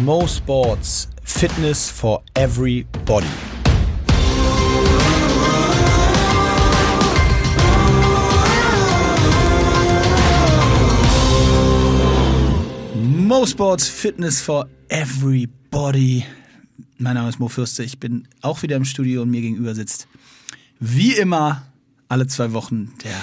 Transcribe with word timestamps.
Mo 0.00 0.26
Sports 0.26 1.08
Fitness 1.22 1.90
for 1.90 2.22
Everybody. 2.34 3.26
Mo 12.94 13.44
Sports 13.46 13.88
Fitness 13.88 14.40
for 14.40 14.66
Everybody. 14.88 16.24
Mein 16.98 17.14
Name 17.14 17.28
ist 17.28 17.38
Mo 17.38 17.48
Fürste. 17.48 17.84
Ich 17.84 17.98
bin 18.00 18.26
auch 18.40 18.62
wieder 18.62 18.76
im 18.76 18.84
Studio 18.84 19.22
und 19.22 19.30
mir 19.30 19.42
gegenüber 19.42 19.74
sitzt 19.74 20.08
wie 20.80 21.12
immer 21.12 21.62
alle 22.08 22.26
zwei 22.26 22.52
Wochen 22.52 22.92
der 23.04 23.14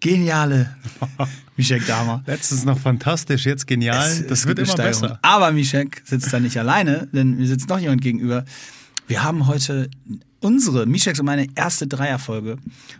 geniale 0.00 0.74
Mischek 1.56 1.86
Dahmer. 1.86 2.22
Letztes 2.26 2.64
noch 2.64 2.78
fantastisch, 2.78 3.44
jetzt 3.46 3.66
genial. 3.66 4.10
Es- 4.10 4.26
das 4.26 4.40
es 4.40 4.46
wird 4.46 4.58
immer 4.58 4.68
Steigerung. 4.68 5.02
besser. 5.02 5.18
Aber 5.22 5.52
Mischek 5.52 6.02
sitzt 6.04 6.32
da 6.32 6.40
nicht 6.40 6.56
alleine, 6.58 7.08
denn 7.12 7.36
mir 7.36 7.46
sitzt 7.46 7.68
noch 7.68 7.78
jemand 7.78 8.00
gegenüber. 8.02 8.44
Wir 9.06 9.22
haben 9.24 9.46
heute 9.46 9.90
unsere, 10.42 10.86
Mischeks 10.86 11.18
und 11.20 11.26
meine 11.26 11.48
erste 11.54 11.86
Dreierfolge. 11.86 12.56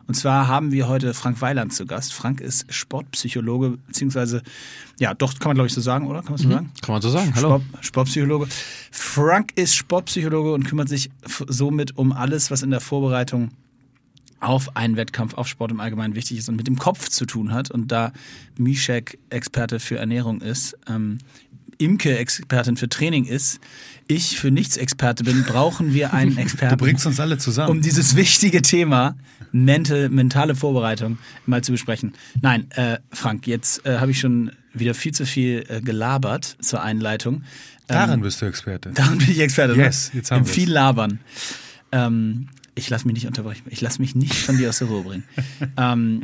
Und 0.06 0.14
zwar 0.14 0.46
haben 0.48 0.72
wir 0.72 0.88
heute 0.88 1.14
Frank 1.14 1.40
Weiland 1.40 1.72
zu 1.72 1.86
Gast. 1.86 2.12
Frank 2.12 2.40
ist 2.42 2.66
Sportpsychologe, 2.72 3.78
beziehungsweise, 3.86 4.42
ja, 4.98 5.14
doch, 5.14 5.38
kann 5.38 5.50
man 5.50 5.54
glaube 5.54 5.68
ich 5.68 5.72
so 5.72 5.80
sagen, 5.80 6.06
oder? 6.06 6.20
Kann 6.20 6.32
man 6.32 6.38
so 6.38 6.50
sagen? 6.50 6.70
Kann 6.82 6.92
man 6.92 7.00
so 7.00 7.08
sagen. 7.10 7.32
Hallo. 7.34 7.48
Sport, 7.60 7.84
Sportpsychologe. 7.86 8.46
Frank 8.90 9.52
ist 9.56 9.74
Sportpsychologe 9.74 10.52
und 10.52 10.64
kümmert 10.64 10.90
sich 10.90 11.10
somit 11.48 11.96
um 11.96 12.12
alles, 12.12 12.50
was 12.50 12.62
in 12.62 12.70
der 12.70 12.80
Vorbereitung 12.80 13.52
auf 14.40 14.76
einen 14.76 14.96
Wettkampf, 14.96 15.34
auf 15.34 15.46
Sport 15.46 15.70
im 15.70 15.80
Allgemeinen 15.80 16.14
wichtig 16.14 16.38
ist 16.38 16.48
und 16.48 16.56
mit 16.56 16.66
dem 16.66 16.78
Kopf 16.78 17.08
zu 17.08 17.26
tun 17.26 17.52
hat. 17.52 17.70
Und 17.70 17.92
da 17.92 18.12
Mishek 18.58 19.18
Experte 19.28 19.80
für 19.80 19.98
Ernährung 19.98 20.40
ist, 20.40 20.76
ähm, 20.88 21.18
Imke 21.78 22.18
Expertin 22.18 22.76
für 22.76 22.88
Training 22.88 23.24
ist, 23.24 23.58
ich 24.06 24.38
für 24.38 24.50
nichts 24.50 24.76
Experte 24.76 25.24
bin, 25.24 25.44
brauchen 25.44 25.94
wir 25.94 26.12
einen 26.12 26.36
Experten 26.38 26.76
Du 26.76 26.84
bringst 26.84 27.06
uns 27.06 27.18
alle 27.20 27.34
um 27.34 27.40
zusammen. 27.40 27.80
dieses 27.80 28.16
wichtige 28.16 28.60
Thema 28.60 29.16
mental, 29.52 30.10
mentale 30.10 30.54
Vorbereitung 30.54 31.18
mal 31.46 31.62
zu 31.62 31.72
besprechen. 31.72 32.12
Nein, 32.42 32.70
äh, 32.72 32.98
Frank, 33.10 33.46
jetzt 33.46 33.86
äh, 33.86 33.98
habe 33.98 34.10
ich 34.10 34.20
schon 34.20 34.52
wieder 34.74 34.94
viel 34.94 35.12
zu 35.12 35.24
viel 35.24 35.64
äh, 35.68 35.80
gelabert 35.80 36.56
zur 36.60 36.82
Einleitung. 36.82 37.44
Darin 37.86 38.20
bist 38.20 38.40
du 38.40 38.46
Experte. 38.46 38.90
Daran 38.90 39.18
bin 39.18 39.30
ich 39.30 39.40
Experte. 39.40 39.74
Yes, 39.74 40.10
ne? 40.12 40.20
jetzt 40.20 40.30
haben 40.30 40.40
Im 40.40 40.46
wir's. 40.46 40.54
viel 40.54 40.70
labern. 40.70 41.18
Ähm, 41.92 42.48
ich 42.74 42.88
lasse 42.90 43.06
mich 43.06 43.14
nicht 43.14 43.26
unterbrechen. 43.26 43.64
Ich 43.70 43.80
lasse 43.80 44.00
mich 44.00 44.14
nicht 44.14 44.34
von 44.34 44.56
dir 44.56 44.68
aus 44.68 44.78
der 44.78 44.88
Ruhe 44.88 45.02
bringen. 45.02 45.24
ähm, 45.76 46.22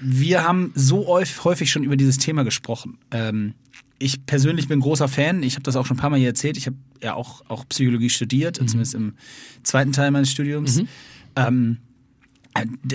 wir 0.00 0.44
haben 0.44 0.72
so 0.74 1.06
häufig, 1.08 1.70
schon 1.70 1.82
über 1.84 1.96
dieses 1.96 2.18
Thema 2.18 2.44
gesprochen. 2.44 2.98
Ähm, 3.10 3.54
ich 3.98 4.24
persönlich 4.26 4.68
bin 4.68 4.78
großer 4.80 5.08
Fan. 5.08 5.42
Ich 5.42 5.54
habe 5.54 5.64
das 5.64 5.74
auch 5.76 5.84
schon 5.86 5.96
ein 5.96 6.00
paar 6.00 6.10
Mal 6.10 6.18
hier 6.20 6.28
erzählt. 6.28 6.56
Ich 6.56 6.66
habe 6.66 6.76
ja 7.02 7.14
auch, 7.14 7.42
auch 7.48 7.66
Psychologie 7.68 8.10
studiert, 8.10 8.60
Mhm. 8.60 8.68
zumindest 8.68 8.94
im 8.94 9.14
zweiten 9.64 9.92
Teil 9.92 10.10
meines 10.12 10.30
Studiums. 10.30 10.82
Ähm, 11.36 11.78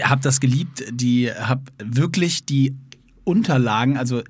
habe 0.02 0.22
das 0.22 0.40
geliebt. 0.40 0.84
Die 0.92 1.32
habe 1.32 1.64
wirklich 1.84 2.46
die 2.46 2.74
Unterlagen, 3.26 3.98
also 3.98 4.24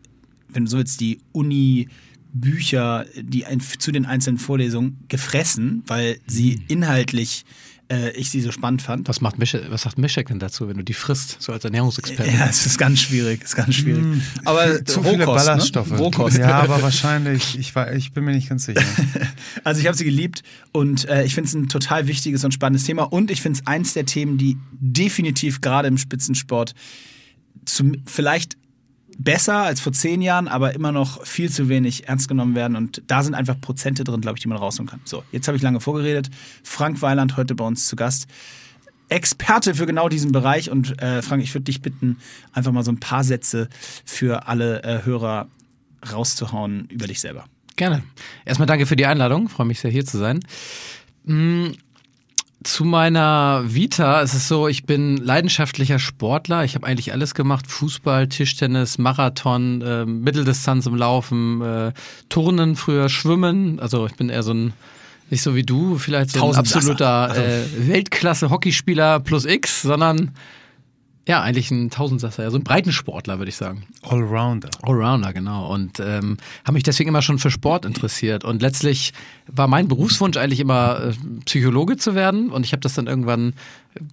wenn 0.50 0.66
du 0.66 0.72
so 0.72 0.78
willst, 0.78 1.00
die 1.02 1.20
Uni 1.32 1.88
Bücher, 2.36 3.06
die 3.22 3.46
ein, 3.46 3.60
zu 3.60 3.92
den 3.92 4.06
einzelnen 4.08 4.40
Vorlesungen 4.40 4.98
gefressen, 5.08 5.84
weil 5.86 6.20
sie 6.26 6.56
Mhm. 6.58 6.64
inhaltlich 6.68 7.46
äh, 7.90 8.12
ich 8.12 8.30
sie 8.30 8.42
so 8.42 8.52
spannend 8.52 8.82
fand. 8.82 9.08
Was, 9.08 9.22
macht 9.22 9.38
Mische, 9.38 9.66
was 9.70 9.84
sagt 9.84 9.98
Mischek 9.98 10.28
denn 10.28 10.40
dazu, 10.40 10.68
wenn 10.68 10.78
du 10.78 10.84
die 10.84 10.94
frisst, 10.94 11.38
so 11.42 11.52
als 11.52 11.64
Ernährungsexperte? 11.64 12.32
Ja, 12.32 12.48
es 12.48 12.66
ist 12.66 12.78
ganz 12.78 13.02
schwierig, 13.02 13.44
ist 13.44 13.56
ganz 13.56 13.76
schwierig. 13.76 14.04
Aber 14.46 14.84
Zu 14.86 15.04
viele 15.04 15.26
Rohkost, 15.26 15.46
Ballaststoffe. 15.46 15.92
Ne? 15.92 15.98
Rohkost. 15.98 16.38
Ja, 16.38 16.62
aber 16.62 16.82
wahrscheinlich, 16.82 17.58
ich, 17.60 17.76
war, 17.76 17.94
ich 17.94 18.14
bin 18.14 18.24
mir 18.24 18.34
nicht 18.34 18.50
ganz 18.50 18.66
sicher. 18.66 18.84
Also 19.64 19.80
ich 19.80 19.88
habe 19.88 19.96
sie 19.96 20.04
geliebt 20.04 20.44
und 20.72 21.08
äh, 21.08 21.24
ich 21.24 21.36
finde 21.36 21.48
es 21.48 21.54
ein 21.54 21.70
total 21.70 22.08
wichtiges 22.08 22.44
und 22.44 22.54
spannendes 22.54 22.86
Thema 22.86 23.04
und 23.04 23.32
ich 23.32 23.42
finde 23.42 23.60
es 23.60 23.68
eins 23.68 23.94
der 23.94 24.06
Themen, 24.06 24.38
die 24.38 24.58
definitiv 24.72 25.62
gerade 25.62 25.88
im 25.88 25.98
Spitzensport 25.98 26.74
zum, 27.66 27.96
vielleicht 28.06 28.58
besser 29.18 29.58
als 29.58 29.80
vor 29.80 29.94
zehn 29.94 30.22
Jahren, 30.22 30.48
aber 30.48 30.74
immer 30.74 30.92
noch 30.92 31.26
viel 31.26 31.50
zu 31.50 31.70
wenig 31.70 32.08
ernst 32.08 32.28
genommen 32.28 32.56
werden 32.56 32.76
und 32.76 33.02
da 33.08 33.24
sind 33.24 33.36
einfach 33.36 33.60
Prozente 33.60 34.04
drin, 34.04 34.22
glaube 34.22 34.38
ich, 34.38 34.42
die 34.42 34.48
man 34.48 34.58
rausholen 34.58 34.90
kann. 34.90 35.02
So, 35.06 35.24
jetzt 35.32 35.48
habe 35.48 35.58
ich 35.58 35.64
lange 35.64 35.80
vorgeredet. 35.80 36.30
Frank 36.64 37.02
Weiland 37.02 37.38
heute 37.38 37.56
bei 37.56 37.66
uns 37.66 37.88
zu 37.88 37.96
Gast. 37.96 38.28
Experte 39.10 39.76
für 39.76 39.86
genau 39.86 40.10
diesen 40.10 40.32
Bereich 40.32 40.72
und 40.72 41.02
äh, 41.02 41.22
Frank, 41.22 41.44
ich 41.44 41.54
würde 41.54 41.66
dich 41.66 41.82
bitten, 41.82 42.18
einfach 42.52 42.72
mal 42.72 42.84
so 42.84 42.92
ein 42.92 43.00
paar 43.00 43.24
Sätze 43.24 43.70
für 44.06 44.48
alle 44.48 44.82
äh, 44.84 45.06
Hörer 45.06 45.48
rauszuhauen 46.12 46.88
über 46.90 47.08
dich 47.08 47.22
selber. 47.22 47.46
Gerne. 47.76 48.04
Erstmal 48.46 48.68
danke 48.68 48.86
für 48.86 48.96
die 48.96 49.06
Einladung. 49.06 49.50
Freue 49.50 49.68
mich 49.68 49.80
sehr, 49.80 49.92
hier 49.92 50.06
zu 50.06 50.18
sein. 50.18 50.40
Zu 52.64 52.86
meiner 52.86 53.64
Vita 53.66 54.22
ist 54.22 54.34
es 54.34 54.48
so, 54.48 54.68
ich 54.68 54.86
bin 54.86 55.18
leidenschaftlicher 55.18 56.00
Sportler. 56.00 56.64
Ich 56.64 56.76
habe 56.76 56.88
eigentlich 56.88 57.12
alles 57.12 57.34
gemacht. 57.34 57.68
Fußball, 57.68 58.28
Tischtennis, 58.30 58.98
Marathon, 58.98 59.82
äh, 59.82 60.06
Mitteldistanz 60.06 60.86
im 60.86 60.96
Laufen, 60.96 61.62
äh, 61.62 61.92
Turnen 62.30 62.76
früher, 62.76 63.10
Schwimmen. 63.10 63.80
Also 63.80 64.06
ich 64.06 64.16
bin 64.16 64.30
eher 64.30 64.44
so 64.44 64.54
ein, 64.54 64.74
nicht 65.30 65.42
so 65.42 65.56
wie 65.56 65.64
du, 65.64 65.98
vielleicht 65.98 66.32
so 66.32 66.48
ein 66.48 66.56
absoluter 66.56 67.36
äh, 67.36 67.64
Weltklasse-Hockeyspieler 67.90 69.20
plus 69.20 69.46
X, 69.46 69.82
sondern 69.82 70.32
ja, 71.26 71.42
eigentlich 71.42 71.72
ein 71.72 71.90
Tausendsasser, 71.90 72.44
ja, 72.44 72.52
so 72.52 72.58
ein 72.58 72.64
Breitensportler, 72.64 73.38
würde 73.38 73.50
ich 73.50 73.56
sagen. 73.56 73.84
Allrounder. 74.02 74.70
Allrounder, 74.82 75.32
genau. 75.32 75.72
Und 75.74 76.02
ähm, 76.02 76.38
habe 76.66 76.74
mich 76.74 76.84
deswegen 76.84 77.08
immer 77.08 77.22
schon 77.22 77.40
für 77.40 77.50
Sport 77.50 77.86
interessiert. 77.86 78.44
Und 78.44 78.62
letztlich 78.62 79.14
war 79.48 79.68
mein 79.68 79.88
Berufswunsch 79.88 80.36
eigentlich 80.36 80.60
immer, 80.60 81.00
äh, 81.00 81.14
Psychologe 81.46 81.96
zu 81.96 82.14
werden. 82.14 82.52
Und 82.52 82.66
ich 82.66 82.74
habe 82.74 82.82
das 82.82 82.94
dann 82.96 83.08
irgendwann 83.08 83.54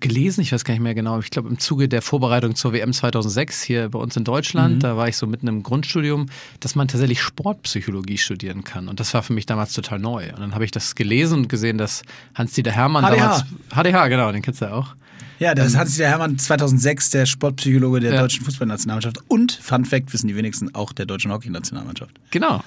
gelesen, 0.01 0.41
ich 0.41 0.53
weiß 0.53 0.65
gar 0.65 0.75
nicht 0.75 0.83
mehr 0.83 0.95
genau, 0.95 1.19
ich 1.21 1.31
glaube 1.31 1.49
im 1.49 1.59
Zuge 1.59 1.89
der 1.89 2.03
Vorbereitung 2.03 2.55
zur 2.55 2.73
WM 2.73 2.93
2006 2.93 3.63
hier 3.63 3.89
bei 3.89 3.99
uns 3.99 4.17
in 4.17 4.25
Deutschland, 4.25 4.83
da 4.83 4.97
war 4.97 5.09
ich 5.09 5.17
so 5.17 5.27
mitten 5.27 5.47
im 5.49 5.63
Grundstudium, 5.63 6.27
dass 6.61 6.75
man 6.75 6.89
tatsächlich 6.89 7.21
Sportpsychologie 7.23 8.19
studieren 8.19 8.65
kann. 8.65 8.89
Und 8.89 9.01
das 9.01 9.15
war 9.15 9.23
für 9.23 9.33
mich 9.33 9.47
damals 9.47 9.73
total 9.73 9.99
neu. 9.99 10.29
Und 10.31 10.41
dann 10.41 10.55
habe 10.55 10.65
ich 10.65 10.71
das 10.71 10.95
gelesen 10.95 11.39
und 11.41 11.49
gesehen, 11.49 11.79
dass 11.79 12.03
Hans-Dieter 12.35 12.73
Hermann 12.73 13.05
HDH. 13.05 13.17
damals... 13.17 13.45
HDH, 13.75 14.09
genau, 14.09 14.33
den 14.33 14.43
kennst 14.43 14.61
du 14.61 14.67
ja 14.67 14.73
auch. 14.73 14.95
Ja, 15.39 15.55
das 15.55 15.75
hat 15.75 15.89
sich 15.89 15.97
der 15.97 16.11
Hermann 16.11 16.39
2006, 16.39 17.11
der 17.11 17.25
Sportpsychologe 17.25 18.01
der 18.01 18.13
Ja. 18.13 18.21
deutschen 18.21 18.45
Fußballnationalmannschaft 18.45 19.19
und, 19.29 19.53
Fun 19.53 19.87
Fact, 19.87 20.13
wissen 20.13 20.29
die 20.29 20.37
wenigsten, 20.37 20.75
auch 20.75 20.93
der 20.93 21.07
deutschen 21.07 21.33
Hockeynationalmannschaft. 21.33 22.13
Genau. 22.31 22.63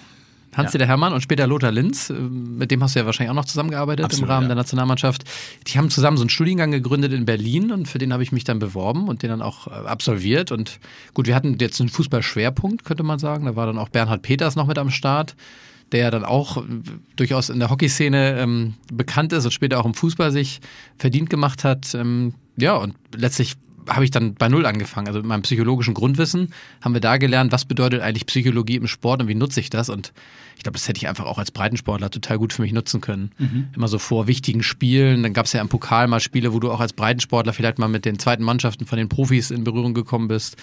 Hans-Dieter 0.56 0.86
Hermann 0.86 1.14
und 1.14 1.22
später 1.22 1.47
Lothar 1.47 1.72
Linz, 1.72 2.09
äh, 2.09 2.14
mit 2.14 2.72
dem 2.72 2.84
hast 2.84 2.96
du 2.96 3.00
ja 3.00 3.06
wahrscheinlich 3.06 3.31
auch 3.31 3.36
noch 3.36 3.46
zusammengearbeitet 3.46 4.06
Absolut, 4.06 4.25
im 4.25 4.30
Rahmen 4.30 4.44
ja. 4.44 4.47
der 4.50 4.56
Nationalmannschaft. 4.56 5.24
Die 5.68 5.78
haben 5.78 5.90
zusammen 5.90 6.18
so 6.18 6.24
einen 6.24 6.30
Studiengang 6.30 6.72
gegründet 6.72 7.14
in 7.14 7.25
Berlin 7.25 7.72
und 7.72 7.88
für 7.88 7.97
den 7.97 8.14
habe 8.14 8.24
ich 8.24 8.31
mich 8.31 8.44
dann 8.44 8.59
beworben 8.59 9.08
und 9.08 9.24
den 9.24 9.30
dann 9.30 9.41
auch 9.41 9.68
äh, 9.68 9.72
absolviert. 9.72 10.52
Und 10.52 10.80
gut, 11.14 11.28
wir 11.28 11.36
hatten 11.36 11.58
jetzt 11.59 11.80
einen 11.80 11.90
Fußballschwerpunkt, 11.90 12.86
könnte 12.86 13.03
man 13.03 13.19
sagen. 13.19 13.46
Da 13.46 13.56
war 13.56 13.66
dann 13.66 13.78
auch 13.78 13.90
Bernhard 13.90 14.22
Peters 14.22 14.56
noch 14.56 14.68
mit 14.68 14.78
am 14.78 14.90
Start, 14.90 15.36
der 15.91 16.02
ja 16.02 16.12
dann 16.12 16.25
auch 16.25 16.58
äh, 16.58 16.62
durchaus 17.16 17.50
in 17.50 17.59
der 17.59 17.70
Hockeyszene 17.70 18.40
ähm, 18.40 18.75
bekannt 18.91 19.34
ist 19.34 19.46
und 19.46 19.52
später 19.52 19.80
auch 19.80 19.85
im 19.85 19.94
Fußball 19.94 20.31
sich 20.31 20.62
verdient 20.97 21.30
gemacht 21.30 21.64
hat. 21.64 21.94
Ähm, 21.96 22.34
ja, 22.58 22.75
und 22.75 22.96
letztlich 23.16 23.56
habe 23.90 24.04
ich 24.06 24.12
dann 24.12 24.36
bei 24.36 24.50
Null 24.50 24.66
angefangen. 24.66 25.08
Also 25.08 25.20
mit 25.20 25.28
meinem 25.28 25.42
psychologischen 25.44 25.94
Grundwissen 25.94 26.54
haben 26.82 26.94
wir 26.94 27.02
da 27.02 27.18
gelernt, 27.18 27.52
was 27.52 27.66
bedeutet 27.66 28.02
eigentlich 28.02 28.26
Psychologie 28.26 28.76
im 28.76 28.88
Sport 28.88 29.22
und 29.22 29.28
wie 29.28 29.36
nutze 29.36 29.60
ich 29.60 29.70
das. 29.70 29.90
Und 29.90 30.14
ich 30.56 30.64
glaube, 30.64 30.78
das 30.78 30.88
hätte 30.88 30.98
ich 30.98 31.08
einfach 31.08 31.26
auch 31.26 31.38
als 31.38 31.52
Breitensportler 31.52 32.10
total 32.10 32.38
gut 32.38 32.54
für 32.54 32.62
mich 32.62 32.74
nutzen 32.74 33.02
können. 33.02 33.32
Immer 33.76 33.88
so 33.88 34.00
vor 34.00 34.28
wichtigen 34.28 34.64
Spielen. 34.64 35.24
Dann 35.24 35.34
gab 35.34 35.46
es 35.46 35.54
ja 35.54 35.62
im 35.62 35.70
Pokal 35.70 36.08
mal 36.08 36.20
Spiele, 36.20 36.54
wo 36.54 36.60
du 36.60 36.72
auch 36.72 36.80
als 36.80 36.94
Breitensportler 36.94 37.54
vielleicht 37.54 37.80
mal 37.80 37.88
mit 37.88 38.06
den 38.06 38.20
zweiten 38.20 38.44
Mannschaften 38.44 38.86
von 38.86 38.98
den 38.98 39.10
Profis 39.10 39.52
in 39.52 39.64
Berührung 39.64 39.94
gekommen 39.94 40.28
bist. 40.28 40.58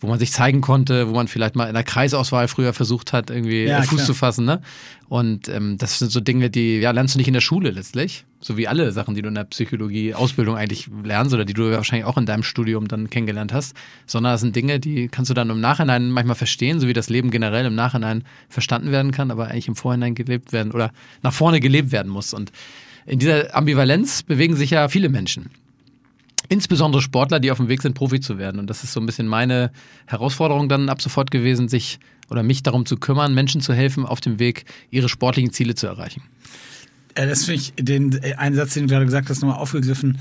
Wo 0.00 0.06
man 0.06 0.18
sich 0.18 0.30
zeigen 0.32 0.60
konnte, 0.60 1.08
wo 1.08 1.12
man 1.12 1.26
vielleicht 1.26 1.56
mal 1.56 1.66
in 1.66 1.74
der 1.74 1.82
Kreisauswahl 1.82 2.46
früher 2.46 2.72
versucht 2.72 3.12
hat, 3.12 3.30
irgendwie 3.30 3.64
Ja, 3.64 3.82
Fuß 3.82 3.88
klar. 3.96 4.06
zu 4.06 4.14
fassen. 4.14 4.44
Ne? 4.44 4.60
Und 5.08 5.48
ähm, 5.48 5.76
das 5.78 5.98
sind 5.98 6.12
so 6.12 6.20
Dinge, 6.20 6.50
die 6.50 6.78
ja, 6.78 6.92
lernst 6.92 7.14
du 7.14 7.18
nicht 7.18 7.26
in 7.26 7.34
der 7.34 7.40
Schule 7.40 7.70
letztlich. 7.70 8.24
So 8.40 8.56
wie 8.56 8.68
alle 8.68 8.92
Sachen, 8.92 9.16
die 9.16 9.22
du 9.22 9.28
in 9.28 9.34
der 9.34 9.44
Psychologie-Ausbildung 9.44 10.56
eigentlich 10.56 10.88
lernst 11.02 11.34
oder 11.34 11.44
die 11.44 11.54
du 11.54 11.72
wahrscheinlich 11.72 12.04
auch 12.04 12.16
in 12.16 12.26
deinem 12.26 12.44
Studium 12.44 12.86
dann 12.86 13.10
kennengelernt 13.10 13.52
hast. 13.52 13.74
Sondern 14.06 14.34
das 14.34 14.40
sind 14.40 14.54
Dinge, 14.54 14.78
die 14.78 15.08
kannst 15.08 15.30
du 15.30 15.34
dann 15.34 15.50
im 15.50 15.60
Nachhinein 15.60 16.10
manchmal 16.10 16.36
verstehen, 16.36 16.78
so 16.78 16.86
wie 16.86 16.92
das 16.92 17.08
Leben 17.08 17.30
generell 17.32 17.66
im 17.66 17.74
Nachhinein 17.74 18.22
verstanden 18.48 18.92
werden 18.92 19.10
kann, 19.10 19.30
aber 19.32 19.48
eigentlich 19.48 19.66
im 19.68 19.74
Vorhinein 19.74 20.14
gelebt 20.14 20.52
werden 20.52 20.70
oder 20.72 20.92
nach 21.22 21.32
vorne 21.32 21.58
gelebt 21.58 21.90
werden 21.90 22.12
muss. 22.12 22.32
Und 22.34 22.52
in 23.06 23.18
dieser 23.18 23.56
Ambivalenz 23.56 24.22
bewegen 24.22 24.54
sich 24.54 24.70
ja 24.70 24.88
viele 24.88 25.08
Menschen. 25.08 25.50
Insbesondere 26.48 27.02
Sportler, 27.02 27.40
die 27.40 27.50
auf 27.50 27.58
dem 27.58 27.68
Weg 27.68 27.82
sind, 27.82 27.94
Profi 27.94 28.20
zu 28.20 28.38
werden. 28.38 28.58
Und 28.58 28.68
das 28.68 28.84
ist 28.84 28.92
so 28.92 29.00
ein 29.00 29.06
bisschen 29.06 29.26
meine 29.26 29.70
Herausforderung 30.06 30.68
dann 30.68 30.88
ab 30.88 31.02
sofort 31.02 31.30
gewesen, 31.30 31.68
sich 31.68 31.98
oder 32.30 32.42
mich 32.42 32.62
darum 32.62 32.86
zu 32.86 32.96
kümmern, 32.96 33.34
Menschen 33.34 33.60
zu 33.60 33.74
helfen, 33.74 34.06
auf 34.06 34.20
dem 34.20 34.38
Weg 34.38 34.64
ihre 34.90 35.08
sportlichen 35.08 35.52
Ziele 35.52 35.74
zu 35.74 35.86
erreichen. 35.86 36.22
Äh, 37.14 37.26
das 37.26 37.44
finde 37.44 37.60
ich, 37.60 37.74
den 37.74 38.12
äh, 38.22 38.34
einen 38.34 38.56
Satz, 38.56 38.74
den 38.74 38.84
du 38.84 38.92
gerade 38.92 39.04
gesagt 39.04 39.28
hast, 39.28 39.40
nochmal 39.40 39.58
aufgegriffen. 39.58 40.18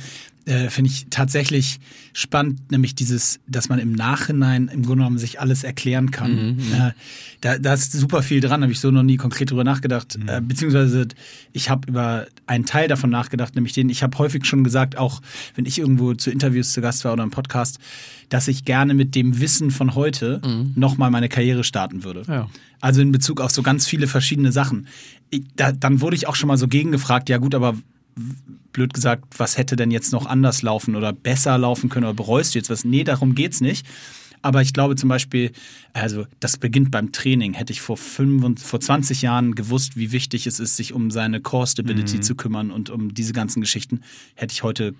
Äh, 0.47 0.69
finde 0.69 0.91
ich 0.91 1.07
tatsächlich 1.09 1.79
spannend, 2.13 2.71
nämlich 2.71 2.95
dieses, 2.95 3.39
dass 3.47 3.69
man 3.69 3.79
im 3.79 3.91
Nachhinein 3.91 4.69
im 4.69 4.83
Grunde 4.83 4.99
genommen 4.99 5.17
sich 5.17 5.39
alles 5.39 5.63
erklären 5.63 6.11
kann. 6.11 6.55
Mhm, 6.55 6.59
äh, 6.73 6.91
da, 7.41 7.57
da 7.57 7.73
ist 7.73 7.91
super 7.91 8.23
viel 8.23 8.39
dran, 8.39 8.61
habe 8.61 8.71
ich 8.71 8.79
so 8.79 8.89
noch 8.89 9.03
nie 9.03 9.17
konkret 9.17 9.51
drüber 9.51 9.63
nachgedacht. 9.63 10.17
Äh, 10.25 10.41
beziehungsweise 10.41 11.07
ich 11.53 11.69
habe 11.69 11.89
über 11.89 12.27
einen 12.45 12.65
Teil 12.65 12.88
davon 12.88 13.09
nachgedacht, 13.09 13.55
nämlich 13.55 13.73
den, 13.73 13.89
ich 13.89 14.03
habe 14.03 14.17
häufig 14.17 14.45
schon 14.45 14.63
gesagt, 14.63 14.97
auch 14.97 15.21
wenn 15.55 15.65
ich 15.65 15.77
irgendwo 15.77 16.13
zu 16.13 16.31
Interviews 16.31 16.71
zu 16.71 16.81
Gast 16.81 17.03
war 17.05 17.13
oder 17.13 17.23
im 17.23 17.31
Podcast, 17.31 17.79
dass 18.29 18.47
ich 18.47 18.65
gerne 18.65 18.94
mit 18.94 19.15
dem 19.15 19.39
Wissen 19.39 19.71
von 19.71 19.95
heute 19.95 20.41
nochmal 20.75 21.11
meine 21.11 21.29
Karriere 21.29 21.63
starten 21.63 22.03
würde. 22.03 22.23
Ja. 22.27 22.49
Also 22.81 23.01
in 23.01 23.11
Bezug 23.11 23.41
auf 23.41 23.51
so 23.51 23.63
ganz 23.63 23.88
viele 23.88 24.07
verschiedene 24.07 24.51
Sachen. 24.51 24.88
Ich, 25.29 25.44
da, 25.55 25.71
dann 25.71 26.01
wurde 26.01 26.15
ich 26.15 26.27
auch 26.27 26.35
schon 26.35 26.47
mal 26.47 26.57
so 26.57 26.67
gegengefragt, 26.67 27.29
ja 27.29 27.38
gut, 27.38 27.55
aber 27.55 27.75
blöd 28.77 28.94
gesagt, 28.94 29.39
was 29.39 29.57
hätte 29.57 29.75
denn 29.75 29.89
jetzt 29.89 30.13
noch 30.13 30.27
anders 30.27 30.62
laufen 30.62 30.95
oder 30.95 31.12
besser 31.12 31.57
laufen 31.57 31.89
können 31.89 32.06
oder 32.06 32.13
bereust 32.13 32.53
du 32.53 32.59
jetzt 32.59 32.69
was? 32.69 32.85
Nee, 32.85 33.03
darum 33.03 33.33
geht's 33.33 33.59
nicht. 33.59 33.88
Aber 34.44 34.62
ich 34.62 34.71
glaube 34.71 34.95
zum 34.95 35.09
Beispiel, 35.09 35.51
also 35.94 36.27
das 36.39 36.57
beginnt 36.57 36.91
beim 36.91 37.12
Training. 37.12 37.53
Hätte 37.53 37.74
ich 37.74 37.81
vor, 37.81 37.97
5, 37.97 38.63
vor 38.63 38.79
20 38.79 39.24
Jahren 39.24 39.56
gewusst, 39.56 39.97
wie 39.97 40.12
wichtig 40.12 40.45
es 40.45 40.59
ist, 40.59 40.75
sich 40.75 40.94
um 40.94 41.09
seine 41.09 41.41
Core 41.41 41.65
Stability 41.65 42.19
zu 42.21 42.35
kümmern 42.35 42.69
und 42.69 42.91
um 42.91 43.15
diese 43.15 43.33
ganzen 43.33 43.62
Geschichten, 43.62 44.01
hätte 44.35 44.53
ich 44.53 44.62
heute 44.62 44.94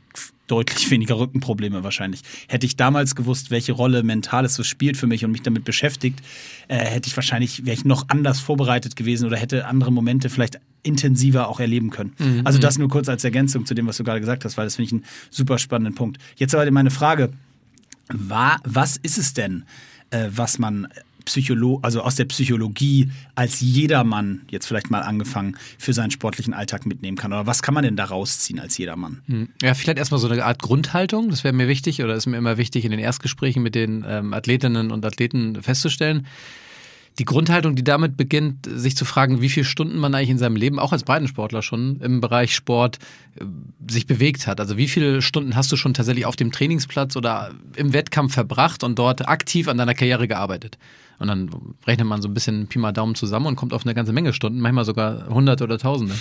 deutlich 0.48 0.90
weniger 0.92 1.20
Rückenprobleme 1.20 1.84
wahrscheinlich. 1.84 2.22
Hätte 2.48 2.66
ich 2.66 2.78
damals 2.78 3.16
gewusst, 3.16 3.52
welche 3.52 3.74
Rolle 3.74 4.02
Mentales 4.02 4.56
so 4.56 4.64
spielt 4.64 4.98
für 4.98 5.06
mich 5.06 5.24
und 5.24 5.32
mich 5.32 5.44
damit 5.44 5.66
beschäftigt, 5.66 6.20
äh, 6.68 6.78
hätte 6.78 7.08
ich 7.08 7.16
wahrscheinlich, 7.16 7.64
wäre 7.64 7.76
ich 7.76 7.86
noch 7.86 8.10
anders 8.10 8.40
vorbereitet 8.40 8.96
gewesen 8.96 9.28
oder 9.28 9.38
hätte 9.38 9.68
andere 9.68 9.92
Momente 9.92 10.30
vielleicht 10.30 10.60
intensiver 10.84 11.48
auch 11.48 11.60
erleben 11.60 11.90
können. 11.90 12.14
Also 12.46 12.60
das 12.60 12.78
nur 12.78 12.88
kurz 12.88 13.10
als 13.10 13.24
Ergänzung 13.24 13.66
zu 13.66 13.74
dem, 13.74 13.88
was 13.88 13.98
du 13.98 14.04
gerade 14.04 14.20
gesagt 14.20 14.46
hast, 14.46 14.58
weil 14.58 14.66
das 14.66 14.76
finde 14.76 14.88
ich 14.88 14.94
einen 14.94 15.06
super 15.30 15.58
spannenden 15.58 15.96
Punkt. 15.96 16.18
Jetzt 16.38 16.56
aber 16.56 16.70
meine 16.72 16.92
Frage, 16.92 17.32
war, 18.10 18.60
was 18.64 18.98
ist 18.98 19.18
es 19.18 19.34
denn, 19.34 19.66
äh, 20.12 20.30
was 20.30 20.60
man 20.60 20.88
Psycholo 21.26 21.80
also 21.82 22.02
aus 22.02 22.16
der 22.16 22.26
Psychologie 22.26 23.12
als 23.36 23.60
jedermann, 23.60 24.42
jetzt 24.50 24.66
vielleicht 24.66 24.90
mal 24.90 25.02
angefangen, 25.02 25.58
für 25.78 25.92
seinen 25.92 26.10
sportlichen 26.10 26.54
Alltag 26.54 26.86
mitnehmen 26.86 27.18
kann? 27.18 27.34
Oder 27.34 27.46
was 27.46 27.62
kann 27.62 27.74
man 27.74 27.84
denn 27.84 27.98
da 27.98 28.06
rausziehen 28.06 28.60
als 28.60 28.78
jedermann? 28.78 29.22
Hm. 29.28 29.50
Ja, 29.62 29.74
vielleicht 29.74 30.00
erstmal 30.00 30.22
so 30.22 30.30
eine 30.30 30.46
Art 30.46 30.62
Grundhaltung, 30.62 31.30
das 31.30 31.44
wäre 31.44 31.54
mir 31.54 31.68
wichtig 31.68 32.02
oder 32.02 32.16
ist 32.16 32.26
mir 32.28 32.38
immer 32.38 32.58
wichtig, 32.58 32.86
in 32.86 32.92
den 32.92 33.00
Erstgesprächen 33.00 33.62
mit 33.62 33.76
den 33.76 34.06
ähm, 34.08 34.34
Athletinnen 34.34 34.90
und 34.92 35.06
Athleten 35.06 35.62
festzustellen. 35.62 36.26
Die 37.20 37.26
Grundhaltung, 37.26 37.76
die 37.76 37.84
damit 37.84 38.16
beginnt, 38.16 38.68
sich 38.72 38.96
zu 38.96 39.04
fragen, 39.04 39.42
wie 39.42 39.50
viele 39.50 39.66
Stunden 39.66 39.98
man 39.98 40.14
eigentlich 40.14 40.30
in 40.30 40.38
seinem 40.38 40.56
Leben, 40.56 40.78
auch 40.78 40.92
als 40.92 41.04
Breitensportler 41.04 41.64
schon 41.64 42.00
im 42.00 42.22
Bereich 42.22 42.54
Sport, 42.54 43.00
äh, 43.40 43.46
sich 43.90 44.06
bewegt 44.06 44.46
hat. 44.46 44.60
Also 44.60 44.78
wie 44.78 44.88
viele 44.88 45.22
Stunden 45.22 45.56
hast 45.56 45.72
du 45.72 45.78
schon 45.78 45.94
tatsächlich 45.94 46.26
auf 46.26 46.36
dem 46.36 46.52
Trainingsplatz 46.52 47.16
oder 47.16 47.52
im 47.76 47.94
Wettkampf 47.94 48.34
verbracht 48.34 48.84
und 48.84 49.00
dort 49.00 49.28
aktiv 49.28 49.68
an 49.68 49.78
deiner 49.78 49.96
Karriere 49.96 50.28
gearbeitet? 50.28 50.78
Und 51.20 51.28
dann 51.28 51.50
rechnet 51.88 52.06
man 52.06 52.22
so 52.22 52.28
ein 52.28 52.36
bisschen 52.36 52.68
Pi 52.68 52.78
mal 52.78 52.92
Daumen 52.92 53.16
zusammen 53.16 53.48
und 53.48 53.56
kommt 53.56 53.74
auf 53.74 53.86
eine 53.86 53.96
ganze 53.96 54.14
Menge 54.14 54.34
Stunden, 54.34 54.60
manchmal 54.60 54.86
sogar 54.86 55.28
hundert 55.28 55.64
oder 55.64 55.80
tausende. 55.80 56.14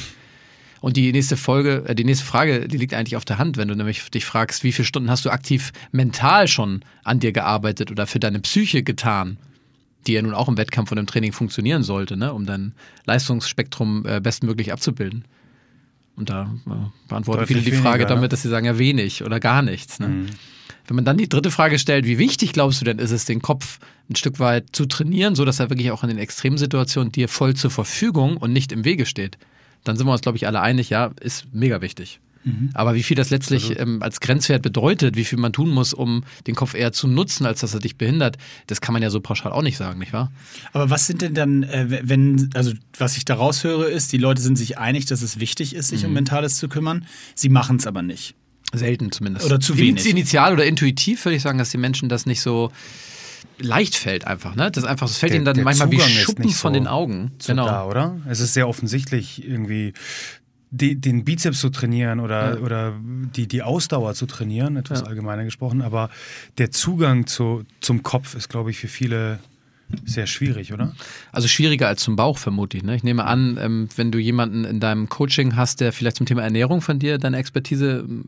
Und 0.81 0.97
die 0.97 1.13
nächste 1.13 1.37
Folge, 1.37 1.85
äh, 1.87 1.95
die 1.95 2.05
nächste 2.05 2.25
Frage, 2.25 2.69
die 2.69 2.79
liegt 2.79 2.95
eigentlich 2.95 3.17
auf 3.17 3.25
der 3.25 3.39
Hand, 3.39 3.59
wenn 3.59 3.69
du 3.69 3.75
nämlich 3.75 4.11
dich 4.11 4.25
fragst, 4.25 4.65
wie 4.65 4.73
viele 4.73 4.87
Stunden 4.87 5.11
hast 5.11 5.27
du 5.27 5.31
aktiv 5.31 5.73
mental 5.93 6.49
schon 6.49 6.81
an 7.05 7.21
dir 7.21 7.33
gearbeitet 7.33 7.91
oder 7.91 8.07
für 8.07 8.21
deine 8.21 8.41
Psyche 8.41 8.83
getan, 8.83 9.37
die 10.07 10.13
ja 10.13 10.23
nun 10.23 10.35
auch 10.35 10.49
im 10.49 10.57
Wettkampf 10.57 10.93
und 10.93 10.99
im 10.99 11.07
Training 11.07 11.33
funktionieren 11.33 11.83
sollte, 11.83 12.17
ne, 12.17 12.33
um 12.33 12.47
dein 12.47 12.73
Leistungsspektrum 13.05 14.05
äh, 14.07 14.21
bestmöglich 14.21 14.73
abzubilden. 14.73 15.25
Und 16.17 16.31
da 16.31 16.51
äh, 16.67 16.71
beantworten 17.09 17.41
Deutlich 17.41 17.59
viele 17.59 17.77
die 17.77 17.83
Frage 17.83 17.99
weniger, 17.99 18.11
ne? 18.11 18.15
damit, 18.17 18.33
dass 18.33 18.43
sie 18.43 18.49
sagen 18.49 18.67
ja 18.67 18.79
wenig 18.79 19.23
oder 19.23 19.39
gar 19.39 19.63
nichts. 19.63 20.01
Ne? 20.01 20.27
Wenn 20.87 20.97
man 20.97 21.05
dann 21.05 21.19
die 21.19 21.29
dritte 21.29 21.51
Frage 21.51 21.79
stellt, 21.79 22.07
wie 22.07 22.19
wichtig 22.19 22.53
glaubst 22.53 22.81
du 22.81 22.85
denn 22.85 22.99
ist 22.99 23.11
es, 23.11 23.25
den 23.25 23.43
Kopf 23.43 23.79
ein 24.09 24.17
Stück 24.17 24.39
weit 24.39 24.69
zu 24.73 24.87
trainieren, 24.87 25.35
so 25.35 25.45
dass 25.45 25.61
er 25.61 25.69
wirklich 25.69 25.91
auch 25.91 26.03
in 26.03 26.09
den 26.09 26.19
Extremsituationen 26.19 27.13
dir 27.13 27.29
voll 27.29 27.55
zur 27.55 27.71
Verfügung 27.71 28.37
und 28.37 28.53
nicht 28.53 28.73
im 28.73 28.85
Wege 28.85 29.05
steht, 29.05 29.37
dann 29.85 29.97
sind 29.97 30.07
wir 30.07 30.13
uns, 30.13 30.23
glaube 30.23 30.37
ich, 30.37 30.47
alle 30.47 30.61
einig, 30.61 30.91
ja, 30.91 31.11
ist 31.21 31.47
mega 31.53 31.83
wichtig. 31.83 32.21
Aber 32.75 32.95
wie 32.95 33.03
viel 33.03 33.17
das 33.17 33.31
letztlich 33.31 33.79
ähm, 33.79 34.03
als 34.03 34.21
Grenzwert 34.21 34.63
bedeutet, 34.63 35.17
wie 35.17 35.25
viel 35.25 35.39
man 35.39 35.53
tun 35.53 35.71
muss, 35.71 35.93
um 35.93 36.23
den 36.47 36.55
Kopf 36.55 36.75
eher 36.75 36.93
zu 36.93 37.09
nutzen, 37.09 37.45
als 37.45 37.61
dass 37.61 37.75
er 37.75 37.81
dich 37.81 37.97
behindert, 37.97 38.37
das 38.69 38.81
kann 38.81 38.93
man 38.93 39.03
ja 39.03 39.11
so 39.11 39.21
pauschal 39.21 39.51
auch 39.53 39.63
nicht 39.63 39.77
sagen, 39.77 39.99
nicht 39.99 40.13
wahr? 40.13 40.31
Aber 40.73 40.89
was 40.91 41.07
sind 41.07 41.23
denn 41.23 41.35
dann, 41.35 41.65
äh, 41.65 42.01
wenn, 42.05 42.51
also 42.55 42.73
was 42.99 43.17
ich 43.17 43.25
da 43.25 43.35
raushöre, 43.35 43.87
ist, 43.91 44.13
die 44.13 44.19
Leute 44.19 44.41
sind 44.41 44.57
sich 44.57 44.79
einig, 44.79 45.07
dass 45.07 45.23
es 45.23 45.41
wichtig 45.41 45.75
ist, 45.75 45.89
sich 45.89 46.05
um 46.05 46.13
Mentales 46.13 46.57
zu 46.59 46.69
kümmern. 46.69 47.07
Sie 47.35 47.49
machen 47.49 47.77
es 47.77 47.87
aber 47.87 48.03
nicht. 48.03 48.35
Selten 48.73 49.11
zumindest. 49.13 49.47
Oder 49.47 49.59
zu 49.61 49.77
wenig. 49.79 50.07
Initial 50.09 50.53
oder 50.53 50.67
intuitiv 50.67 51.25
würde 51.25 51.37
ich 51.37 51.43
sagen, 51.43 51.59
dass 51.59 51.71
die 51.71 51.79
Menschen 51.79 52.09
das 52.09 52.27
nicht 52.27 52.41
so 52.41 52.71
leicht 53.59 53.95
fällt 53.97 54.27
einfach, 54.27 54.55
ne? 54.55 54.71
Das 54.71 54.85
einfach, 54.85 55.09
es 55.09 55.17
fällt 55.19 55.31
Der- 55.31 55.37
ihnen 55.37 55.45
dann 55.47 55.61
manchmal 55.63 55.91
wie 55.91 55.97
Zugang 55.97 56.11
ist 56.13 56.21
Schuppen 56.23 56.45
nicht 56.45 56.57
von 56.57 56.75
so- 56.75 56.79
den 56.81 56.87
Augen. 56.87 57.31
so 57.39 57.55
da, 57.55 57.85
oder? 57.87 58.21
Es 58.29 58.41
ist 58.41 58.55
sehr 58.55 58.69
offensichtlich 58.69 59.45
irgendwie 59.47 59.95
die, 60.77 60.97
den 60.97 61.25
Bizeps 61.25 61.61
zu 61.61 61.71
trainieren 61.71 62.21
oder, 62.21 62.55
Ja. 62.57 62.61
oder 62.61 62.95
die, 63.35 63.47
die 63.49 63.63
Ausdauer 63.63 64.15
zu 64.15 64.27
trainieren, 64.27 64.77
etwas 64.77 65.01
Ja. 65.01 65.07
allgemeiner 65.07 65.45
gesprochen, 65.45 65.83
aber 65.83 66.11
der 66.59 66.71
Zugang 66.71 67.27
zu, 67.27 67.65
zum 67.81 68.03
Kopf 68.03 68.35
ist, 68.35 68.49
glaube 68.49 68.71
ich, 68.71 68.79
für 68.79 68.89
viele 68.89 69.39
sehr 70.05 70.27
schwierig, 70.27 70.73
oder? 70.73 70.95
Also 71.31 71.47
schwieriger 71.47 71.87
als 71.87 72.03
zum 72.03 72.17
Bauch 72.17 72.39
vermutlich. 72.39 72.83
Ne? 72.83 72.97
Ich 72.97 73.05
nehme 73.05 73.25
an, 73.25 73.57
ähm, 73.61 73.89
wenn 73.95 74.11
du 74.11 74.19
jemanden 74.19 74.65
in 74.65 74.81
deinem 74.81 75.09
Coaching 75.09 75.55
hast, 75.55 75.81
der 75.81 75.93
vielleicht 75.93 76.17
zum 76.17 76.27
Thema 76.27 76.43
Ernährung 76.43 76.81
von 76.81 76.99
dir 76.99 77.19
deine 77.19 77.37
Expertise 77.37 78.05
ähm, 78.09 78.25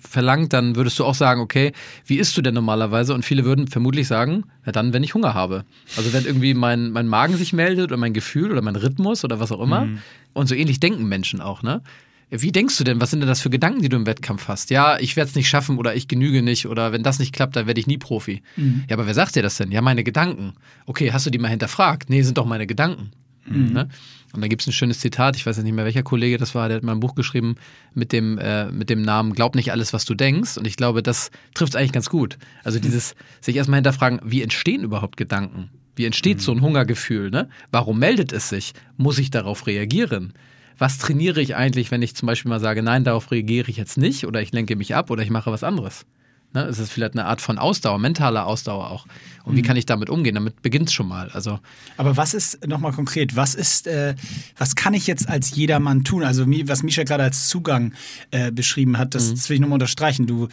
verlangt, 0.00 0.52
dann 0.52 0.74
würdest 0.74 0.98
du 0.98 1.04
auch 1.04 1.14
sagen, 1.14 1.40
okay, 1.40 1.72
wie 2.06 2.16
isst 2.18 2.36
du 2.36 2.42
denn 2.42 2.54
normalerweise? 2.54 3.14
Und 3.14 3.24
viele 3.24 3.44
würden 3.44 3.68
vermutlich 3.68 4.08
sagen, 4.08 4.44
ja 4.64 4.72
dann, 4.72 4.92
wenn 4.92 5.04
ich 5.04 5.14
Hunger 5.14 5.32
habe. 5.34 5.64
Also 5.96 6.12
wenn 6.12 6.24
irgendwie 6.24 6.54
mein, 6.54 6.90
mein 6.90 7.06
Magen 7.06 7.36
sich 7.36 7.52
meldet 7.52 7.86
oder 7.86 7.96
mein 7.98 8.12
Gefühl 8.12 8.50
oder 8.50 8.62
mein 8.62 8.74
Rhythmus 8.76 9.24
oder 9.24 9.38
was 9.38 9.52
auch 9.52 9.60
immer. 9.60 9.88
Und 10.36 10.48
so 10.48 10.54
ähnlich 10.54 10.80
denken 10.80 11.06
Menschen 11.08 11.40
auch, 11.40 11.62
ne? 11.62 11.82
Wie 12.28 12.52
denkst 12.52 12.76
du 12.76 12.84
denn, 12.84 13.00
was 13.00 13.10
sind 13.10 13.20
denn 13.20 13.28
das 13.28 13.40
für 13.40 13.50
Gedanken, 13.50 13.82
die 13.82 13.88
du 13.88 13.96
im 13.96 14.04
Wettkampf 14.04 14.48
hast? 14.48 14.70
Ja, 14.70 14.98
ich 14.98 15.16
werde 15.16 15.30
es 15.30 15.36
nicht 15.36 15.48
schaffen 15.48 15.78
oder 15.78 15.94
ich 15.94 16.08
genüge 16.08 16.42
nicht 16.42 16.66
oder 16.66 16.92
wenn 16.92 17.04
das 17.04 17.20
nicht 17.20 17.32
klappt, 17.32 17.54
dann 17.54 17.68
werde 17.68 17.80
ich 17.80 17.86
nie 17.86 17.98
Profi. 17.98 18.42
Ja, 18.90 18.96
aber 18.96 19.06
wer 19.06 19.14
sagt 19.14 19.36
dir 19.36 19.42
das 19.42 19.56
denn? 19.56 19.70
Ja, 19.70 19.80
meine 19.80 20.02
Gedanken. 20.02 20.54
Okay, 20.86 21.12
hast 21.12 21.24
du 21.24 21.30
die 21.30 21.38
mal 21.38 21.48
hinterfragt? 21.48 22.10
Nee, 22.10 22.22
sind 22.22 22.36
doch 22.36 22.44
meine 22.46 22.66
Gedanken. 22.66 23.12
Ne? 23.46 23.88
Und 24.32 24.40
da 24.42 24.48
gibt 24.48 24.62
es 24.62 24.68
ein 24.68 24.72
schönes 24.72 24.98
Zitat, 24.98 25.36
ich 25.36 25.46
weiß 25.46 25.56
jetzt 25.56 25.64
nicht 25.64 25.72
mehr, 25.72 25.84
welcher 25.84 26.02
Kollege 26.02 26.36
das 26.36 26.54
war, 26.54 26.68
der 26.68 26.78
hat 26.78 26.84
mal 26.84 26.92
ein 26.92 27.00
Buch 27.00 27.14
geschrieben 27.14 27.54
mit 27.94 28.12
dem, 28.12 28.38
äh, 28.38 28.72
mit 28.72 28.90
dem 28.90 29.02
Namen 29.02 29.32
Glaub 29.32 29.54
nicht 29.54 29.70
alles, 29.70 29.92
was 29.92 30.04
du 30.04 30.14
denkst. 30.14 30.58
Und 30.58 30.66
ich 30.66 30.76
glaube, 30.76 31.02
das 31.02 31.30
trifft 31.54 31.74
es 31.74 31.76
eigentlich 31.76 31.92
ganz 31.92 32.10
gut. 32.10 32.38
Also 32.64 32.80
dieses, 32.80 33.14
sich 33.40 33.56
erstmal 33.56 33.78
hinterfragen, 33.78 34.20
wie 34.24 34.42
entstehen 34.42 34.82
überhaupt 34.82 35.16
Gedanken? 35.16 35.70
Wie 35.96 36.04
entsteht 36.04 36.40
so 36.40 36.52
ein 36.52 36.60
Hungergefühl? 36.60 37.30
Ne? 37.30 37.48
Warum 37.72 37.98
meldet 37.98 38.32
es 38.32 38.48
sich? 38.48 38.74
Muss 38.96 39.18
ich 39.18 39.30
darauf 39.30 39.66
reagieren? 39.66 40.34
Was 40.78 40.98
trainiere 40.98 41.40
ich 41.40 41.56
eigentlich, 41.56 41.90
wenn 41.90 42.02
ich 42.02 42.14
zum 42.14 42.26
Beispiel 42.26 42.50
mal 42.50 42.60
sage, 42.60 42.82
nein, 42.82 43.02
darauf 43.02 43.30
reagiere 43.30 43.70
ich 43.70 43.78
jetzt 43.78 43.96
nicht 43.96 44.26
oder 44.26 44.42
ich 44.42 44.52
lenke 44.52 44.76
mich 44.76 44.94
ab 44.94 45.10
oder 45.10 45.22
ich 45.22 45.30
mache 45.30 45.50
was 45.50 45.64
anderes? 45.64 46.04
Ne? 46.52 46.62
Es 46.64 46.78
ist 46.78 46.90
vielleicht 46.90 47.12
eine 47.12 47.26
Art 47.26 47.40
von 47.40 47.58
Ausdauer, 47.58 47.98
mentaler 47.98 48.46
Ausdauer 48.46 48.90
auch. 48.90 49.06
Und 49.44 49.56
wie 49.56 49.62
kann 49.62 49.76
ich 49.76 49.86
damit 49.86 50.10
umgehen? 50.10 50.34
Damit 50.34 50.62
beginnt 50.62 50.88
es 50.88 50.94
schon 50.94 51.06
mal. 51.06 51.30
Also 51.30 51.60
Aber 51.96 52.16
was 52.16 52.34
ist, 52.34 52.66
nochmal 52.66 52.92
konkret, 52.92 53.36
was 53.36 53.54
ist, 53.54 53.86
äh, 53.86 54.14
was 54.56 54.74
kann 54.74 54.94
ich 54.94 55.06
jetzt 55.06 55.28
als 55.28 55.54
jedermann 55.54 56.04
tun? 56.04 56.24
Also 56.24 56.46
was 56.46 56.82
Misha 56.82 57.04
gerade 57.04 57.22
als 57.22 57.48
Zugang 57.48 57.92
äh, 58.30 58.50
beschrieben 58.50 58.98
hat, 58.98 59.14
das, 59.14 59.32
das 59.32 59.48
will 59.48 59.56
ich 59.56 59.60
nochmal 59.60 59.76
unterstreichen. 59.76 60.26
Du, 60.26 60.48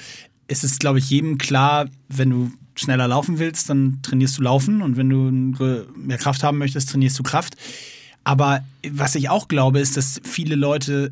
es 0.54 0.64
ist, 0.64 0.80
glaube 0.80 1.00
ich, 1.00 1.10
jedem 1.10 1.38
klar, 1.38 1.88
wenn 2.10 2.30
du 2.30 2.52
schneller 2.76 3.08
laufen 3.08 3.40
willst, 3.40 3.70
dann 3.70 4.00
trainierst 4.02 4.38
du 4.38 4.44
Laufen 4.44 4.82
und 4.82 4.98
wenn 4.98 5.10
du 5.10 5.32
mehr 5.96 6.18
Kraft 6.18 6.44
haben 6.44 6.58
möchtest, 6.58 6.90
trainierst 6.90 7.20
du 7.20 7.24
Kraft. 7.24 7.56
Aber 8.24 8.64
was 8.90 9.16
ich 9.16 9.30
auch 9.30 9.48
glaube, 9.48 9.80
ist, 9.80 9.98
dass 9.98 10.22
viele 10.24 10.56
Leute 10.56 11.12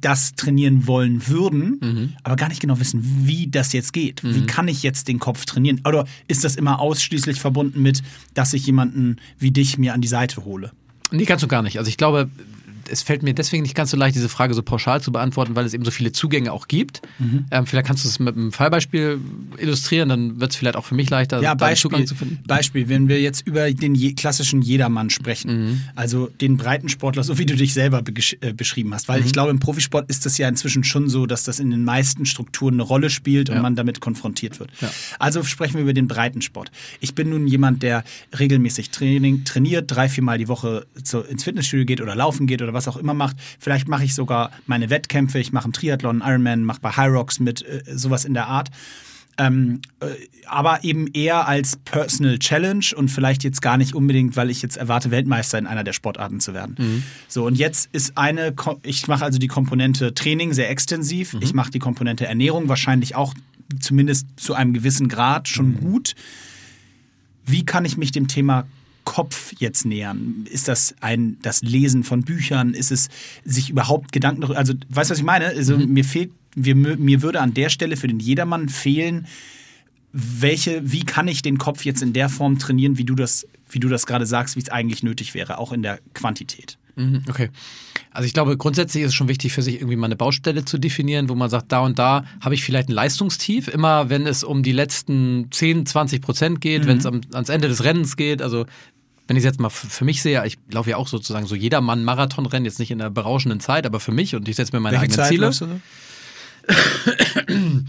das 0.00 0.34
trainieren 0.34 0.86
wollen 0.86 1.26
würden, 1.26 2.14
aber 2.22 2.36
gar 2.36 2.48
nicht 2.48 2.60
genau 2.60 2.78
wissen, 2.78 3.02
wie 3.26 3.48
das 3.48 3.72
jetzt 3.72 3.92
geht. 3.94 4.22
Wie 4.22 4.44
kann 4.46 4.68
ich 4.68 4.82
jetzt 4.82 5.08
den 5.08 5.18
Kopf 5.18 5.46
trainieren? 5.46 5.80
Oder 5.86 6.06
ist 6.28 6.44
das 6.44 6.56
immer 6.56 6.78
ausschließlich 6.78 7.40
verbunden 7.40 7.80
mit, 7.80 8.02
dass 8.34 8.52
ich 8.52 8.66
jemanden 8.66 9.16
wie 9.38 9.50
dich 9.50 9.78
mir 9.78 9.94
an 9.94 10.02
die 10.02 10.08
Seite 10.08 10.44
hole? 10.44 10.72
Nee, 11.10 11.24
ganz 11.24 11.42
und 11.42 11.48
gar 11.48 11.62
nicht. 11.62 11.78
Also 11.78 11.88
ich 11.88 11.96
glaube, 11.96 12.28
es 12.90 13.02
fällt 13.02 13.22
mir 13.22 13.34
deswegen 13.34 13.62
nicht 13.62 13.74
ganz 13.74 13.90
so 13.90 13.96
leicht, 13.96 14.14
diese 14.16 14.28
Frage 14.28 14.54
so 14.54 14.62
pauschal 14.62 15.00
zu 15.00 15.12
beantworten, 15.12 15.54
weil 15.56 15.64
es 15.66 15.74
eben 15.74 15.84
so 15.84 15.90
viele 15.90 16.12
Zugänge 16.12 16.52
auch 16.52 16.68
gibt. 16.68 17.02
Mhm. 17.18 17.46
Ähm, 17.50 17.66
vielleicht 17.66 17.86
kannst 17.86 18.04
du 18.04 18.08
es 18.08 18.18
mit 18.18 18.36
einem 18.36 18.52
Fallbeispiel 18.52 19.20
illustrieren, 19.58 20.08
dann 20.08 20.40
wird 20.40 20.50
es 20.52 20.56
vielleicht 20.56 20.76
auch 20.76 20.84
für 20.84 20.94
mich 20.94 21.10
leichter, 21.10 21.40
Ja, 21.42 21.54
Beispiel, 21.54 21.90
Zugang 21.90 22.06
zu 22.06 22.14
finden. 22.14 22.38
Beispiel, 22.46 22.88
wenn 22.88 23.08
wir 23.08 23.20
jetzt 23.20 23.46
über 23.46 23.70
den 23.70 23.94
je, 23.94 24.12
klassischen 24.14 24.62
Jedermann 24.62 25.10
sprechen, 25.10 25.48
Mhm. 25.70 25.80
also 25.94 26.28
den 26.40 26.56
Breitensportler, 26.56 27.22
so 27.24 27.38
wie 27.38 27.46
du 27.46 27.56
dich 27.56 27.72
selber 27.74 27.98
begesch- 28.00 28.36
äh, 28.40 28.52
beschrieben 28.52 28.92
hast, 28.94 29.08
weil 29.08 29.20
Mhm. 29.20 29.26
ich 29.26 29.32
glaube, 29.32 29.50
im 29.50 29.60
Profisport 29.60 30.08
ist 30.10 30.26
das 30.26 30.38
ja 30.38 30.48
inzwischen 30.48 30.84
schon 30.84 31.08
so, 31.08 31.26
dass 31.26 31.44
das 31.44 31.58
in 31.60 31.70
den 31.70 31.84
meisten 31.84 32.26
Strukturen 32.26 32.74
eine 32.74 32.82
Rolle 32.82 33.10
spielt 33.10 33.50
und 33.50 33.56
Ja. 33.56 33.62
man 33.62 33.74
damit 33.76 34.00
konfrontiert 34.00 34.60
wird. 34.60 34.70
Ja. 34.80 34.90
Also 35.18 35.42
sprechen 35.42 35.74
wir 35.74 35.82
über 35.82 35.92
den 35.94 36.08
Breitensport. 36.08 36.70
Ich 37.00 37.14
bin 37.14 37.30
nun 37.30 37.46
jemand, 37.46 37.82
der 37.82 38.04
regelmäßig 38.38 38.90
Training, 38.90 39.44
trainiert, 39.44 39.90
drei, 39.90 40.08
viermal 40.08 40.38
die 40.38 40.48
Woche 40.48 40.86
zu, 41.02 41.20
ins 41.20 41.44
Fitnessstudio 41.44 41.84
geht 41.86 42.00
oder 42.00 42.14
laufen 42.14 42.46
geht 42.46 42.62
oder 42.62 42.72
was 42.72 42.77
was 42.78 42.88
auch 42.88 42.96
immer 42.96 43.14
macht. 43.14 43.36
Vielleicht 43.58 43.88
mache 43.88 44.04
ich 44.04 44.14
sogar 44.14 44.50
meine 44.66 44.88
Wettkämpfe, 44.88 45.38
ich 45.38 45.52
mache 45.52 45.64
einen 45.64 45.72
Triathlon, 45.72 46.22
einen 46.22 46.30
Ironman, 46.30 46.64
mache 46.64 46.80
bei 46.80 46.90
High 46.90 47.12
Rocks 47.12 47.40
mit, 47.40 47.62
äh, 47.62 47.82
sowas 47.94 48.24
in 48.24 48.34
der 48.34 48.46
Art. 48.46 48.70
Ähm, 49.40 49.82
äh, 50.00 50.06
aber 50.46 50.82
eben 50.82 51.06
eher 51.12 51.46
als 51.46 51.76
Personal 51.84 52.38
Challenge 52.38 52.84
und 52.96 53.08
vielleicht 53.08 53.44
jetzt 53.44 53.60
gar 53.62 53.76
nicht 53.76 53.94
unbedingt, 53.94 54.36
weil 54.36 54.50
ich 54.50 54.62
jetzt 54.62 54.76
erwarte, 54.76 55.10
Weltmeister 55.10 55.58
in 55.58 55.66
einer 55.66 55.84
der 55.84 55.92
Sportarten 55.92 56.40
zu 56.40 56.54
werden. 56.54 57.04
So, 57.28 57.46
und 57.46 57.56
jetzt 57.56 57.88
ist 57.92 58.16
eine, 58.16 58.54
ich 58.82 59.06
mache 59.06 59.24
also 59.24 59.38
die 59.38 59.46
Komponente 59.46 60.14
Training 60.14 60.54
sehr 60.54 60.70
extensiv, 60.70 61.36
ich 61.40 61.54
mache 61.54 61.70
die 61.70 61.78
Komponente 61.78 62.26
Ernährung 62.26 62.68
wahrscheinlich 62.68 63.14
auch 63.14 63.34
zumindest 63.78 64.26
zu 64.36 64.54
einem 64.54 64.72
gewissen 64.72 65.08
Grad 65.08 65.48
schon 65.48 65.78
gut. 65.78 66.14
Wie 67.44 67.64
kann 67.64 67.84
ich 67.84 67.96
mich 67.96 68.10
dem 68.10 68.26
Thema 68.26 68.66
Kopf 69.08 69.54
jetzt 69.58 69.86
nähern? 69.86 70.44
Ist 70.50 70.68
das 70.68 70.94
ein 71.00 71.38
das 71.40 71.62
Lesen 71.62 72.04
von 72.04 72.20
Büchern? 72.24 72.74
Ist 72.74 72.92
es 72.92 73.08
sich 73.42 73.70
überhaupt 73.70 74.12
Gedanken 74.12 74.42
darüber? 74.42 74.58
Also, 74.58 74.74
weißt 74.90 75.08
du, 75.08 75.12
was 75.12 75.18
ich 75.18 75.24
meine? 75.24 75.46
Also, 75.46 75.78
mir 75.78 76.04
fehlt, 76.04 76.30
wir, 76.54 76.74
mir 76.74 77.22
würde 77.22 77.40
an 77.40 77.54
der 77.54 77.70
Stelle 77.70 77.96
für 77.96 78.06
den 78.06 78.20
Jedermann 78.20 78.68
fehlen, 78.68 79.26
welche, 80.12 80.82
wie 80.92 81.04
kann 81.04 81.26
ich 81.26 81.40
den 81.40 81.56
Kopf 81.56 81.86
jetzt 81.86 82.02
in 82.02 82.12
der 82.12 82.28
Form 82.28 82.58
trainieren, 82.58 82.98
wie 82.98 83.04
du 83.04 83.14
das, 83.14 83.46
wie 83.70 83.80
du 83.80 83.88
das 83.88 84.04
gerade 84.04 84.26
sagst, 84.26 84.56
wie 84.56 84.60
es 84.60 84.68
eigentlich 84.68 85.02
nötig 85.02 85.32
wäre, 85.32 85.56
auch 85.56 85.72
in 85.72 85.82
der 85.82 86.00
Quantität. 86.12 86.76
Mhm, 86.96 87.22
Okay. 87.28 87.48
Also 88.10 88.26
ich 88.26 88.32
glaube, 88.32 88.56
grundsätzlich 88.56 89.04
ist 89.04 89.10
es 89.10 89.14
schon 89.14 89.28
wichtig 89.28 89.52
für 89.52 89.62
sich 89.62 89.76
irgendwie 89.76 89.94
mal 89.94 90.06
eine 90.06 90.16
Baustelle 90.16 90.64
zu 90.64 90.78
definieren, 90.78 91.28
wo 91.28 91.36
man 91.36 91.50
sagt, 91.50 91.70
da 91.70 91.80
und 91.80 92.00
da 92.00 92.24
habe 92.40 92.54
ich 92.56 92.64
vielleicht 92.64 92.88
ein 92.88 92.92
Leistungstief. 92.92 93.68
Immer 93.68 94.10
wenn 94.10 94.26
es 94.26 94.42
um 94.42 94.64
die 94.64 94.72
letzten 94.72 95.46
10, 95.52 95.86
20 95.86 96.20
Prozent 96.20 96.60
geht, 96.60 96.86
wenn 96.86 96.98
es 96.98 97.06
ans 97.06 97.48
Ende 97.48 97.68
des 97.68 97.84
Rennens 97.84 98.16
geht, 98.16 98.42
also 98.42 98.66
wenn 99.28 99.36
ich 99.36 99.42
es 99.42 99.44
jetzt 99.44 99.60
mal 99.60 99.68
für 99.68 100.04
mich 100.04 100.22
sehe, 100.22 100.44
ich 100.46 100.58
laufe 100.72 100.90
ja 100.90 100.96
auch 100.96 101.06
sozusagen 101.06 101.46
so 101.46 101.54
jedermann 101.54 102.02
Marathonrennen, 102.02 102.64
jetzt 102.64 102.78
nicht 102.78 102.90
in 102.90 103.00
einer 103.00 103.10
berauschenden 103.10 103.60
Zeit, 103.60 103.84
aber 103.86 104.00
für 104.00 104.10
mich 104.10 104.34
und 104.34 104.48
ich 104.48 104.56
setze 104.56 104.74
mir 104.74 104.80
meine 104.80 104.98
eigenen 104.98 105.24
Ziele. 105.26 105.46
läufst 105.46 105.60
du 105.60 105.66
so? 105.66 105.80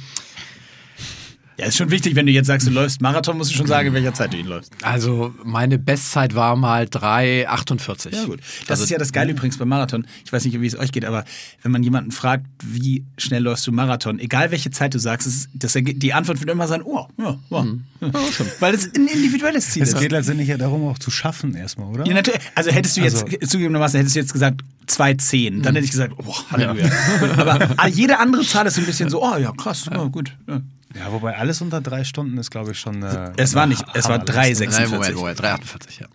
ja, 1.59 1.65
ist 1.67 1.77
schon 1.77 1.91
wichtig, 1.91 2.15
wenn 2.15 2.25
du 2.25 2.31
jetzt 2.31 2.47
sagst, 2.47 2.65
du 2.67 2.71
läufst 2.71 3.01
Marathon, 3.01 3.37
musst 3.37 3.51
du 3.51 3.55
schon 3.55 3.67
sagen, 3.67 3.89
in 3.89 3.93
welcher 3.93 4.13
Zeit 4.13 4.33
du 4.33 4.37
ihn 4.37 4.47
läufst. 4.47 4.71
Also 4.81 5.33
meine 5.43 5.77
Bestzeit 5.77 6.33
war 6.35 6.55
mal 6.55 6.85
3,48. 6.85 8.13
Ja, 8.15 8.25
gut. 8.25 8.39
Das 8.61 8.71
Also- 8.71 8.83
ist 8.85 8.89
ja 8.89 8.97
das 8.97 9.11
Geile 9.11 9.31
übrigens 9.31 9.57
beim 9.57 9.67
Marathon. 9.69 10.07
Ich 10.25 10.31
weiß 10.33 10.45
nicht, 10.45 10.59
wie 10.59 10.65
es 10.65 10.77
euch 10.77 10.91
geht, 10.91 11.05
aber 11.05 11.25
wenn 11.61 11.71
man 11.71 11.83
jemanden 11.83 12.11
fragt, 12.11 12.45
wie 12.63 13.03
schnell 13.17 13.43
läufst 13.43 13.67
du 13.67 13.71
Marathon, 13.71 14.19
egal 14.19 14.51
welche 14.51 14.71
Zeit 14.71 14.93
du 14.93 14.99
sagst, 14.99 15.27
ist, 15.27 15.49
das, 15.53 15.73
die 15.75 16.13
Antwort 16.13 16.39
wird 16.39 16.49
immer 16.49 16.67
sein, 16.67 16.81
oh, 16.83 17.05
ja, 17.17 17.37
ja. 17.49 17.65
ja. 18.01 18.09
Weil 18.59 18.73
es 18.75 18.85
ein 18.95 19.07
individuelles 19.07 19.69
Ziel 19.71 19.83
Es 19.83 19.89
ist. 19.93 19.99
geht 19.99 20.11
letztendlich 20.11 20.47
ja 20.47 20.57
darum, 20.57 20.87
auch 20.87 20.99
zu 20.99 21.11
schaffen 21.11 21.55
erstmal, 21.55 21.87
oder? 21.93 22.05
Ja, 22.05 22.13
natürlich. 22.13 22.39
Also 22.55 22.71
hättest 22.71 22.97
du 22.97 23.01
jetzt, 23.01 23.23
Also- 23.23 23.37
zugegebenermaßen, 23.37 23.97
hättest 23.99 24.15
du 24.15 24.19
jetzt 24.19 24.33
gesagt 24.33 24.61
2,10, 24.87 25.61
dann 25.61 25.75
hätte 25.75 25.85
ich 25.85 25.91
gesagt, 25.91 26.13
oh, 26.17 26.33
Halleluja. 26.51 26.89
Aber 27.37 27.87
jede 27.89 28.17
andere 28.19 28.43
Zahl 28.43 28.65
ist 28.65 28.75
so 28.75 28.81
ein 28.81 28.87
bisschen 28.87 29.09
so, 29.09 29.21
oh 29.23 29.37
ja, 29.37 29.51
krass, 29.51 29.85
ja, 29.91 30.03
gut. 30.05 30.35
Ja. 30.47 30.61
Ja, 30.96 31.12
wobei 31.12 31.38
alles 31.38 31.62
unter 31.62 31.81
drei 31.81 32.03
Stunden 32.03 32.38
ist, 32.38 32.50
glaube 32.50 32.72
ich, 32.72 32.79
schon. 32.79 33.03
Äh, 33.03 33.31
Es 33.38 33.53
war 33.53 33.67
nicht, 33.67 33.84
es 33.93 34.05
war 34.05 34.19
Hammerleistung. 34.19 34.67
3,46. 34.69 34.79
Nein, 34.79 34.89
Moment, 34.89 35.15
Moment, 35.15 35.39
3,48, 35.41 36.01
ja. 36.01 36.08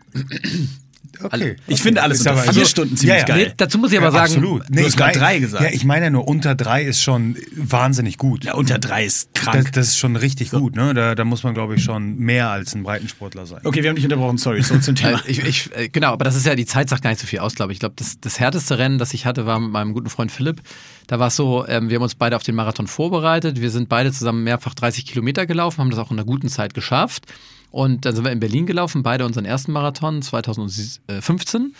Okay. 1.22 1.56
Ich 1.66 1.80
finde 1.82 2.02
alles 2.02 2.20
Ist 2.20 2.26
unter 2.26 2.40
vier 2.42 2.48
also- 2.48 2.64
Stunden 2.64 2.96
ziemlich 2.96 3.14
ja, 3.20 3.20
ja. 3.20 3.24
geil. 3.26 3.46
Nee, 3.48 3.54
dazu 3.56 3.78
muss 3.78 3.92
ich 3.92 3.98
aber 3.98 4.06
ja, 4.06 4.12
sagen, 4.12 4.24
absolut. 4.34 4.62
du 4.68 4.84
hast 4.84 4.98
mein- 4.98 5.12
drei 5.14 5.38
gesagt. 5.38 5.64
Ja, 5.64 5.70
ich 5.70 5.84
meine 5.84 6.06
ja 6.06 6.10
nur, 6.10 6.26
unter 6.28 6.54
drei 6.54 6.82
ist 6.82 7.02
schon 7.02 7.36
wahnsinnig 7.54 8.18
gut. 8.18 8.44
Ja, 8.44 8.54
unter 8.54 8.78
3 8.78 9.04
ist 9.04 9.28
das, 9.34 9.44
krank. 9.44 9.72
das 9.72 9.88
ist 9.88 9.98
schon 9.98 10.16
richtig 10.16 10.50
gut, 10.50 10.76
ne? 10.76 10.94
Da, 10.94 11.14
da 11.14 11.24
muss 11.24 11.42
man, 11.42 11.54
glaube 11.54 11.74
ich, 11.76 11.84
schon 11.84 12.16
mehr 12.18 12.50
als 12.50 12.74
ein 12.74 12.82
Breitensportler 12.82 13.46
sein. 13.46 13.60
Okay, 13.64 13.82
wir 13.82 13.88
haben 13.90 13.96
dich 13.96 14.04
unterbrochen, 14.04 14.38
sorry, 14.38 14.62
so 14.62 14.78
zum 14.78 14.94
Thema. 14.96 15.20
Ich, 15.26 15.38
ich, 15.44 15.70
äh, 15.76 15.88
genau, 15.88 16.12
aber 16.12 16.24
das 16.24 16.36
ist 16.36 16.46
ja, 16.46 16.54
die 16.54 16.66
Zeit 16.66 16.88
sagt 16.88 17.02
gar 17.02 17.10
nicht 17.10 17.20
so 17.20 17.26
viel 17.26 17.38
aus, 17.40 17.54
glaube 17.54 17.72
ich. 17.72 17.76
Ich 17.76 17.80
glaube, 17.80 17.94
das, 17.96 18.18
das 18.20 18.40
härteste 18.40 18.78
Rennen, 18.78 18.98
das 18.98 19.14
ich 19.14 19.26
hatte, 19.26 19.46
war 19.46 19.58
mit 19.60 19.70
meinem 19.70 19.92
guten 19.94 20.08
Freund 20.10 20.30
Philipp. 20.32 20.60
Da 21.06 21.18
war 21.18 21.28
es 21.28 21.36
so, 21.36 21.66
ähm, 21.68 21.88
wir 21.90 21.96
haben 21.96 22.02
uns 22.02 22.14
beide 22.14 22.36
auf 22.36 22.42
den 22.42 22.54
Marathon 22.54 22.86
vorbereitet. 22.86 23.60
Wir 23.60 23.70
sind 23.70 23.88
beide 23.88 24.12
zusammen 24.12 24.44
mehrfach 24.44 24.74
30 24.74 25.06
Kilometer 25.06 25.46
gelaufen, 25.46 25.78
haben 25.78 25.90
das 25.90 25.98
auch 25.98 26.10
in 26.10 26.18
einer 26.18 26.26
guten 26.26 26.48
Zeit 26.48 26.74
geschafft. 26.74 27.26
Und 27.74 28.04
dann 28.04 28.14
sind 28.14 28.24
wir 28.24 28.30
in 28.30 28.38
Berlin 28.38 28.66
gelaufen, 28.66 29.02
beide 29.02 29.26
unseren 29.26 29.44
ersten 29.44 29.72
Marathon 29.72 30.22
2015. 30.22 31.74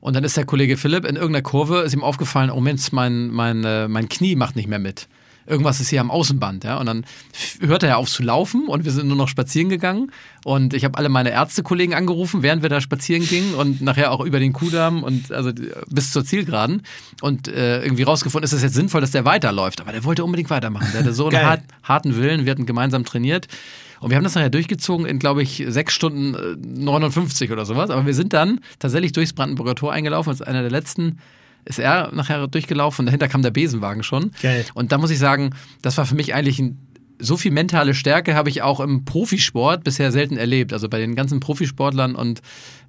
Und 0.00 0.14
dann 0.14 0.22
ist 0.22 0.36
der 0.36 0.46
Kollege 0.46 0.76
Philipp 0.76 1.04
in 1.04 1.16
irgendeiner 1.16 1.42
Kurve, 1.42 1.80
ist 1.80 1.92
ihm 1.92 2.04
aufgefallen, 2.04 2.52
oh 2.52 2.60
Mensch, 2.60 2.92
mein, 2.92 3.30
mein, 3.30 3.64
äh, 3.64 3.88
mein 3.88 4.08
Knie 4.08 4.36
macht 4.36 4.54
nicht 4.54 4.68
mehr 4.68 4.78
mit. 4.78 5.08
Irgendwas 5.48 5.80
ist 5.80 5.88
hier 5.88 6.02
am 6.02 6.12
Außenband, 6.12 6.62
ja. 6.62 6.78
Und 6.78 6.86
dann 6.86 7.04
hörte 7.58 7.88
er 7.88 7.98
auf 7.98 8.08
zu 8.08 8.22
laufen 8.22 8.68
und 8.68 8.84
wir 8.84 8.92
sind 8.92 9.08
nur 9.08 9.16
noch 9.16 9.26
spazieren 9.26 9.70
gegangen. 9.70 10.12
Und 10.44 10.72
ich 10.72 10.84
habe 10.84 10.96
alle 10.96 11.08
meine 11.08 11.30
Ärztekollegen 11.30 11.96
angerufen, 11.96 12.44
während 12.44 12.62
wir 12.62 12.68
da 12.68 12.80
spazieren 12.80 13.26
gingen 13.26 13.54
und 13.54 13.80
nachher 13.80 14.12
auch 14.12 14.24
über 14.24 14.38
den 14.38 14.52
Kudamm 14.52 15.02
und 15.02 15.32
also 15.32 15.50
bis 15.88 16.12
zur 16.12 16.24
Zielgeraden. 16.24 16.82
Und 17.22 17.48
äh, 17.48 17.82
irgendwie 17.82 18.04
rausgefunden, 18.04 18.44
ist 18.44 18.52
es 18.52 18.62
jetzt 18.62 18.74
sinnvoll, 18.74 19.00
dass 19.00 19.10
der 19.10 19.24
weiterläuft. 19.24 19.80
Aber 19.80 19.90
der 19.90 20.04
wollte 20.04 20.22
unbedingt 20.22 20.50
weitermachen. 20.50 20.86
Der 20.92 21.00
hatte 21.00 21.12
so 21.12 21.26
einen 21.26 21.60
harten 21.82 22.14
Willen. 22.14 22.44
Wir 22.44 22.52
hatten 22.52 22.66
gemeinsam 22.66 23.04
trainiert. 23.04 23.48
Und 24.00 24.10
wir 24.10 24.16
haben 24.16 24.24
das 24.24 24.34
nachher 24.34 24.50
durchgezogen 24.50 25.06
in, 25.06 25.18
glaube 25.18 25.42
ich, 25.42 25.64
sechs 25.68 25.92
Stunden 25.94 26.34
äh, 26.34 26.56
59 26.56 27.52
oder 27.52 27.64
sowas. 27.64 27.90
Aber 27.90 28.06
wir 28.06 28.14
sind 28.14 28.32
dann 28.32 28.60
tatsächlich 28.78 29.12
durchs 29.12 29.32
Brandenburger 29.32 29.74
Tor 29.74 29.92
eingelaufen. 29.92 30.30
Als 30.30 30.42
einer 30.42 30.62
der 30.62 30.70
letzten 30.70 31.18
ist 31.66 31.78
er 31.78 32.10
nachher 32.12 32.46
durchgelaufen 32.48 33.02
und 33.02 33.06
dahinter 33.06 33.28
kam 33.28 33.42
der 33.42 33.50
Besenwagen 33.50 34.02
schon. 34.02 34.32
Geil. 34.42 34.64
Und 34.74 34.92
da 34.92 34.98
muss 34.98 35.10
ich 35.10 35.18
sagen, 35.18 35.50
das 35.82 35.98
war 35.98 36.06
für 36.06 36.14
mich 36.14 36.34
eigentlich 36.34 36.58
ein, 36.58 36.78
so 37.20 37.36
viel 37.36 37.52
mentale 37.52 37.94
Stärke 37.94 38.34
habe 38.34 38.48
ich 38.48 38.62
auch 38.62 38.80
im 38.80 39.04
Profisport 39.04 39.84
bisher 39.84 40.10
selten 40.12 40.36
erlebt. 40.36 40.72
Also 40.72 40.88
bei 40.88 40.98
den 40.98 41.14
ganzen 41.14 41.40
Profisportlern 41.40 42.14
und 42.14 42.40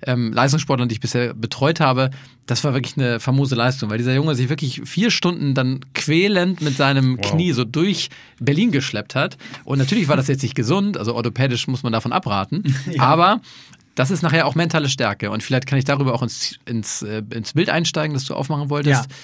ähm, 0.06 0.34
Leistungssportlern, 0.34 0.90
die 0.90 0.94
ich 0.94 1.00
bisher 1.00 1.34
betreut 1.34 1.80
habe, 1.80 2.10
das 2.46 2.64
war 2.64 2.74
wirklich 2.74 2.98
eine 2.98 3.20
famose 3.20 3.56
Leistung, 3.56 3.90
weil 3.90 3.98
dieser 3.98 4.14
Junge 4.14 4.36
sich 4.36 4.50
wirklich 4.50 4.82
vier 4.86 5.12
Stunden 5.12 5.54
dann 5.54 5.82
quälend 5.94 6.62
mit 6.62 6.76
seinem 6.76 7.18
Wow. 7.18 7.32
Knie 7.32 7.52
so 7.52 7.64
durch 7.64 8.10
Berlin 8.40 8.72
geschleppt 8.72 9.16
hat. 9.16 9.38
Und 9.64 9.78
natürlich 9.78 10.08
war 10.08 10.18
das 10.18 10.28
jetzt 10.28 10.42
nicht 10.42 10.56
gesund, 10.56 10.98
also 10.98 11.16
orthopädisch 11.16 11.68
muss 11.68 11.84
man 11.84 11.94
davon 11.94 12.14
abraten. 12.14 12.76
Aber 12.98 13.42
das 13.96 14.12
ist 14.12 14.22
nachher 14.22 14.48
auch 14.48 14.56
mentale 14.56 14.90
Stärke. 14.90 15.30
Und 15.32 15.44
vielleicht 15.44 15.68
kann 15.68 15.78
ich 15.78 15.86
darüber 15.86 16.14
auch 16.14 16.24
ins, 16.24 16.58
ins, 16.66 17.02
äh, 17.02 17.22
ins 17.34 17.54
Bild 17.54 17.70
einsteigen, 17.70 18.14
das 18.14 18.26
du 18.26 18.34
aufmachen 18.34 18.70
wolltest. 18.70 19.06
Ja. 19.06 19.16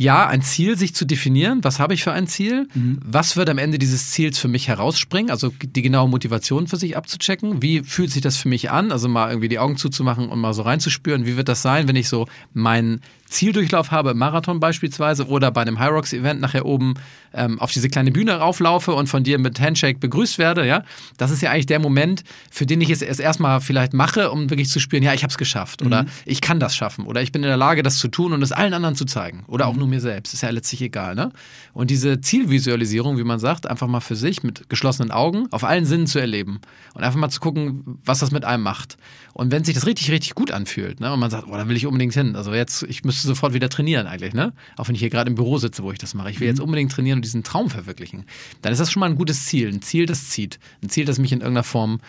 Ja, 0.00 0.26
ein 0.26 0.40
Ziel 0.40 0.78
sich 0.78 0.94
zu 0.94 1.04
definieren. 1.04 1.62
Was 1.62 1.78
habe 1.78 1.92
ich 1.92 2.02
für 2.02 2.12
ein 2.12 2.26
Ziel? 2.26 2.68
Was 3.04 3.36
wird 3.36 3.50
am 3.50 3.58
Ende 3.58 3.78
dieses 3.78 4.12
Ziels 4.12 4.38
für 4.38 4.48
mich 4.48 4.66
herausspringen? 4.66 5.30
Also 5.30 5.52
die 5.60 5.82
genaue 5.82 6.08
Motivation 6.08 6.68
für 6.68 6.78
sich 6.78 6.96
abzuchecken. 6.96 7.60
Wie 7.60 7.82
fühlt 7.82 8.10
sich 8.10 8.22
das 8.22 8.38
für 8.38 8.48
mich 8.48 8.70
an? 8.70 8.92
Also 8.92 9.08
mal 9.08 9.28
irgendwie 9.28 9.50
die 9.50 9.58
Augen 9.58 9.76
zuzumachen 9.76 10.30
und 10.30 10.38
mal 10.38 10.54
so 10.54 10.62
reinzuspüren. 10.62 11.26
Wie 11.26 11.36
wird 11.36 11.48
das 11.50 11.60
sein, 11.60 11.86
wenn 11.86 11.96
ich 11.96 12.08
so 12.08 12.26
meinen 12.54 13.02
Zieldurchlauf 13.30 13.90
habe, 13.90 14.10
im 14.10 14.18
Marathon 14.18 14.60
beispielsweise 14.60 15.26
oder 15.26 15.50
bei 15.50 15.62
einem 15.62 15.78
High 15.78 15.90
Rocks 15.90 16.12
Event 16.12 16.40
nachher 16.40 16.66
oben 16.66 16.94
ähm, 17.32 17.60
auf 17.60 17.70
diese 17.72 17.88
kleine 17.88 18.10
Bühne 18.10 18.34
rauflaufe 18.34 18.92
und 18.92 19.08
von 19.08 19.22
dir 19.22 19.38
mit 19.38 19.60
Handshake 19.60 19.98
begrüßt 19.98 20.38
werde, 20.38 20.66
ja? 20.66 20.82
Das 21.16 21.30
ist 21.30 21.40
ja 21.40 21.50
eigentlich 21.50 21.66
der 21.66 21.78
Moment, 21.78 22.24
für 22.50 22.66
den 22.66 22.80
ich 22.80 22.90
es 22.90 23.02
erst 23.02 23.20
erstmal 23.20 23.60
vielleicht 23.60 23.94
mache, 23.94 24.30
um 24.30 24.50
wirklich 24.50 24.68
zu 24.68 24.80
spüren, 24.80 25.02
ja, 25.02 25.14
ich 25.14 25.22
habe 25.22 25.30
es 25.30 25.38
geschafft 25.38 25.82
oder 25.82 26.06
ich 26.24 26.40
kann 26.40 26.60
das 26.60 26.74
schaffen 26.74 27.06
oder 27.06 27.22
ich 27.22 27.32
bin 27.32 27.42
in 27.42 27.48
der 27.48 27.56
Lage, 27.56 27.82
das 27.82 27.98
zu 27.98 28.08
tun 28.08 28.32
und 28.32 28.42
es 28.42 28.52
allen 28.52 28.74
anderen 28.74 28.96
zu 28.96 29.04
zeigen 29.04 29.44
oder 29.46 29.66
auch 29.66 29.76
nur 29.76 29.86
mir 29.86 30.00
selbst. 30.00 30.34
Ist 30.34 30.42
ja 30.42 30.50
letztlich 30.50 30.82
egal, 30.82 31.14
ne? 31.14 31.30
Und 31.72 31.90
diese 31.90 32.20
Zielvisualisierung, 32.20 33.16
wie 33.16 33.24
man 33.24 33.38
sagt, 33.38 33.68
einfach 33.68 33.86
mal 33.86 34.00
für 34.00 34.16
sich 34.16 34.42
mit 34.42 34.68
geschlossenen 34.68 35.12
Augen 35.12 35.46
auf 35.52 35.62
allen 35.62 35.84
Sinnen 35.84 36.06
zu 36.06 36.18
erleben 36.18 36.60
und 36.94 37.04
einfach 37.04 37.18
mal 37.18 37.30
zu 37.30 37.40
gucken, 37.40 38.00
was 38.04 38.18
das 38.18 38.32
mit 38.32 38.44
einem 38.44 38.64
macht. 38.64 38.96
Und 39.32 39.52
wenn 39.52 39.62
sich 39.64 39.74
das 39.74 39.86
richtig, 39.86 40.10
richtig 40.10 40.34
gut 40.34 40.50
anfühlt, 40.50 41.00
ne, 41.00 41.12
und 41.12 41.20
man 41.20 41.30
sagt, 41.30 41.46
oh, 41.48 41.52
da 41.52 41.68
will 41.68 41.76
ich 41.76 41.86
unbedingt 41.86 42.14
hin. 42.14 42.34
Also 42.34 42.52
jetzt, 42.52 42.82
ich 42.82 43.04
müsste 43.04 43.19
sofort 43.26 43.54
wieder 43.54 43.68
trainieren 43.68 44.06
eigentlich, 44.06 44.34
ne? 44.34 44.52
Auch 44.76 44.88
wenn 44.88 44.94
ich 44.94 45.00
hier 45.00 45.10
gerade 45.10 45.30
im 45.30 45.36
Büro 45.36 45.58
sitze, 45.58 45.82
wo 45.82 45.92
ich 45.92 45.98
das 45.98 46.14
mache. 46.14 46.30
Ich 46.30 46.40
will 46.40 46.48
jetzt 46.48 46.60
unbedingt 46.60 46.92
trainieren 46.92 47.18
und 47.18 47.24
diesen 47.24 47.44
Traum 47.44 47.70
verwirklichen. 47.70 48.24
Dann 48.62 48.72
ist 48.72 48.78
das 48.78 48.90
schon 48.90 49.00
mal 49.00 49.10
ein 49.10 49.16
gutes 49.16 49.46
Ziel. 49.46 49.68
Ein 49.68 49.82
Ziel, 49.82 50.06
das 50.06 50.28
zieht. 50.28 50.58
Ein 50.82 50.88
Ziel, 50.88 51.04
das 51.04 51.18
mich 51.18 51.32
in 51.32 51.40
irgendeiner 51.40 51.64
Form 51.64 52.00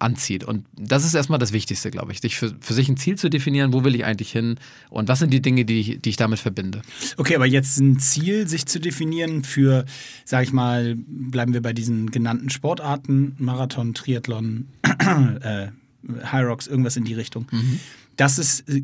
anzieht. 0.00 0.44
Und 0.44 0.64
das 0.76 1.04
ist 1.04 1.14
erstmal 1.14 1.38
das 1.38 1.52
Wichtigste, 1.52 1.90
glaube 1.90 2.12
ich, 2.12 2.20
sich 2.20 2.36
für, 2.36 2.54
für 2.60 2.74
sich 2.74 2.88
ein 2.88 2.96
Ziel 2.96 3.16
zu 3.16 3.28
definieren, 3.28 3.72
wo 3.72 3.84
will 3.84 3.94
ich 3.94 4.04
eigentlich 4.04 4.30
hin 4.30 4.56
und 4.90 5.08
was 5.08 5.18
sind 5.18 5.32
die 5.32 5.42
Dinge, 5.42 5.64
die 5.64 5.80
ich, 5.80 6.00
die 6.00 6.10
ich 6.10 6.16
damit 6.16 6.38
verbinde. 6.38 6.82
Okay, 7.16 7.34
aber 7.34 7.46
jetzt 7.46 7.78
ein 7.78 7.98
Ziel, 7.98 8.46
sich 8.48 8.66
zu 8.66 8.80
definieren 8.80 9.44
für, 9.44 9.84
sag 10.24 10.44
ich 10.44 10.52
mal, 10.52 10.96
bleiben 10.96 11.52
wir 11.52 11.62
bei 11.62 11.72
diesen 11.72 12.10
genannten 12.10 12.50
Sportarten, 12.50 13.34
Marathon, 13.38 13.94
Triathlon, 13.94 14.66
äh, 14.82 15.68
High 16.24 16.46
Rocks, 16.46 16.66
irgendwas 16.66 16.96
in 16.96 17.04
die 17.04 17.14
Richtung. 17.14 17.46
Das 18.18 18.38
ist, 18.38 18.68
äh, 18.68 18.82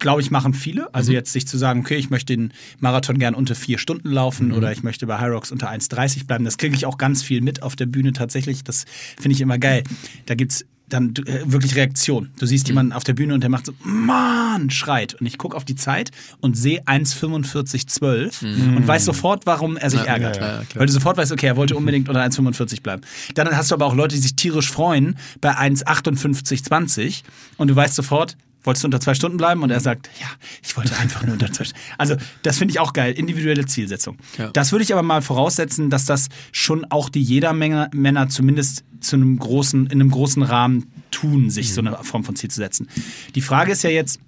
glaube 0.00 0.20
ich, 0.22 0.32
machen 0.32 0.52
viele. 0.54 0.92
Also 0.92 1.12
jetzt 1.12 1.32
sich 1.32 1.46
zu 1.46 1.56
sagen, 1.56 1.80
okay, 1.80 1.94
ich 1.96 2.10
möchte 2.10 2.34
den 2.36 2.52
Marathon 2.80 3.18
gern 3.18 3.34
unter 3.34 3.54
vier 3.54 3.78
Stunden 3.78 4.10
laufen 4.10 4.50
oder 4.52 4.72
ich 4.72 4.82
möchte 4.82 5.06
bei 5.06 5.18
High 5.18 5.30
Rocks 5.30 5.52
unter 5.52 5.70
1,30 5.70 6.26
bleiben. 6.26 6.44
Das 6.44 6.58
kriege 6.58 6.74
ich 6.74 6.86
auch 6.86 6.98
ganz 6.98 7.22
viel 7.22 7.40
mit 7.42 7.62
auf 7.62 7.76
der 7.76 7.86
Bühne 7.86 8.12
tatsächlich. 8.12 8.64
Das 8.64 8.86
finde 9.20 9.36
ich 9.36 9.40
immer 9.40 9.58
geil. 9.58 9.84
Da 10.26 10.34
gibt's 10.34 10.64
dann 10.88 11.14
äh, 11.24 11.42
wirklich 11.44 11.76
Reaktion. 11.76 12.30
Du 12.40 12.46
siehst 12.46 12.66
jemanden 12.66 12.92
auf 12.92 13.04
der 13.04 13.12
Bühne 13.12 13.32
und 13.34 13.42
der 13.42 13.50
macht 13.50 13.66
so, 13.66 13.72
Mann, 13.84 14.70
schreit. 14.70 15.14
Und 15.14 15.26
ich 15.26 15.38
gucke 15.38 15.56
auf 15.56 15.64
die 15.64 15.76
Zeit 15.76 16.10
und 16.40 16.56
sehe 16.56 16.82
1,45,12 16.84 18.76
und 18.76 18.88
weiß 18.88 19.04
sofort, 19.04 19.46
warum 19.46 19.76
er 19.76 19.90
sich 19.90 20.00
Ja, 20.00 20.06
ärgert. 20.06 20.36
ja, 20.38 20.60
ja. 20.62 20.62
Weil 20.74 20.86
du 20.86 20.92
sofort 20.92 21.16
weißt, 21.16 21.30
okay, 21.30 21.46
er 21.46 21.56
wollte 21.56 21.76
unbedingt 21.76 22.08
unter 22.08 22.22
1,45 22.24 22.82
bleiben. 22.82 23.02
Dann 23.34 23.48
hast 23.56 23.70
du 23.70 23.74
aber 23.76 23.86
auch 23.86 23.94
Leute, 23.94 24.16
die 24.16 24.20
sich 24.22 24.34
tierisch 24.34 24.70
freuen 24.70 25.16
bei 25.40 25.56
1,58,20 25.56 27.22
und 27.56 27.68
du 27.68 27.76
weißt 27.76 27.94
sofort, 27.94 28.36
wolltest 28.62 28.84
du 28.84 28.86
unter 28.88 29.00
zwei 29.00 29.14
Stunden 29.14 29.36
bleiben? 29.36 29.62
Und 29.62 29.70
er 29.70 29.80
sagt, 29.80 30.10
ja, 30.20 30.26
ich 30.62 30.76
wollte 30.76 30.96
einfach 30.98 31.22
nur 31.22 31.34
unter 31.34 31.52
zwei 31.52 31.64
Stunden. 31.64 31.80
Also 31.98 32.16
das 32.42 32.58
finde 32.58 32.72
ich 32.72 32.80
auch 32.80 32.92
geil, 32.92 33.12
individuelle 33.12 33.66
Zielsetzung. 33.66 34.18
Ja. 34.38 34.50
Das 34.50 34.72
würde 34.72 34.82
ich 34.82 34.92
aber 34.92 35.02
mal 35.02 35.22
voraussetzen, 35.22 35.90
dass 35.90 36.04
das 36.04 36.28
schon 36.52 36.84
auch 36.90 37.08
die 37.08 37.22
Jedermänner 37.22 37.90
Männer 37.92 38.28
zumindest 38.28 38.84
zu 39.00 39.16
einem 39.16 39.38
großen, 39.38 39.86
in 39.86 39.92
einem 39.92 40.10
großen 40.10 40.42
Rahmen 40.42 40.90
tun, 41.10 41.50
sich 41.50 41.72
so 41.72 41.80
eine 41.80 41.96
Form 42.02 42.24
von 42.24 42.36
Ziel 42.36 42.50
zu 42.50 42.56
setzen. 42.56 42.88
Die 43.34 43.40
Frage 43.40 43.72
ist 43.72 43.82
ja 43.82 43.90
jetzt, 43.90 44.20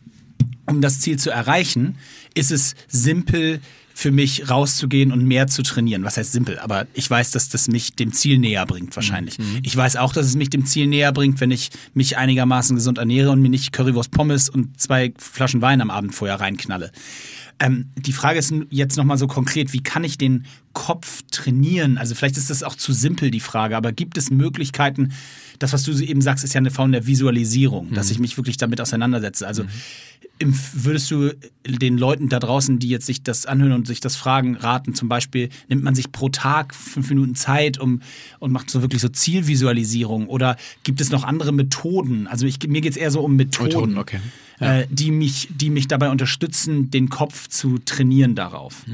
um 0.67 0.81
das 0.81 1.01
Ziel 1.01 1.19
zu 1.19 1.31
erreichen, 1.31 1.99
ist 2.35 2.51
es 2.51 2.75
simpel 2.89 3.61
für 3.95 4.11
mich 4.11 4.51
rauszugehen 4.51 5.13
und 5.13 5.25
mehr 5.25 5.47
zu 5.47 5.63
trainieren. 5.63 6.05
Was 6.05 6.17
heißt 6.17 6.33
simpel? 6.33 6.59
Aber 6.59 6.87
ich 6.95 7.09
weiß, 7.09 7.31
dass 7.31 7.49
das 7.49 7.69
mich 7.69 7.95
dem 7.95 8.13
Ziel 8.13 8.39
näher 8.39 8.67
bringt, 8.67 8.95
wahrscheinlich. 8.97 9.39
Ich 9.63 9.77
weiß 9.77 9.97
auch, 9.97 10.13
dass 10.13 10.27
es 10.27 10.37
mich 10.37 10.51
dem 10.51 10.67
Ziel 10.67 10.87
näher 10.87 11.13
bringt, 11.13 11.41
wenn 11.41 11.51
ich 11.51 11.71
mich 11.95 12.17
einigermaßen 12.17 12.77
gesund 12.77 12.99
ernähre 12.99 13.31
und 13.31 13.41
mir 13.41 13.49
nicht 13.49 13.73
Currywurst 13.73 14.11
Pommes 14.11 14.49
und 14.49 14.81
zwei 14.81 15.13
Flaschen 15.19 15.63
Wein 15.63 15.81
am 15.81 15.91
Abend 15.91 16.15
vorher 16.15 16.41
reinknalle. 16.41 16.93
Ähm, 17.59 17.91
die 17.97 18.13
Frage 18.13 18.39
ist 18.39 18.53
jetzt 18.71 18.97
nochmal 18.97 19.19
so 19.19 19.27
konkret, 19.27 19.73
wie 19.73 19.83
kann 19.83 20.05
ich 20.05 20.19
den 20.19 20.47
Kopf 20.73 21.23
trainieren? 21.31 21.99
Also 21.99 22.15
vielleicht 22.15 22.37
ist 22.37 22.51
das 22.51 22.63
auch 22.63 22.75
zu 22.75 22.93
simpel, 22.93 23.31
die 23.31 23.41
Frage, 23.41 23.77
aber 23.77 23.93
gibt 23.93 24.19
es 24.19 24.31
Möglichkeiten, 24.31 25.13
das, 25.59 25.73
was 25.73 25.83
du 25.83 25.93
eben 25.99 26.21
sagst, 26.21 26.45
ist 26.45 26.55
ja 26.55 26.59
eine 26.59 26.71
Form 26.71 26.93
der 26.93 27.07
Visualisierung, 27.07 27.93
dass 27.95 28.11
ich 28.11 28.19
mich 28.19 28.37
wirklich 28.37 28.57
damit 28.57 28.81
auseinandersetze. 28.81 29.47
Also 29.47 29.65
im, 30.39 30.59
würdest 30.73 31.11
du 31.11 31.33
den 31.67 31.99
Leuten 31.99 32.29
da 32.29 32.39
draußen, 32.39 32.79
die 32.79 32.89
jetzt 32.89 33.07
sich 33.07 33.23
das 33.23 33.47
anhören 33.47 33.73
und 33.73 33.87
sich 33.87 34.01
das 34.01 34.17
fragen, 34.17 34.57
raten, 34.57 34.95
zum 34.95 35.09
Beispiel, 35.09 35.51
nimmt 35.69 35.85
man 35.85 35.95
sich 35.95 36.11
pro 36.11 36.29
Tag 36.29 36.75
fünf 36.75 37.09
Minuten 37.09 37.35
Zeit 37.35 37.79
um, 37.79 38.03
und 38.41 38.53
macht 38.53 38.71
so 38.71 38.83
wirklich 38.83 39.01
so 39.01 39.09
Zielvisualisierung? 39.09 40.29
Oder 40.29 40.57
gibt 40.83 41.01
es 41.01 41.11
noch 41.11 41.25
andere 41.25 41.53
Methoden? 41.53 42.27
Also 42.27 42.47
ich, 42.47 42.59
mir 42.67 42.81
geht 42.81 42.93
es 42.93 42.97
eher 42.97 43.11
so 43.11 43.21
um 43.21 43.37
Methoden, 43.37 43.95
Methoden, 43.95 43.99
okay. 43.99 44.21
äh, 44.59 44.87
die, 44.91 45.11
mich, 45.11 45.49
die 45.51 45.71
mich 45.71 45.87
dabei 45.89 46.11
unterstützen, 46.11 46.91
den 46.91 47.09
Kopf 47.09 47.49
zu 47.49 47.79
trainieren 47.79 48.35
darauf. 48.35 48.85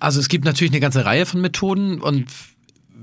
Also 0.00 0.20
es 0.20 0.28
gibt 0.28 0.44
natürlich 0.44 0.72
eine 0.72 0.80
ganze 0.80 1.04
Reihe 1.04 1.26
von 1.26 1.40
Methoden 1.40 2.00
und 2.00 2.26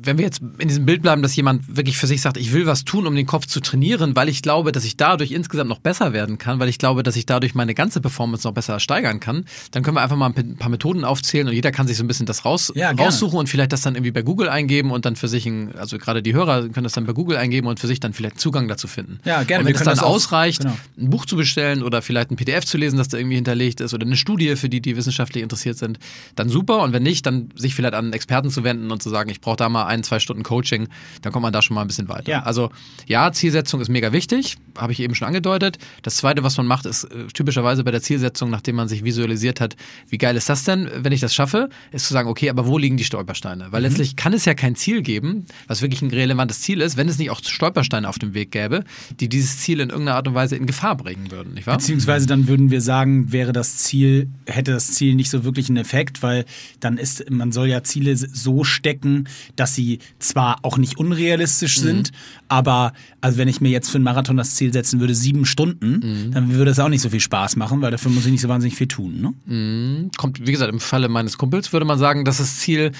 wenn 0.05 0.17
wir 0.17 0.25
jetzt 0.25 0.41
in 0.59 0.67
diesem 0.67 0.85
Bild 0.85 1.01
bleiben, 1.01 1.21
dass 1.21 1.35
jemand 1.35 1.75
wirklich 1.75 1.97
für 1.97 2.07
sich 2.07 2.21
sagt, 2.21 2.37
ich 2.37 2.53
will 2.53 2.65
was 2.65 2.85
tun, 2.85 3.07
um 3.07 3.15
den 3.15 3.25
Kopf 3.25 3.45
zu 3.47 3.59
trainieren, 3.59 4.15
weil 4.15 4.29
ich 4.29 4.41
glaube, 4.41 4.71
dass 4.71 4.85
ich 4.85 4.97
dadurch 4.97 5.31
insgesamt 5.31 5.69
noch 5.69 5.79
besser 5.79 6.13
werden 6.13 6.37
kann, 6.37 6.59
weil 6.59 6.69
ich 6.69 6.77
glaube, 6.77 7.03
dass 7.03 7.15
ich 7.15 7.25
dadurch 7.25 7.55
meine 7.55 7.73
ganze 7.73 8.01
Performance 8.01 8.47
noch 8.47 8.53
besser 8.53 8.79
steigern 8.79 9.19
kann, 9.19 9.45
dann 9.71 9.83
können 9.83 9.97
wir 9.97 10.01
einfach 10.01 10.15
mal 10.17 10.31
ein 10.35 10.57
paar 10.57 10.69
Methoden 10.69 11.03
aufzählen 11.03 11.47
und 11.47 11.53
jeder 11.53 11.71
kann 11.71 11.87
sich 11.87 11.97
so 11.97 12.03
ein 12.03 12.07
bisschen 12.07 12.25
das 12.25 12.45
raus, 12.45 12.71
Ja, 12.75 12.91
raussuchen 12.91 13.39
und 13.39 13.49
vielleicht 13.49 13.71
das 13.73 13.81
dann 13.81 13.95
irgendwie 13.95 14.11
bei 14.11 14.21
Google 14.21 14.49
eingeben 14.49 14.91
und 14.91 15.05
dann 15.05 15.15
für 15.15 15.27
sich, 15.27 15.45
ein, 15.45 15.75
also 15.75 15.97
gerade 15.97 16.21
die 16.21 16.33
Hörer 16.33 16.69
können 16.69 16.83
das 16.83 16.93
dann 16.93 17.05
bei 17.05 17.13
Google 17.13 17.37
eingeben 17.37 17.67
und 17.67 17.79
für 17.79 17.87
sich 17.87 17.99
dann 17.99 18.13
vielleicht 18.13 18.39
Zugang 18.39 18.67
dazu 18.67 18.87
finden. 18.87 19.19
Ja, 19.25 19.43
gerne. 19.43 19.61
Und 19.63 19.67
wenn 19.67 19.75
es 19.75 19.83
dann 19.83 19.99
auch- 19.99 20.03
ausreicht, 20.15 20.61
genau. 20.61 20.75
ein 20.97 21.09
Buch 21.09 21.25
zu 21.25 21.35
bestellen 21.35 21.83
oder 21.83 22.01
vielleicht 22.01 22.31
ein 22.31 22.35
PDF 22.35 22.65
zu 22.65 22.77
lesen, 22.77 22.97
das 22.97 23.07
da 23.09 23.17
irgendwie 23.17 23.35
hinterlegt 23.35 23.81
ist 23.81 23.93
oder 23.93 24.05
eine 24.05 24.15
Studie 24.17 24.55
für 24.55 24.69
die, 24.69 24.81
die 24.81 24.95
wissenschaftlich 24.95 25.43
interessiert 25.43 25.77
sind, 25.77 25.99
dann 26.35 26.49
super. 26.49 26.81
Und 26.83 26.93
wenn 26.93 27.03
nicht, 27.03 27.25
dann 27.25 27.49
sich 27.55 27.75
vielleicht 27.75 27.93
an 27.95 28.05
einen 28.05 28.13
Experten 28.13 28.49
zu 28.49 28.63
wenden 28.63 28.91
und 28.91 29.01
zu 29.03 29.09
sagen, 29.09 29.29
ich 29.29 29.41
brauche 29.41 29.57
da 29.57 29.69
mal 29.69 29.85
ein, 29.85 29.94
zwei 30.03 30.19
Stunden 30.19 30.43
Coaching, 30.43 30.87
dann 31.21 31.31
kommt 31.31 31.43
man 31.43 31.53
da 31.53 31.61
schon 31.61 31.75
mal 31.75 31.81
ein 31.81 31.87
bisschen 31.87 32.09
weiter. 32.09 32.29
Ja. 32.29 32.43
Also 32.43 32.71
ja, 33.07 33.31
Zielsetzung 33.31 33.81
ist 33.81 33.89
mega 33.89 34.11
wichtig, 34.11 34.57
habe 34.77 34.91
ich 34.93 34.99
eben 34.99 35.15
schon 35.15 35.27
angedeutet. 35.27 35.77
Das 36.01 36.15
Zweite, 36.17 36.43
was 36.43 36.57
man 36.57 36.67
macht, 36.67 36.85
ist 36.85 37.05
äh, 37.05 37.27
typischerweise 37.33 37.83
bei 37.83 37.91
der 37.91 38.01
Zielsetzung, 38.01 38.49
nachdem 38.49 38.75
man 38.75 38.87
sich 38.87 39.03
visualisiert 39.03 39.61
hat, 39.61 39.75
wie 40.09 40.17
geil 40.17 40.35
ist 40.35 40.49
das 40.49 40.63
denn, 40.63 40.89
wenn 40.95 41.11
ich 41.11 41.21
das 41.21 41.33
schaffe, 41.33 41.69
ist 41.91 42.07
zu 42.07 42.13
sagen, 42.13 42.29
okay, 42.29 42.49
aber 42.49 42.65
wo 42.65 42.77
liegen 42.77 42.97
die 42.97 43.03
Stolpersteine? 43.03 43.67
Mhm. 43.67 43.71
Weil 43.71 43.81
letztlich 43.83 44.15
kann 44.15 44.33
es 44.33 44.45
ja 44.45 44.53
kein 44.53 44.75
Ziel 44.75 45.01
geben, 45.01 45.45
was 45.67 45.81
wirklich 45.81 46.01
ein 46.01 46.09
relevantes 46.09 46.61
Ziel 46.61 46.81
ist, 46.81 46.97
wenn 46.97 47.09
es 47.09 47.17
nicht 47.17 47.29
auch 47.29 47.41
Stolpersteine 47.43 48.07
auf 48.07 48.19
dem 48.19 48.33
Weg 48.33 48.51
gäbe, 48.51 48.83
die 49.19 49.29
dieses 49.29 49.59
Ziel 49.59 49.79
in 49.79 49.89
irgendeiner 49.89 50.17
Art 50.17 50.27
und 50.27 50.33
Weise 50.33 50.55
in 50.55 50.65
Gefahr 50.65 50.95
bringen 50.95 51.31
würden, 51.31 51.53
nicht 51.53 51.67
wahr? 51.67 51.77
Beziehungsweise 51.77 52.27
dann 52.27 52.47
würden 52.47 52.71
wir 52.71 52.81
sagen, 52.81 53.31
wäre 53.31 53.53
das 53.53 53.77
Ziel, 53.77 54.29
hätte 54.45 54.71
das 54.71 54.93
Ziel 54.93 55.15
nicht 55.15 55.29
so 55.29 55.43
wirklich 55.43 55.69
einen 55.69 55.77
Effekt, 55.77 56.23
weil 56.23 56.45
dann 56.79 56.97
ist, 56.97 57.29
man 57.29 57.51
soll 57.51 57.67
ja 57.67 57.83
Ziele 57.83 58.15
so 58.15 58.63
stecken, 58.63 59.27
dass 59.55 59.75
sie 59.75 59.84
zwar 60.19 60.57
auch 60.63 60.77
nicht 60.77 60.97
unrealistisch 60.97 61.79
sind, 61.79 62.11
aber 62.47 62.93
also 63.21 63.37
wenn 63.37 63.47
ich 63.47 63.61
mir 63.61 63.69
jetzt 63.69 63.89
für 63.89 63.95
einen 63.95 64.03
Marathon 64.03 64.37
das 64.37 64.55
Ziel 64.55 64.71
setzen 64.73 64.99
würde, 64.99 65.15
sieben 65.15 65.45
Stunden, 65.45 66.31
dann 66.31 66.51
würde 66.53 66.71
es 66.71 66.79
auch 66.79 66.89
nicht 66.89 67.01
so 67.01 67.09
viel 67.09 67.19
Spaß 67.19 67.55
machen, 67.55 67.81
weil 67.81 67.91
dafür 67.91 68.11
muss 68.11 68.25
ich 68.25 68.31
nicht 68.31 68.41
so 68.41 68.49
wahnsinnig 68.49 68.75
viel 68.75 68.87
tun. 68.87 69.21
Ne? 69.47 70.09
kommt, 70.17 70.45
wie 70.45 70.51
gesagt, 70.51 70.71
im 70.71 70.79
Falle 70.79 71.09
meines 71.09 71.37
Kumpels 71.37 71.71
würde 71.73 71.85
man 71.85 71.99
sagen, 71.99 72.25
dass 72.25 72.37
das 72.37 72.57
Ziel 72.57 72.91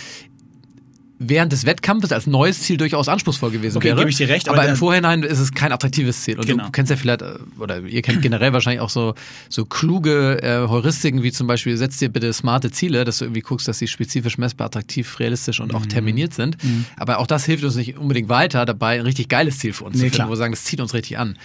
während 1.18 1.52
des 1.54 1.66
Wettkampfes 1.66 2.12
als 2.12 2.28
neues 2.28 2.62
Ziel 2.62 2.78
durchaus 2.78 3.08
anspruchsvoll 3.08 3.52
gewesen 3.52 3.78
Okay, 3.78 3.88
wäre. 3.88 3.98
gebe 4.00 4.10
ich 4.10 4.18
dir 4.18 4.28
recht, 4.28 4.50
aber 4.50 4.60
aber, 4.62 4.70
im 4.70 4.76
Vorhinein 4.76 5.24
ist 5.24 5.40
es 5.40 5.54
kein 5.54 5.72
attraktives 5.72 6.22
Ziel. 6.24 6.38
Und 6.40 6.46
Genau. 6.46 6.66
du 6.66 6.72
kennst 6.72 6.90
ja 6.90 6.98
vielleicht, 6.98 7.22
äh, 7.22 7.36
oder 7.58 7.80
ihr 7.82 8.02
kennt 8.02 8.22
generell 8.22 8.52
wahrscheinlich 8.54 8.82
auch 8.82 8.90
so, 8.90 9.16
so 9.48 9.66
kluge 9.66 10.42
äh, 10.44 10.68
Heuristiken, 10.68 11.24
wie 11.24 11.32
zum 11.32 11.48
Beispiel, 11.48 11.78
setz 11.78 11.98
dir 11.98 12.10
bitte 12.10 12.34
smarte 12.34 12.70
Ziele, 12.72 13.06
dass 13.06 13.20
du 13.20 13.26
irgendwie 13.26 13.42
guckst, 13.42 13.68
dass 13.68 13.80
sie 13.80 13.88
spezifisch 13.88 14.38
messbar, 14.38 14.68
attraktiv, 14.68 15.20
realistisch 15.20 15.60
und 15.62 15.70
Mhm. 15.72 15.76
auch 15.76 15.86
terminiert 15.86 16.34
sind. 16.34 16.58
Aber 16.98 17.20
auch 17.20 17.28
das 17.28 17.46
hilft 17.46 17.64
uns 17.64 17.76
nicht 17.76 17.98
unbedingt 17.98 18.28
weiter, 18.30 18.66
dabei 18.66 18.96
ein 19.00 19.02
richtig 19.06 19.30
geiles 19.30 19.60
Ziel 19.60 19.72
für 19.74 19.86
uns 19.86 19.96
Nee, 19.98 20.10
zu 20.10 20.16
finden, 20.18 20.28
wo 20.28 20.34
wir 20.34 20.38
sagen, 20.38 20.54
das 20.54 20.66
zieht 20.66 20.82
uns 20.82 20.94
richtig 20.94 21.18
an. 21.18 21.38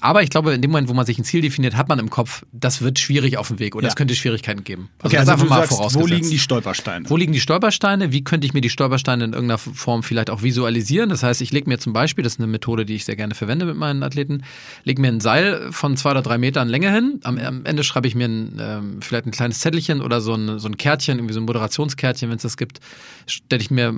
Aber 0.00 0.22
ich 0.22 0.30
glaube, 0.30 0.54
in 0.54 0.62
dem 0.62 0.70
Moment, 0.70 0.88
wo 0.88 0.94
man 0.94 1.06
sich 1.06 1.18
ein 1.18 1.24
Ziel 1.24 1.42
definiert, 1.42 1.76
hat 1.76 1.88
man 1.88 1.98
im 1.98 2.10
Kopf, 2.10 2.44
das 2.52 2.82
wird 2.82 2.98
schwierig 2.98 3.36
auf 3.36 3.48
dem 3.48 3.58
Weg 3.58 3.74
oder 3.76 3.84
Ja. 3.84 3.88
es 3.90 3.96
könnte 3.96 4.14
Schwierigkeiten 4.14 4.64
geben. 4.64 4.88
Okay, 5.02 5.16
das 5.16 5.28
also, 5.28 5.44
einfach 5.44 5.66
du 5.66 5.76
sagst, 5.76 5.94
wo 5.94 6.06
liegen 6.06 6.28
die 6.28 6.38
Stolpersteine? 6.38 7.08
Wo 7.08 7.16
liegen 7.16 7.32
die 7.32 7.40
Stolpersteine? 7.40 8.12
Wie 8.12 8.24
könnte 8.24 8.46
ich 8.46 8.54
mir 8.54 8.60
die 8.60 8.70
Stolpersteine 8.70 9.24
in 9.24 9.32
irgendeiner 9.32 9.58
Form 9.58 10.02
vielleicht 10.02 10.30
auch 10.30 10.42
visualisieren? 10.42 11.10
Das 11.10 11.22
heißt, 11.22 11.40
ich 11.42 11.52
lege 11.52 11.68
mir 11.68 11.78
zum 11.78 11.92
Beispiel, 11.92 12.24
das 12.24 12.34
ist 12.34 12.40
eine 12.40 12.46
Methode, 12.46 12.86
die 12.86 12.94
ich 12.94 13.04
sehr 13.04 13.16
gerne 13.16 13.34
verwende 13.34 13.66
mit 13.66 13.76
meinen 13.76 14.02
Athleten, 14.02 14.42
lege 14.84 15.00
mir 15.00 15.08
ein 15.08 15.20
Seil 15.20 15.70
von 15.70 15.96
zwei 15.96 16.12
oder 16.12 16.22
drei 16.22 16.38
Metern 16.38 16.68
Länge 16.68 16.90
hin. 16.92 17.20
Am, 17.24 17.38
am 17.38 17.64
Ende 17.64 17.84
schreibe 17.84 18.08
ich 18.08 18.14
mir 18.14 18.26
ein, 18.26 18.58
ähm, 18.58 19.02
vielleicht 19.02 19.26
ein 19.26 19.32
kleines 19.32 19.60
Zettelchen 19.60 20.00
oder 20.00 20.20
so 20.20 20.34
ein, 20.34 20.58
so 20.58 20.68
ein 20.68 20.76
Kärtchen, 20.76 21.18
irgendwie 21.18 21.34
so 21.34 21.40
ein 21.40 21.46
Moderationskärtchen, 21.46 22.30
wenn 22.30 22.36
es 22.36 22.42
das 22.42 22.56
gibt. 22.56 22.80
Stelle 23.26 23.62
ich 23.62 23.70
mir, 23.70 23.94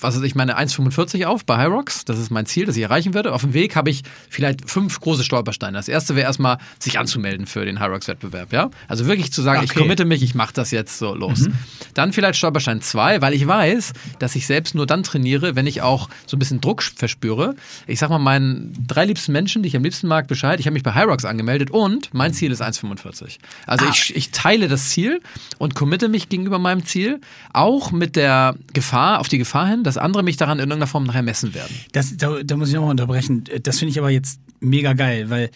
was 0.00 0.16
weiß 0.16 0.22
ich, 0.22 0.34
meine 0.34 0.58
1,45 0.58 1.24
auf 1.24 1.44
bei 1.44 1.56
High 1.56 1.68
Rocks. 1.68 2.04
Das 2.04 2.18
ist 2.18 2.30
mein 2.30 2.46
Ziel, 2.46 2.66
das 2.66 2.76
ich 2.76 2.82
erreichen 2.82 3.14
werde. 3.14 3.32
Auf 3.32 3.42
dem 3.42 3.52
Weg 3.52 3.74
habe 3.76 3.90
ich 3.90 4.02
vielleicht 4.30 4.70
fünf 4.70 5.00
große 5.00 5.07
Stolpersteine. 5.16 5.76
Das 5.76 5.88
erste 5.88 6.14
wäre 6.16 6.26
erstmal, 6.26 6.58
sich 6.78 6.98
anzumelden 6.98 7.46
für 7.46 7.64
den 7.64 7.80
High 7.80 7.90
Rocks 7.90 8.08
Wettbewerb. 8.08 8.52
Ja? 8.52 8.70
Also 8.88 9.06
wirklich 9.06 9.32
zu 9.32 9.42
sagen, 9.42 9.62
ich 9.64 9.70
Okay. 9.70 9.80
committe 9.80 10.04
mich, 10.04 10.22
ich 10.22 10.34
mache 10.34 10.52
das 10.54 10.70
jetzt 10.70 10.98
so 10.98 11.14
los. 11.14 11.48
Dann 11.94 12.12
vielleicht 12.12 12.38
Stolperstein 12.38 12.80
2, 12.80 13.20
weil 13.20 13.34
ich 13.34 13.46
weiß, 13.46 13.92
dass 14.18 14.34
ich 14.34 14.46
selbst 14.46 14.74
nur 14.74 14.86
dann 14.86 15.02
trainiere, 15.02 15.56
wenn 15.56 15.66
ich 15.66 15.82
auch 15.82 16.08
so 16.26 16.36
ein 16.36 16.38
bisschen 16.38 16.60
Druck 16.60 16.82
verspüre. 16.82 17.54
Ich 17.86 17.98
sag 17.98 18.10
mal 18.10 18.18
meinen 18.18 18.72
drei 18.86 19.04
liebsten 19.04 19.32
Menschen, 19.32 19.62
die 19.62 19.68
ich 19.68 19.76
am 19.76 19.82
liebsten 19.84 20.06
mag, 20.08 20.26
Bescheid. 20.28 20.60
Ich 20.60 20.66
habe 20.66 20.74
mich 20.74 20.82
bei 20.82 20.92
Rocks 21.04 21.24
angemeldet 21.24 21.70
und 21.70 22.12
mein 22.12 22.32
Ziel 22.34 22.50
ist 22.52 22.62
1,45. 22.62 23.38
Also 23.66 23.86
ich, 23.86 24.14
ich 24.16 24.30
teile 24.30 24.68
das 24.68 24.90
Ziel 24.90 25.20
und 25.58 25.74
committe 25.74 26.08
mich 26.08 26.28
gegenüber 26.28 26.58
meinem 26.58 26.84
Ziel, 26.84 27.20
auch 27.52 27.90
mit 27.92 28.16
der 28.16 28.54
Gefahr, 28.72 29.20
auf 29.20 29.28
die 29.28 29.38
Gefahr 29.38 29.68
hin, 29.68 29.84
dass 29.84 29.96
andere 29.96 30.22
mich 30.22 30.36
daran 30.36 30.58
in 30.58 30.62
irgendeiner 30.64 30.86
Form 30.86 31.04
nachher 31.04 31.22
messen 31.22 31.54
werden. 31.54 31.74
Das, 31.92 32.16
da, 32.16 32.42
da 32.44 32.56
muss 32.56 32.68
ich 32.68 32.74
nochmal 32.74 32.90
unterbrechen. 32.90 33.44
Das 33.62 33.78
finde 33.78 33.92
ich 33.92 33.98
aber 33.98 34.10
jetzt 34.10 34.40
mega 34.60 34.92
geil, 34.92 35.30
weil 35.30 35.50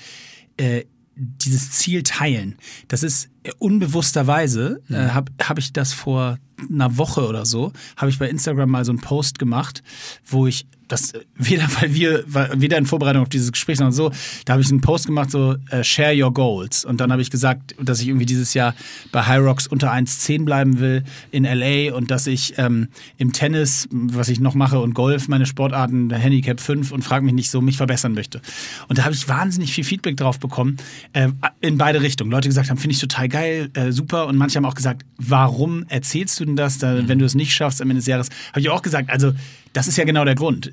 äh, 0.56 0.84
dieses 1.14 1.72
Ziel 1.72 2.02
teilen, 2.02 2.56
das 2.88 3.02
ist 3.02 3.28
äh, 3.42 3.52
unbewussterweise, 3.58 4.82
äh, 4.88 4.94
habe 4.94 5.32
hab 5.42 5.58
ich 5.58 5.72
das 5.72 5.92
vor 5.92 6.38
einer 6.70 6.96
Woche 6.96 7.26
oder 7.26 7.44
so, 7.44 7.72
habe 7.96 8.10
ich 8.10 8.18
bei 8.18 8.28
Instagram 8.28 8.70
mal 8.70 8.84
so 8.84 8.92
einen 8.92 9.00
Post 9.00 9.38
gemacht, 9.38 9.82
wo 10.24 10.46
ich 10.46 10.66
das 10.92 11.12
weder 11.36 11.66
weil 11.80 11.94
wir 11.94 12.24
weder 12.54 12.78
in 12.78 12.86
Vorbereitung 12.86 13.22
auf 13.22 13.28
dieses 13.28 13.50
Gespräch 13.50 13.80
noch 13.80 13.90
so, 13.90 14.10
da 14.44 14.52
habe 14.52 14.62
ich 14.62 14.70
einen 14.70 14.80
Post 14.80 15.06
gemacht 15.06 15.30
so 15.30 15.56
äh, 15.70 15.82
share 15.82 16.14
your 16.14 16.32
goals 16.32 16.84
und 16.84 17.00
dann 17.00 17.10
habe 17.10 17.22
ich 17.22 17.30
gesagt, 17.30 17.74
dass 17.80 18.00
ich 18.00 18.08
irgendwie 18.08 18.26
dieses 18.26 18.54
Jahr 18.54 18.74
bei 19.10 19.22
High 19.22 19.40
Rocks 19.40 19.66
unter 19.66 19.92
1,10 19.92 20.44
bleiben 20.44 20.78
will 20.78 21.04
in 21.30 21.44
LA 21.44 21.94
und 21.94 22.10
dass 22.10 22.26
ich 22.26 22.54
ähm, 22.58 22.88
im 23.16 23.32
Tennis, 23.32 23.88
was 23.90 24.28
ich 24.28 24.40
noch 24.40 24.54
mache 24.54 24.78
und 24.80 24.94
Golf, 24.94 25.28
meine 25.28 25.46
Sportarten, 25.46 26.10
Handicap 26.10 26.60
5 26.60 26.92
und 26.92 27.02
frag 27.02 27.22
mich 27.22 27.32
nicht 27.32 27.50
so, 27.50 27.60
mich 27.60 27.76
verbessern 27.76 28.12
möchte. 28.12 28.40
Und 28.88 28.98
da 28.98 29.04
habe 29.04 29.14
ich 29.14 29.28
wahnsinnig 29.28 29.72
viel 29.72 29.84
Feedback 29.84 30.16
drauf 30.16 30.38
bekommen, 30.38 30.76
äh, 31.12 31.28
in 31.60 31.78
beide 31.78 32.02
Richtungen. 32.02 32.30
Leute 32.30 32.48
gesagt 32.48 32.68
haben, 32.68 32.76
finde 32.76 32.94
ich 32.94 33.00
total 33.00 33.28
geil, 33.28 33.70
äh, 33.74 33.92
super 33.92 34.26
und 34.26 34.36
manche 34.36 34.56
haben 34.56 34.66
auch 34.66 34.74
gesagt, 34.74 35.04
warum 35.16 35.84
erzählst 35.88 36.38
du 36.40 36.44
denn 36.44 36.56
das, 36.56 36.78
da, 36.78 37.08
wenn 37.08 37.18
du 37.18 37.24
es 37.24 37.34
nicht 37.34 37.54
schaffst 37.54 37.80
am 37.80 37.88
Ende 37.88 38.00
des 38.00 38.06
Jahres? 38.06 38.28
Habe 38.50 38.60
ich 38.60 38.68
auch 38.68 38.82
gesagt, 38.82 39.10
also 39.10 39.32
das 39.72 39.88
ist 39.88 39.96
ja 39.96 40.04
genau 40.04 40.24
der 40.24 40.34
Grund 40.34 40.70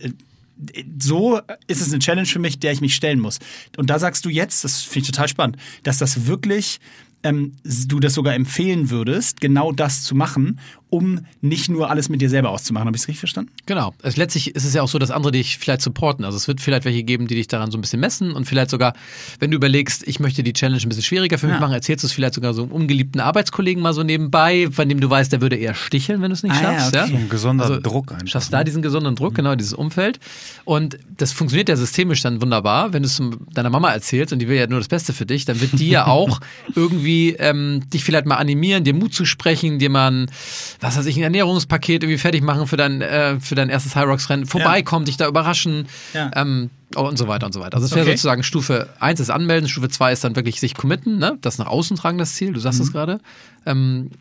so 0.99 1.39
ist 1.67 1.81
es 1.81 1.91
eine 1.91 1.99
Challenge 1.99 2.27
für 2.27 2.39
mich, 2.39 2.59
der 2.59 2.71
ich 2.71 2.81
mich 2.81 2.95
stellen 2.95 3.19
muss. 3.19 3.39
Und 3.77 3.89
da 3.89 3.99
sagst 3.99 4.25
du 4.25 4.29
jetzt, 4.29 4.63
das 4.63 4.81
finde 4.81 5.05
ich 5.05 5.11
total 5.11 5.27
spannend, 5.27 5.57
dass 5.83 5.97
das 5.97 6.27
wirklich, 6.27 6.79
ähm, 7.23 7.53
du 7.63 7.99
das 7.99 8.13
sogar 8.13 8.33
empfehlen 8.33 8.89
würdest, 8.89 9.41
genau 9.41 9.71
das 9.71 10.03
zu 10.03 10.15
machen, 10.15 10.59
um 10.89 11.19
nicht 11.41 11.69
nur 11.69 11.89
alles 11.89 12.09
mit 12.09 12.19
dir 12.21 12.29
selber 12.29 12.49
auszumachen. 12.49 12.87
Habe 12.87 12.95
ich 12.97 13.03
es 13.03 13.07
richtig 13.07 13.19
verstanden? 13.19 13.51
Genau. 13.67 13.93
Es, 14.01 14.17
letztlich 14.17 14.55
ist 14.55 14.65
es 14.65 14.73
ja 14.73 14.81
auch 14.81 14.87
so, 14.87 14.97
dass 14.99 15.11
andere 15.11 15.31
dich 15.31 15.57
vielleicht 15.59 15.81
supporten. 15.81 16.25
Also 16.25 16.35
es 16.37 16.47
wird 16.47 16.61
vielleicht 16.61 16.85
welche 16.85 17.03
geben, 17.03 17.27
die 17.27 17.35
dich 17.35 17.47
daran 17.47 17.69
so 17.71 17.77
ein 17.77 17.81
bisschen 17.81 17.99
messen 17.99 18.31
und 18.33 18.45
vielleicht 18.45 18.71
sogar, 18.71 18.93
wenn 19.39 19.51
du 19.51 19.57
überlegst, 19.57 20.07
ich 20.07 20.19
möchte 20.19 20.41
die 20.43 20.53
Challenge 20.53 20.81
ein 20.81 20.89
bisschen 20.89 21.03
schwieriger 21.03 21.37
für 21.37 21.45
mich 21.47 21.55
Ja. 21.55 21.59
machen, 21.61 21.73
erzählst 21.73 22.03
du 22.03 22.07
es 22.07 22.13
vielleicht 22.13 22.33
sogar 22.33 22.53
so 22.53 22.63
einem 22.63 22.71
ungeliebten 22.71 23.21
Arbeitskollegen 23.21 23.83
mal 23.83 23.93
so 23.93 24.03
nebenbei, 24.03 24.67
von 24.71 24.89
dem 24.89 24.99
du 24.99 25.09
weißt, 25.09 25.31
der 25.31 25.41
würde 25.41 25.55
eher 25.57 25.75
sticheln, 25.75 26.21
wenn 26.21 26.29
du 26.29 26.33
es 26.33 26.43
nicht 26.43 26.55
Ah, 26.55 26.61
ja, 26.61 26.79
schaffst. 26.79 26.95
okay. 26.95 27.09
So 27.11 27.15
ein 27.17 27.29
gesunder 27.29 27.63
Also, 27.65 27.79
Druck 27.79 28.11
einfach. 28.11 28.27
Schaffst 28.27 28.51
da 28.53 28.63
diesen 28.63 28.81
gesunden 28.81 29.15
Druck, 29.15 29.35
genau, 29.35 29.55
dieses 29.55 29.73
Umfeld. 29.73 30.19
Und 30.65 30.97
das 31.17 31.31
funktioniert 31.31 31.69
ja 31.69 31.75
systemisch 31.75 32.21
dann 32.21 32.41
wunderbar. 32.41 32.93
Wenn 32.93 33.03
du 33.03 33.07
es 33.07 33.21
deiner 33.53 33.69
Mama 33.69 33.91
erzählst 33.91 34.33
und 34.33 34.39
die 34.39 34.47
will 34.47 34.57
ja 34.57 34.65
nur 34.67 34.79
das 34.79 34.87
Beste 34.87 35.13
für 35.13 35.25
dich, 35.25 35.45
dann 35.45 35.61
wird 35.61 35.79
die 35.79 35.89
ja 35.89 36.07
auch 36.07 36.39
irgendwie 36.75 37.35
ähm, 37.39 37.81
dich 37.93 38.03
vielleicht 38.03 38.25
mal 38.25 38.35
animieren, 38.37 38.83
dir 38.83 38.93
Mut 38.93 39.13
zu 39.13 39.25
sprechen, 39.25 39.79
dir 39.79 39.89
mal 39.89 40.11
ein, 40.11 40.31
was 40.79 40.97
weiß 40.97 41.05
ich, 41.07 41.17
ein 41.17 41.23
Ernährungspaket 41.23 42.03
irgendwie 42.03 42.17
fertig 42.17 42.41
machen 42.41 42.67
für 42.67 42.77
dein, 42.77 43.01
äh, 43.01 43.39
für 43.39 43.55
dein 43.55 43.69
erstes 43.69 43.95
High 43.95 44.05
Rocks 44.07 44.29
Rennen, 44.29 44.45
vorbeikommen, 44.45 45.05
dich 45.05 45.17
da 45.17 45.27
überraschen. 45.27 45.87
Ja. 46.13 46.31
Ähm, 46.35 46.69
oh, 46.95 47.01
und 47.01 47.17
so 47.17 47.27
weiter 47.27 47.45
und 47.45 47.53
so 47.53 47.59
weiter. 47.59 47.75
Also 47.75 47.85
es 47.85 47.91
wäre 47.91 48.03
Okay. 48.05 48.11
sozusagen 48.11 48.43
Stufe 48.43 48.89
1 48.99 49.19
ist 49.19 49.29
anmelden, 49.29 49.67
Stufe 49.67 49.89
2 49.89 50.13
ist 50.13 50.23
dann 50.23 50.35
wirklich 50.35 50.59
sich 50.59 50.75
committen, 50.75 51.17
ne? 51.17 51.37
das 51.41 51.57
nach 51.57 51.67
außen 51.67 51.97
tragen, 51.97 52.17
das 52.17 52.33
Ziel, 52.35 52.53
du 52.53 52.59
sagst 52.59 52.79
es 52.79 52.91
gerade. 52.91 53.19
Ähm, 53.65 54.11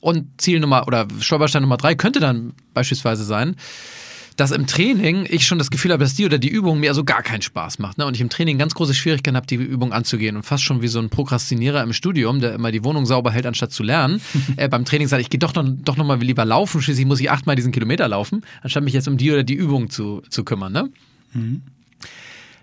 und 0.00 0.26
Ziel 0.40 0.60
Nummer 0.60 0.86
oder 0.86 1.06
Stolperstein 1.20 1.62
Nummer 1.62 1.76
drei 1.76 1.94
könnte 1.94 2.20
dann 2.20 2.54
beispielsweise 2.72 3.24
sein, 3.24 3.56
dass 4.40 4.52
im 4.52 4.66
Training 4.66 5.26
ich 5.28 5.46
schon 5.46 5.58
das 5.58 5.70
Gefühl 5.70 5.92
habe, 5.92 6.02
dass 6.02 6.14
die 6.14 6.24
oder 6.24 6.38
die 6.38 6.48
Übung 6.48 6.80
mir 6.80 6.88
also 6.88 7.04
gar 7.04 7.22
keinen 7.22 7.42
Spaß 7.42 7.78
macht. 7.78 7.98
Ne? 7.98 8.06
Und 8.06 8.14
ich 8.14 8.22
im 8.22 8.30
Training 8.30 8.56
ganz 8.56 8.74
große 8.74 8.94
Schwierigkeiten 8.94 9.36
habe, 9.36 9.46
die 9.46 9.56
Übung 9.56 9.92
anzugehen. 9.92 10.34
Und 10.34 10.44
fast 10.44 10.64
schon 10.64 10.80
wie 10.80 10.88
so 10.88 10.98
ein 10.98 11.10
Prokrastinierer 11.10 11.82
im 11.82 11.92
Studium, 11.92 12.40
der 12.40 12.54
immer 12.54 12.72
die 12.72 12.82
Wohnung 12.82 13.04
sauber 13.04 13.32
hält, 13.32 13.44
anstatt 13.44 13.70
zu 13.70 13.82
lernen. 13.82 14.22
äh, 14.56 14.66
beim 14.70 14.86
Training 14.86 15.08
sage 15.08 15.20
ich, 15.20 15.26
ich 15.26 15.30
gehe 15.30 15.38
doch 15.38 15.54
noch, 15.54 15.64
doch 15.66 15.98
noch 15.98 16.06
mal 16.06 16.18
lieber 16.22 16.46
laufen. 16.46 16.80
Schließlich 16.80 17.06
muss 17.06 17.20
ich 17.20 17.30
achtmal 17.30 17.54
diesen 17.54 17.70
Kilometer 17.70 18.08
laufen, 18.08 18.42
anstatt 18.62 18.82
mich 18.82 18.94
jetzt 18.94 19.08
um 19.08 19.18
die 19.18 19.30
oder 19.30 19.42
die 19.42 19.54
Übung 19.54 19.90
zu, 19.90 20.22
zu 20.30 20.42
kümmern. 20.42 20.72
Ne? 20.72 20.90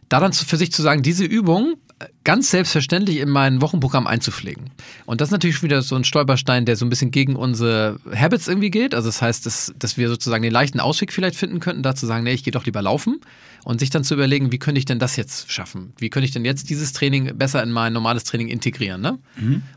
da 0.09 0.19
dann 0.19 0.33
für 0.33 0.57
sich 0.57 0.71
zu 0.71 0.81
sagen, 0.81 1.03
diese 1.03 1.25
Übung 1.25 1.75
ganz 2.23 2.51
selbstverständlich 2.51 3.17
in 3.17 3.29
mein 3.29 3.61
Wochenprogramm 3.61 4.05
einzupflegen. 4.05 4.69
Und 5.05 5.21
das 5.21 5.29
ist 5.29 5.31
natürlich 5.31 5.63
wieder 5.63 5.81
so 5.81 5.95
ein 5.95 6.03
Stolperstein, 6.03 6.65
der 6.65 6.75
so 6.75 6.85
ein 6.85 6.89
bisschen 6.89 7.11
gegen 7.11 7.35
unsere 7.35 7.99
Habits 8.13 8.47
irgendwie 8.47 8.69
geht. 8.69 8.93
Also 8.93 9.07
das 9.07 9.21
heißt, 9.21 9.45
dass, 9.45 9.73
dass 9.79 9.97
wir 9.97 10.07
sozusagen 10.09 10.43
den 10.43 10.51
leichten 10.51 10.79
Ausweg 10.79 11.11
vielleicht 11.11 11.35
finden 11.35 11.59
könnten, 11.59 11.83
da 11.83 11.95
zu 11.95 12.05
sagen, 12.05 12.23
nee, 12.23 12.33
ich 12.33 12.43
gehe 12.43 12.51
doch 12.51 12.65
lieber 12.65 12.81
laufen 12.81 13.19
und 13.67 13.81
sich 13.81 13.89
dann 13.89 14.05
zu 14.05 14.13
überlegen, 14.13 14.53
wie 14.53 14.59
könnte 14.59 14.79
ich 14.79 14.85
denn 14.85 14.97
das 14.97 15.17
jetzt 15.17 15.51
schaffen? 15.51 15.91
Wie 15.97 16.09
könnte 16.09 16.23
ich 16.23 16.31
denn 16.31 16.45
jetzt 16.45 16.69
dieses 16.69 16.93
Training 16.93 17.37
besser 17.37 17.61
in 17.61 17.69
mein 17.69 17.91
normales 17.91 18.23
Training 18.23 18.47
integrieren? 18.47 19.01
Ne? 19.01 19.19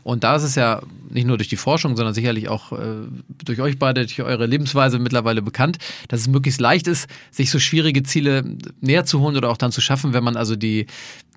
Und 0.03 0.23
da 0.23 0.37
ist 0.37 0.43
es 0.43 0.55
ja 0.55 0.81
nicht 1.09 1.27
nur 1.27 1.35
durch 1.35 1.49
die 1.49 1.57
Forschung, 1.57 1.97
sondern 1.97 2.13
sicherlich 2.13 2.47
auch 2.47 2.71
äh, 2.71 2.77
durch 3.43 3.59
euch 3.59 3.77
beide, 3.77 4.05
durch 4.05 4.21
eure 4.21 4.45
Lebensweise 4.45 4.97
mittlerweile 4.97 5.41
bekannt, 5.41 5.77
dass 6.07 6.21
es 6.21 6.29
möglichst 6.29 6.61
leicht 6.61 6.87
ist, 6.87 7.09
sich 7.31 7.51
so 7.51 7.59
schwierige 7.59 8.01
Ziele 8.03 8.55
näher 8.79 9.03
zu 9.03 9.19
holen 9.19 9.35
oder 9.35 9.49
auch 9.49 9.57
dann 9.57 9.73
zu 9.73 9.81
schaffen, 9.81 10.13
wenn 10.13 10.23
man 10.23 10.37
also 10.37 10.55
die 10.55 10.85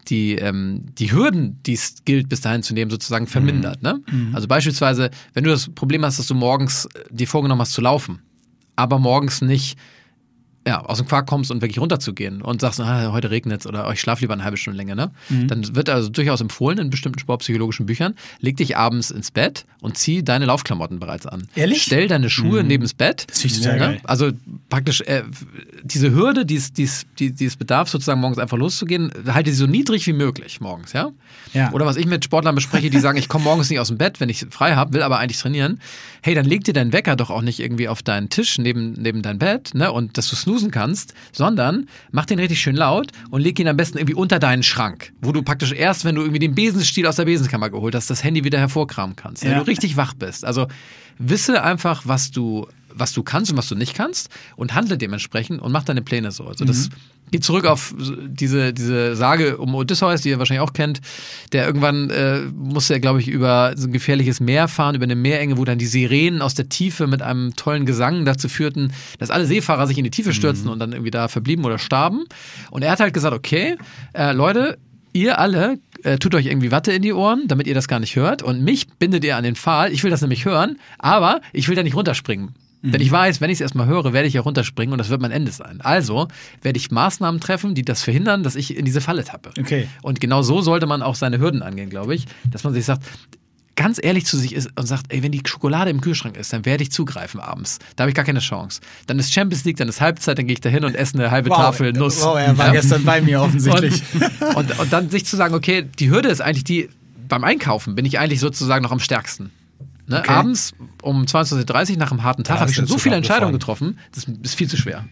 die, 0.07 0.37
ähm, 0.37 0.85
die 0.97 1.11
Hürden, 1.11 1.59
die 1.64 1.73
es 1.73 2.05
gilt, 2.05 2.29
bis 2.29 2.40
dahin 2.43 2.62
zu 2.62 2.73
nehmen, 2.73 2.90
sozusagen 2.90 3.27
vermindert. 3.27 3.83
Ne? 3.83 4.01
Also 4.33 4.47
beispielsweise, 4.47 5.11
wenn 5.33 5.43
du 5.43 5.51
das 5.51 5.71
Problem 5.75 6.05
hast, 6.05 6.21
dass 6.21 6.29
du 6.29 6.35
morgens 6.35 6.85
äh, 6.85 7.03
dir 7.11 7.27
vorgenommen 7.27 7.62
hast 7.62 7.73
zu 7.73 7.81
laufen, 7.81 8.21
aber 8.77 9.01
morgens 9.01 9.40
nicht 9.40 9.77
ja, 10.66 10.81
aus 10.81 10.98
dem 10.98 11.07
Quark 11.07 11.27
kommst 11.27 11.50
und 11.50 11.61
wirklich 11.61 11.79
runterzugehen 11.79 12.40
und 12.40 12.61
sagst, 12.61 12.81
ah, 12.81 13.12
heute 13.12 13.31
regnet 13.31 13.61
es 13.61 13.66
oder 13.66 13.87
oh, 13.88 13.92
ich 13.92 14.00
schlafe 14.00 14.22
lieber 14.22 14.33
eine 14.35 14.44
halbe 14.44 14.57
Stunde 14.57 14.77
länger, 14.77 14.94
ne? 14.94 15.11
Dann 15.48 15.74
wird 15.77 15.90
also 15.90 16.09
durchaus 16.09 16.40
empfohlen 16.40 16.79
in 16.79 16.90
bestimmten 16.90 17.18
sportpsychologischen 17.18 17.87
Büchern, 17.87 18.14
leg 18.40 18.57
dich 18.57 18.77
abends 18.77 19.11
ins 19.11 19.31
Bett 19.31 19.66
und 19.81 19.98
zieh 19.98 20.22
deine 20.22 20.46
Laufklamotten 20.46 20.98
bereits 20.98 21.27
an. 21.27 21.46
Ehrlich? 21.55 21.83
Stell 21.83 22.09
deine 22.09 22.31
Schuhe 22.31 22.64
neben 22.64 22.83
das 22.83 22.94
Bett. 22.94 23.27
Das 23.29 23.40
finde 23.42 23.57
ich 23.57 23.62
total 23.62 23.79
geil. 23.79 24.00
Also 24.05 24.31
praktisch 24.70 25.03
äh, 25.03 25.22
diese 25.83 26.12
Hürde, 26.12 26.46
die 26.46 26.57
es, 26.57 26.72
die, 26.72 26.85
es, 26.85 27.07
die, 27.18 27.33
die 27.33 27.44
es 27.44 27.57
bedarf, 27.57 27.88
sozusagen 27.88 28.20
morgens 28.20 28.38
einfach 28.38 28.57
loszugehen, 28.57 29.12
halte 29.27 29.50
sie 29.50 29.57
so 29.57 29.66
niedrig 29.66 30.07
wie 30.07 30.12
möglich 30.12 30.61
morgens, 30.61 30.92
ja? 30.92 31.11
Ja. 31.53 31.72
Oder 31.72 31.87
was 31.87 31.96
ich 31.96 32.07
mit 32.07 32.24
Sportlern 32.24 32.55
bespreche, 32.55 32.90
die 32.90 32.98
sagen, 32.98 33.18
ich 33.18 33.29
komme 33.29 33.44
morgens 33.44 33.70
nicht 33.70 33.79
aus 33.79 33.88
dem 33.88 33.98
Bett, 33.98 34.20
wenn 34.20 34.29
ich 34.29 34.46
frei 34.50 34.74
habe, 34.74 34.94
will 34.94 35.03
aber 35.03 35.18
eigentlich 35.18 35.38
trainieren. 35.38 35.81
Hey, 36.22 36.35
dann 36.35 36.46
leg 36.46 36.64
dir 36.64 36.72
deinen 36.72 36.92
Wecker 36.92 37.16
doch 37.16 37.31
auch 37.31 37.42
nicht 37.42 37.61
irgendwie 37.61 37.88
auf 37.88 38.03
deinen 38.03 38.29
Tisch 38.31 38.59
neben, 38.59 38.94
neben 38.94 39.22
dein 39.22 39.38
Bett, 39.38 39.74
ne, 39.74 39.92
und 39.92 40.18
dass 40.18 40.29
du 40.29 40.37
snoosen 40.55 40.71
kannst, 40.71 41.14
sondern 41.33 41.87
mach 42.12 42.27
den 42.27 42.38
richtig 42.38 42.61
schön 42.61 42.77
laut 42.77 43.09
und 43.31 43.40
leg 43.43 43.59
ihn 43.59 43.69
am 43.69 43.77
besten 43.77 43.99
irgendwie 43.99 44.14
unter 44.14 44.38
deinen 44.38 44.62
Schrank, 44.62 45.12
wo 45.21 45.33
du 45.33 45.43
praktisch 45.43 45.73
erst, 45.73 46.05
wenn 46.05 46.14
du 46.14 46.23
irgendwie 46.23 46.38
den 46.38 46.55
Besenstiel 46.55 47.07
aus 47.07 47.17
der 47.17 47.25
Besenkammer 47.25 47.71
geholt 47.71 47.95
hast, 47.95 48.09
das 48.11 48.23
Handy 48.23 48.45
wieder 48.45 48.59
hervorkramen 48.59 49.17
kannst, 49.17 49.45
wenn 49.45 49.53
Ja. 49.53 49.59
du 49.59 49.67
richtig 49.67 49.97
wach 49.97 50.14
bist. 50.14 50.45
Also 50.45 50.67
wisse 51.19 51.62
einfach, 51.62 52.03
was 52.07 52.31
du 52.31 52.67
was 52.94 53.12
du 53.12 53.22
kannst 53.22 53.50
und 53.50 53.59
was 53.59 53.68
du 53.68 53.74
nicht 53.74 53.94
kannst 53.94 54.28
und 54.57 54.74
handle 54.74 54.96
dementsprechend 54.96 55.61
und 55.61 55.72
mach 55.72 55.85
deine 55.85 56.02
Pläne 56.02 56.30
so. 56.30 56.44
Also 56.44 56.64
das 56.64 56.90
geht 57.30 57.42
zurück 57.42 57.64
auf 57.64 57.94
diese, 57.98 58.72
diese 58.72 59.16
Sage 59.16 59.57
um 59.57 59.74
Odysseus, 59.74 60.22
die 60.22 60.28
ihr 60.28 60.38
wahrscheinlich 60.38 60.66
auch 60.66 60.72
kennt, 60.72 61.00
der 61.52 61.66
irgendwann 61.66 62.11
äh, 62.11 62.40
musste 62.54 62.94
er, 62.94 63.00
glaube 63.00 63.20
ich, 63.20 63.28
über 63.28 63.74
so 63.76 63.88
ein 63.88 63.92
gefährliches 63.92 64.40
Meer 64.40 64.68
fahren, 64.68 64.94
über 64.94 65.04
eine 65.04 65.16
Meerenge, 65.16 65.59
wo 65.59 65.64
dann 65.64 65.78
die 65.78 65.87
Sirenen 65.87 66.42
aus 66.42 66.54
der 66.54 66.68
Tiefe 66.68 67.07
mit 67.07 67.22
einem 67.22 67.57
tollen 67.57 67.87
Gesang 67.87 68.24
dazu 68.24 68.48
führten, 68.48 68.92
dass 69.18 69.30
alle 69.30 69.46
Seefahrer 69.46 69.87
sich 69.87 69.98
in 69.98 70.04
die 70.04 70.11
Tiefe 70.11 70.33
stürzten 70.33 70.68
und 70.68 70.78
dann 70.78 70.92
irgendwie 70.92 71.11
da 71.11 71.28
verblieben 71.28 71.64
oder 71.64 71.78
starben. 71.78 72.24
Und 72.70 72.83
er 72.83 72.92
hat 72.92 73.00
halt 73.00 73.14
gesagt, 73.14 73.35
okay, 73.35 73.76
äh, 74.12 74.33
Leute, 74.33 74.78
ihr 75.12 75.38
alle 75.38 75.78
äh, 76.02 76.18
tut 76.18 76.35
euch 76.35 76.46
irgendwie 76.46 76.70
Watte 76.70 76.92
in 76.92 77.02
die 77.02 77.12
Ohren, 77.12 77.48
damit 77.48 77.66
ihr 77.66 77.74
das 77.74 77.88
gar 77.88 78.00
nicht 78.00 78.16
hört. 78.16 78.42
Und 78.42 78.62
mich 78.62 78.88
bindet 78.98 79.24
ihr 79.24 79.37
an 79.37 79.44
den 79.44 79.57
Pfahl. 79.57 79.92
Ich 79.92 80.02
will 80.04 80.11
das 80.11 80.20
nämlich 80.20 80.44
hören, 80.44 80.78
aber 80.98 81.40
ich 81.52 81.68
will 81.68 81.76
da 81.76 81.83
nicht 81.83 81.96
runterspringen. 81.96 82.54
Denn 82.92 83.01
ich 83.01 83.11
weiß, 83.11 83.40
wenn 83.40 83.49
ich 83.51 83.57
es 83.57 83.61
erstmal 83.62 83.87
höre, 83.87 84.12
werde 84.12 84.29
ich 84.29 84.35
ja 84.35 84.42
runterspringen 84.42 84.92
und 84.92 84.99
das 84.99 85.09
wird 85.09 85.20
mein 85.23 85.31
Ende 85.31 85.51
sein. 85.53 85.81
Also 85.81 86.29
werde 86.62 86.77
ich 86.79 86.90
Maßnahmen 86.90 87.40
treffen, 87.40 87.75
die 87.75 87.83
das 87.83 88.03
verhindern, 88.03 88.42
dass 88.42 88.57
ich 88.57 88.77
in 88.77 88.85
diese 88.85 89.01
Falle 89.01 89.25
tappe. 89.25 89.51
Okay. 89.59 89.88
Und 90.03 90.20
genau 90.20 90.42
so 90.42 90.61
sollte 90.61 90.87
man 90.87 91.03
auch 91.03 91.14
seine 91.14 91.38
Hürden 91.38 91.62
angehen, 91.62 91.88
glaube 91.88 92.14
ich. 92.14 92.27
Dass 92.51 92.62
man 92.62 92.75
sich 92.75 92.85
sagt, 92.85 93.03
ganz 93.77 93.99
ehrlich 94.03 94.27
zu 94.27 94.37
sich 94.37 94.55
ist 94.55 94.70
und 94.79 94.87
sagt, 94.87 95.07
ey, 95.09 95.23
wenn 95.23 95.33
die 95.33 95.42
Schokolade 95.44 95.90
im 95.90 96.01
Kühlschrank 96.01 96.37
ist, 96.37 96.53
dann 96.53 96.64
werde 96.64 96.83
ich 96.83 96.92
zugreifen 96.92 97.40
abends. 97.40 97.79
Da 97.97 98.03
habe 98.03 98.11
ich 98.11 98.14
gar 98.14 98.25
keine 98.25 98.40
Chance. 98.40 98.81
Dann 99.07 99.18
ist 99.18 99.33
Champions 99.33 99.64
League, 99.64 99.79
dann 99.79 99.88
ist 99.88 100.01
Halbzeit, 100.01 100.38
dann 100.38 100.47
gehe 100.47 100.55
ich 100.55 100.61
da 100.61 100.68
hin 100.68 100.85
und 100.85 100.94
esse 100.94 101.18
eine 101.18 101.31
halbe 101.31 101.49
Tafel 101.51 101.92
Nuss. 101.92 102.20
Wow, 102.23 102.38
er 102.38 102.57
war 102.57 102.66
Ja? 102.66 102.73
gestern 102.73 103.05
bei 103.05 103.20
mir 103.20 103.40
offensichtlich. 103.42 104.03
Und, 104.40 104.57
und, 104.57 104.79
und 104.79 104.92
dann 104.92 105.11
sich 105.11 105.25
zu 105.27 105.37
sagen, 105.37 105.55
okay, 105.55 105.85
die 105.99 106.11
Hürde 106.11 106.29
ist 106.29 106.40
eigentlich 106.40 106.64
die, 106.64 106.88
beim 107.29 107.42
Einkaufen 107.44 107.94
bin 107.94 108.05
ich 108.05 108.18
eigentlich 108.18 108.40
sozusagen 108.40 108.83
noch 108.85 108.92
am 108.92 109.01
stärksten. 109.01 109.51
Ne? 110.07 110.19
Okay. 110.19 110.31
Abends 110.31 110.73
um 111.03 111.25
22.30 111.25 111.93
Uhr 111.93 111.97
nach 111.99 112.11
einem 112.11 112.23
harten 112.23 112.45
Tag 112.45 112.61
habe 112.61 112.71
ich 112.71 112.77
schon 112.77 112.87
so 112.87 112.99
viele 112.99 113.17
Entscheidungen 113.17 113.53
getroffen, 113.53 113.99
das 114.12 114.25
ist 114.43 114.55
viel 114.55 114.69
zu 114.69 114.77
schwer. 114.77 115.07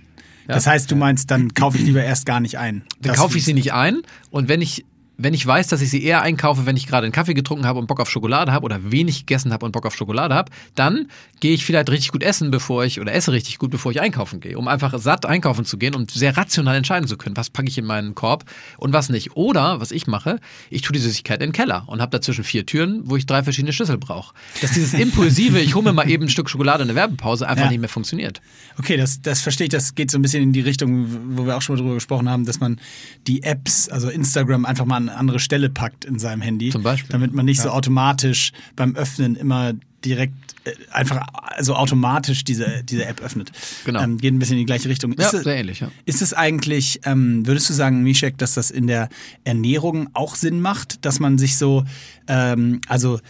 Ja? 0.48 0.55
Das 0.55 0.66
heißt, 0.66 0.90
du 0.90 0.96
meinst, 0.96 1.31
dann 1.31 1.55
kaufe 1.55 1.78
ich 1.78 1.85
lieber 1.85 2.02
erst 2.02 2.26
gar 2.26 2.40
nicht 2.40 2.59
ein. 2.59 2.85
Dann 3.00 3.14
kaufe 3.14 3.38
ich 3.38 3.44
sie 3.44 3.55
nicht 3.55 3.72
ein 3.72 4.02
und 4.31 4.48
wenn 4.48 4.61
ich 4.61 4.85
wenn 5.22 5.35
ich 5.35 5.46
weiß, 5.46 5.68
dass 5.68 5.80
ich 5.80 5.90
sie 5.90 6.02
eher 6.02 6.22
einkaufe, 6.22 6.66
wenn 6.66 6.76
ich 6.76 6.87
gerade 6.87 7.04
einen 7.04 7.12
Kaffee 7.12 7.35
getrunken 7.35 7.66
habe 7.66 7.78
und 7.78 7.87
Bock 7.87 8.00
auf 8.00 8.11
Schokolade 8.11 8.52
habe 8.52 8.64
oder 8.64 8.90
wenig 8.90 9.20
gegessen 9.20 9.52
habe 9.52 9.64
und 9.66 9.72
Bock 9.72 9.87
auf 9.87 9.94
Schokolade 9.94 10.35
habe, 10.35 10.50
dann 10.74 11.08
gehe 11.40 11.54
ich 11.54 11.64
vielleicht 11.64 11.90
richtig 11.90 12.12
gut 12.12 12.22
essen, 12.22 12.50
bevor 12.50 12.85
ich 12.85 13.00
oder 13.00 13.12
esse 13.12 13.32
richtig 13.32 13.58
gut, 13.58 13.70
bevor 13.70 13.92
ich 13.92 14.00
einkaufen 14.00 14.40
gehe, 14.40 14.58
um 14.58 14.68
einfach 14.68 14.98
satt 14.98 15.26
einkaufen 15.26 15.64
zu 15.64 15.78
gehen 15.78 15.94
und 15.94 16.11
sehr 16.11 16.37
rational 16.37 16.76
entscheiden 16.76 17.08
zu 17.08 17.16
können, 17.16 17.37
was 17.37 17.50
packe 17.50 17.68
ich 17.68 17.78
in 17.78 17.85
meinen 17.85 18.14
Korb 18.14 18.44
und 18.78 18.92
was 18.92 19.08
nicht. 19.08 19.37
Oder 19.37 19.80
was 19.80 19.90
ich 19.92 20.06
mache, 20.06 20.40
ich 20.70 20.82
tue 20.82 20.92
die 20.94 21.00
Süßigkeit 21.00 21.40
in 21.40 21.48
den 21.48 21.52
Keller 21.52 21.85
und 21.87 22.00
habe 22.00 22.11
dazwischen 22.11 22.44
vier 22.44 22.66
Türen, 22.66 23.02
wo 23.04 23.16
ich 23.16 23.26
drei 23.26 23.42
verschiedene 23.42 23.72
Schlüssel 23.72 23.98
brauche. 23.98 24.35
Dass 24.61 24.72
dieses 24.72 24.94
impulsive, 24.94 25.61
ich 25.61 25.74
hole 25.74 25.85
mir 25.85 25.92
mal 25.92 26.08
eben 26.11 26.24
ein 26.24 26.28
Stück 26.28 26.48
Schokolade 26.50 26.82
in 26.82 26.88
der 26.88 26.96
Werbepause 26.96 27.48
einfach 27.48 27.64
Ja. 27.64 27.70
nicht 27.70 27.80
mehr 27.80 27.88
funktioniert. 27.88 28.40
Okay, 28.78 28.96
das, 28.96 29.20
das 29.22 29.40
verstehe 29.40 29.66
ich. 29.66 29.70
Das 29.70 29.94
geht 29.94 30.11
so 30.11 30.18
ein 30.18 30.22
bisschen 30.22 30.42
in 30.42 30.52
die 30.52 30.61
Richtung, 30.61 31.37
wo 31.37 31.46
wir 31.46 31.56
auch 31.56 31.62
schon 31.62 31.76
mal 31.76 31.82
drüber 31.82 31.94
gesprochen 31.94 32.28
haben, 32.28 32.44
dass 32.44 32.61
man 32.61 32.80
die 33.26 33.42
Apps, 33.42 33.88
also 33.88 34.08
Instagram, 34.08 34.64
einfach 34.64 34.85
mal 34.85 34.96
an 34.96 35.08
eine 35.12 35.20
andere 35.20 35.38
Stelle 35.38 35.70
packt 35.70 36.05
in 36.05 36.18
seinem 36.18 36.40
Handy. 36.42 36.70
Zum 36.70 36.83
Beispiel. 36.83 37.11
Damit 37.12 37.33
man 37.33 37.44
nicht 37.44 37.61
so 37.61 37.70
automatisch 37.70 38.53
beim 38.77 38.96
Öffnen 38.96 39.37
immer 39.37 39.72
direkt 40.05 40.35
äh, 40.64 40.72
einfach 40.90 41.27
so 41.61 41.75
automatisch 41.77 42.42
diese, 42.42 42.83
diese 42.85 43.05
App 43.05 43.20
öffnet. 43.20 43.53
Genau. 43.85 44.03
Ähm, 44.03 44.18
geht 44.18 44.35
ein 44.35 44.38
bisschen 44.40 44.55
in 44.55 44.61
die 44.61 44.66
gleiche 44.66 44.88
Richtung. 44.88 45.14
Ja, 45.16 45.27
Ist 45.27 45.35
es- 45.35 45.44
sehr 45.44 45.57
ähnlich, 45.57 45.81
ja. 45.81 45.90
Ist 46.07 46.22
es 46.22 46.35
eigentlich, 46.35 47.01
ähm, 47.05 47.46
würdest 47.46 47.68
du 47.70 47.75
sagen, 47.75 48.03
Mishek, 48.03 48.37
dass 48.38 48.55
das 48.55 48.70
in 48.72 48.88
der 48.88 49.09
Ernährung 49.44 50.09
auch 50.14 50.35
Sinn 50.35 50.61
macht, 50.61 51.05
dass 51.05 51.20
man 51.20 51.38
sich 51.38 51.57
so, 51.57 51.85
ähm, 52.27 52.81
also 52.88 53.20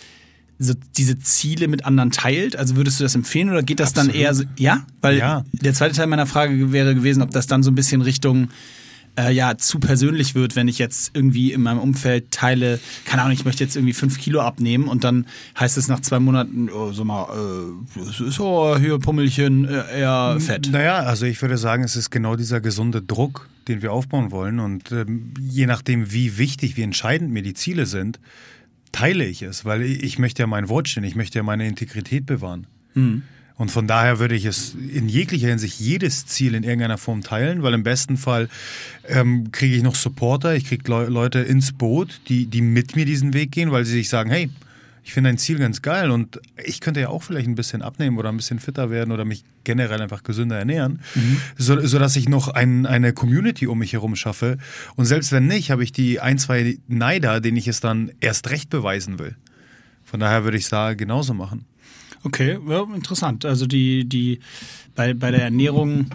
so 0.58 0.74
diese 0.96 1.18
Ziele 1.18 1.68
mit 1.68 1.84
anderen 1.84 2.10
teilt? 2.10 2.56
Also 2.56 2.76
würdest 2.76 3.00
du 3.00 3.04
das 3.04 3.14
empfehlen 3.14 3.50
oder 3.50 3.62
geht 3.62 3.80
das 3.80 3.92
dann 3.92 4.06
Absolut. 4.06 4.24
eher 4.24 4.34
so, 4.34 4.44
ja? 4.56 4.86
Weil 5.02 5.18
Ja. 5.18 5.44
der 5.52 5.74
zweite 5.74 5.94
Teil 5.94 6.06
meiner 6.06 6.26
Frage 6.26 6.72
wäre 6.72 6.94
gewesen, 6.94 7.22
ob 7.22 7.32
das 7.32 7.46
dann 7.46 7.62
so 7.62 7.70
ein 7.70 7.74
bisschen 7.74 8.00
Richtung 8.00 8.48
äh, 9.18 9.32
ja, 9.32 9.56
zu 9.58 9.78
persönlich 9.78 10.34
wird, 10.34 10.56
wenn 10.56 10.68
ich 10.68 10.78
jetzt 10.78 11.14
irgendwie 11.14 11.52
in 11.52 11.62
meinem 11.62 11.78
Umfeld 11.78 12.30
teile, 12.30 12.80
keine 13.04 13.22
Ahnung, 13.22 13.34
ich 13.34 13.44
möchte 13.44 13.62
jetzt 13.62 13.76
irgendwie 13.76 13.92
fünf 13.92 14.18
Kilo 14.18 14.40
abnehmen 14.40 14.88
und 14.88 15.04
dann 15.04 15.26
heißt 15.58 15.76
es 15.76 15.88
nach 15.88 16.00
zwei 16.00 16.18
Monaten, 16.18 16.70
oh, 16.70 16.92
sag 16.92 17.04
mal, 17.04 17.26
äh, 17.30 18.40
oh, 18.40 18.76
hier 18.78 18.98
Pummelchen, 18.98 19.66
äh, 19.66 20.00
eher 20.00 20.38
fett. 20.40 20.70
Naja, 20.72 21.00
also 21.00 21.26
ich 21.26 21.40
würde 21.42 21.58
sagen, 21.58 21.84
es 21.84 21.96
ist 21.96 22.10
genau 22.10 22.36
dieser 22.36 22.60
gesunde 22.60 23.02
Druck, 23.02 23.48
den 23.68 23.82
wir 23.82 23.92
aufbauen 23.92 24.30
wollen. 24.30 24.60
Und 24.60 24.92
ähm, 24.92 25.34
je 25.38 25.66
nachdem, 25.66 26.12
wie 26.12 26.38
wichtig, 26.38 26.76
wie 26.76 26.82
entscheidend 26.82 27.32
mir 27.32 27.42
die 27.42 27.54
Ziele 27.54 27.86
sind, 27.86 28.18
teile 28.92 29.24
ich 29.26 29.42
es, 29.42 29.64
weil 29.64 29.82
ich 29.82 30.18
möchte 30.18 30.42
ja 30.42 30.46
mein 30.46 30.68
Wort 30.68 30.88
stehen, 30.88 31.04
ich 31.04 31.16
möchte 31.16 31.38
ja 31.38 31.42
meine 31.42 31.66
Integrität 31.66 32.26
bewahren. 32.26 32.66
Und 32.94 33.22
Und 33.62 33.70
von 33.70 33.86
daher 33.86 34.18
würde 34.18 34.34
ich 34.34 34.44
es 34.44 34.74
in 34.74 35.08
jeglicher 35.08 35.46
Hinsicht 35.46 35.78
jedes 35.78 36.26
Ziel 36.26 36.56
in 36.56 36.64
irgendeiner 36.64 36.98
Form 36.98 37.22
teilen, 37.22 37.62
weil 37.62 37.74
im 37.74 37.84
besten 37.84 38.16
Fall 38.16 38.48
ähm, 39.06 39.52
kriege 39.52 39.76
ich 39.76 39.84
noch 39.84 39.94
Supporter, 39.94 40.56
ich 40.56 40.64
kriege 40.64 40.82
Le 40.90 41.06
Leute 41.06 41.38
ins 41.38 41.70
Boot, 41.70 42.22
die, 42.26 42.46
die 42.46 42.60
mit 42.60 42.96
mir 42.96 43.04
diesen 43.04 43.34
Weg 43.34 43.52
gehen, 43.52 43.70
weil 43.70 43.84
sie 43.84 43.92
sich 43.92 44.08
sagen, 44.08 44.30
hey, 44.30 44.50
ich 45.04 45.12
finde 45.12 45.30
dein 45.30 45.38
Ziel 45.38 45.60
ganz 45.60 45.80
geil 45.80 46.10
und 46.10 46.40
ich 46.64 46.80
könnte 46.80 46.98
ja 46.98 47.10
auch 47.10 47.22
vielleicht 47.22 47.46
ein 47.46 47.54
bisschen 47.54 47.82
abnehmen 47.82 48.18
oder 48.18 48.30
ein 48.30 48.36
bisschen 48.36 48.58
fitter 48.58 48.90
werden 48.90 49.12
oder 49.12 49.24
mich 49.24 49.44
generell 49.62 50.02
einfach 50.02 50.24
gesünder 50.24 50.58
ernähren, 50.58 50.98
mhm. 51.14 51.36
so, 51.56 51.78
sodass 51.86 52.16
ich 52.16 52.28
noch 52.28 52.48
ein, 52.48 52.84
eine 52.84 53.12
Community 53.12 53.68
um 53.68 53.78
mich 53.78 53.92
herum 53.92 54.16
schaffe. 54.16 54.58
Und 54.96 55.04
selbst 55.04 55.30
wenn 55.30 55.46
nicht, 55.46 55.70
habe 55.70 55.84
ich 55.84 55.92
die 55.92 56.18
ein, 56.18 56.38
zwei 56.38 56.78
Neider, 56.88 57.40
denen 57.40 57.58
ich 57.58 57.68
es 57.68 57.78
dann 57.78 58.10
erst 58.18 58.50
recht 58.50 58.70
beweisen 58.70 59.20
will. 59.20 59.36
Von 60.02 60.18
daher 60.18 60.42
würde 60.42 60.56
ich 60.56 60.64
es 60.64 60.70
da 60.70 60.94
genauso 60.94 61.32
machen. 61.32 61.64
Okay, 62.24 62.58
ja, 62.68 62.82
interessant. 62.94 63.44
Also 63.44 63.66
die, 63.66 64.04
die 64.04 64.40
bei, 64.94 65.14
bei 65.14 65.30
der 65.30 65.42
Ernährung 65.42 66.06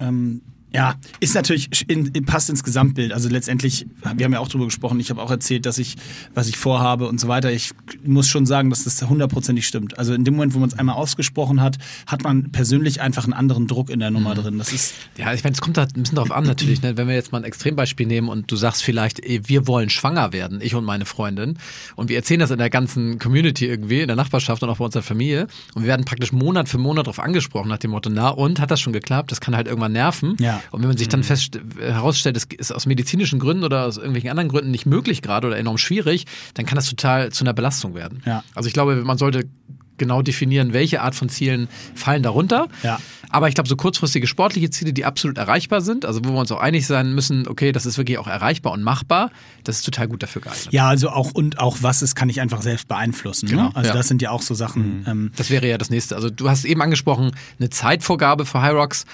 ähm, 0.00 0.42
ja, 0.72 0.96
ist 1.20 1.34
natürlich, 1.34 1.88
in, 1.88 2.12
passt 2.26 2.50
ins 2.50 2.62
Gesamtbild. 2.62 3.12
Also 3.12 3.28
letztendlich, 3.28 3.86
wir 4.14 4.24
haben 4.24 4.32
ja 4.32 4.40
auch 4.40 4.48
drüber 4.48 4.66
gesprochen, 4.66 5.00
ich 5.00 5.10
habe 5.10 5.22
auch 5.22 5.30
erzählt, 5.30 5.64
dass 5.64 5.78
ich, 5.78 5.96
was 6.34 6.48
ich 6.48 6.58
vorhabe 6.58 7.08
und 7.08 7.18
so 7.18 7.28
weiter. 7.28 7.50
Ich 7.50 7.70
muss 8.04 8.28
schon 8.28 8.46
sagen, 8.46 8.68
dass 8.70 8.84
das 8.84 9.00
hundertprozentig 9.02 9.66
stimmt. 9.66 9.98
Also 9.98 10.12
in 10.12 10.24
dem 10.24 10.34
Moment, 10.34 10.54
wo 10.54 10.58
man 10.58 10.68
es 10.68 10.78
einmal 10.78 10.96
ausgesprochen 10.96 11.62
hat, 11.62 11.78
hat 12.06 12.24
man 12.24 12.50
persönlich 12.52 13.00
einfach 13.00 13.24
einen 13.24 13.32
anderen 13.32 13.66
Druck 13.66 13.90
in 13.90 14.00
der 14.00 14.10
Nummer 14.10 14.34
mhm. 14.34 14.38
drin. 14.38 14.58
Das 14.58 14.72
ist 14.72 14.94
ja, 15.16 15.32
ich 15.32 15.44
meine, 15.44 15.54
es 15.54 15.60
kommt 15.60 15.76
da 15.76 15.84
ein 15.84 16.02
bisschen 16.02 16.16
drauf 16.16 16.30
an 16.30 16.44
natürlich. 16.44 16.82
Ne? 16.82 16.96
Wenn 16.96 17.08
wir 17.08 17.14
jetzt 17.14 17.32
mal 17.32 17.38
ein 17.38 17.44
Extrembeispiel 17.44 18.06
nehmen 18.06 18.28
und 18.28 18.50
du 18.50 18.56
sagst 18.56 18.82
vielleicht, 18.82 19.20
wir 19.24 19.66
wollen 19.66 19.88
schwanger 19.88 20.32
werden, 20.32 20.60
ich 20.60 20.74
und 20.74 20.84
meine 20.84 21.06
Freundin, 21.06 21.58
und 21.94 22.10
wir 22.10 22.16
erzählen 22.16 22.40
das 22.40 22.50
in 22.50 22.58
der 22.58 22.70
ganzen 22.70 23.18
Community 23.18 23.66
irgendwie, 23.66 24.00
in 24.00 24.08
der 24.08 24.16
Nachbarschaft 24.16 24.62
und 24.62 24.68
auch 24.68 24.78
bei 24.78 24.84
unserer 24.84 25.02
Familie, 25.02 25.46
und 25.74 25.82
wir 25.82 25.88
werden 25.88 26.04
praktisch 26.04 26.32
Monat 26.32 26.68
für 26.68 26.78
Monat 26.78 27.06
darauf 27.06 27.20
angesprochen, 27.20 27.68
nach 27.68 27.78
dem 27.78 27.92
Motto, 27.92 28.10
na 28.10 28.28
und, 28.28 28.60
hat 28.60 28.70
das 28.70 28.80
schon 28.80 28.92
geklappt? 28.92 29.32
Das 29.32 29.40
kann 29.40 29.56
halt 29.56 29.68
irgendwann 29.68 29.92
nerven. 29.92 30.36
Ja. 30.38 30.55
Und 30.70 30.82
wenn 30.82 30.88
man 30.88 30.96
sich 30.96 31.08
dann 31.08 31.20
mhm. 31.20 31.24
fest 31.24 31.60
herausstellt, 31.78 32.36
es 32.36 32.44
ist 32.44 32.72
aus 32.72 32.86
medizinischen 32.86 33.38
Gründen 33.38 33.64
oder 33.64 33.84
aus 33.86 33.96
irgendwelchen 33.96 34.30
anderen 34.30 34.48
Gründen 34.48 34.70
nicht 34.70 34.86
möglich 34.86 35.22
gerade 35.22 35.46
oder 35.46 35.58
enorm 35.58 35.78
schwierig, 35.78 36.26
dann 36.54 36.66
kann 36.66 36.76
das 36.76 36.88
total 36.88 37.32
zu 37.32 37.44
einer 37.44 37.54
Belastung 37.54 37.94
werden. 37.94 38.22
Ja. 38.24 38.42
Also 38.54 38.68
ich 38.68 38.72
glaube, 38.72 38.96
man 38.96 39.18
sollte 39.18 39.44
genau 39.98 40.22
definieren, 40.22 40.72
welche 40.72 41.02
Art 41.02 41.14
von 41.14 41.28
Zielen 41.28 41.68
fallen 41.94 42.22
darunter. 42.22 42.68
Ja. 42.82 42.98
Aber 43.30 43.48
ich 43.48 43.54
glaube, 43.54 43.68
so 43.68 43.76
kurzfristige 43.76 44.26
sportliche 44.26 44.70
Ziele, 44.70 44.92
die 44.92 45.04
absolut 45.04 45.36
erreichbar 45.36 45.80
sind, 45.80 46.04
also 46.04 46.20
wo 46.24 46.30
wir 46.30 46.38
uns 46.38 46.52
auch 46.52 46.60
einig 46.60 46.86
sein 46.86 47.14
müssen, 47.14 47.48
okay, 47.48 47.72
das 47.72 47.84
ist 47.84 47.98
wirklich 47.98 48.18
auch 48.18 48.28
erreichbar 48.28 48.72
und 48.72 48.82
machbar, 48.82 49.30
das 49.64 49.76
ist 49.76 49.82
total 49.82 50.08
gut 50.08 50.22
dafür 50.22 50.42
geeignet. 50.42 50.68
Ja, 50.70 50.88
also 50.88 51.10
auch 51.10 51.32
und 51.32 51.58
auch 51.58 51.78
was 51.80 52.02
ist, 52.02 52.14
kann 52.14 52.28
ich 52.28 52.40
einfach 52.40 52.62
selbst 52.62 52.88
beeinflussen. 52.88 53.46
Ne? 53.46 53.52
Genau, 53.52 53.68
ne? 53.68 53.76
Also 53.76 53.88
ja. 53.88 53.96
das 53.96 54.08
sind 54.08 54.22
ja 54.22 54.30
auch 54.30 54.42
so 54.42 54.54
Sachen. 54.54 55.00
Mhm. 55.00 55.04
Ähm, 55.06 55.30
das 55.36 55.50
wäre 55.50 55.68
ja 55.68 55.76
das 55.76 55.90
nächste. 55.90 56.14
Also 56.14 56.30
du 56.30 56.48
hast 56.48 56.64
eben 56.64 56.80
angesprochen, 56.82 57.32
eine 57.58 57.70
Zeitvorgabe 57.70 58.46
für 58.46 58.62
High 58.62 58.74
Rocks 58.74 59.06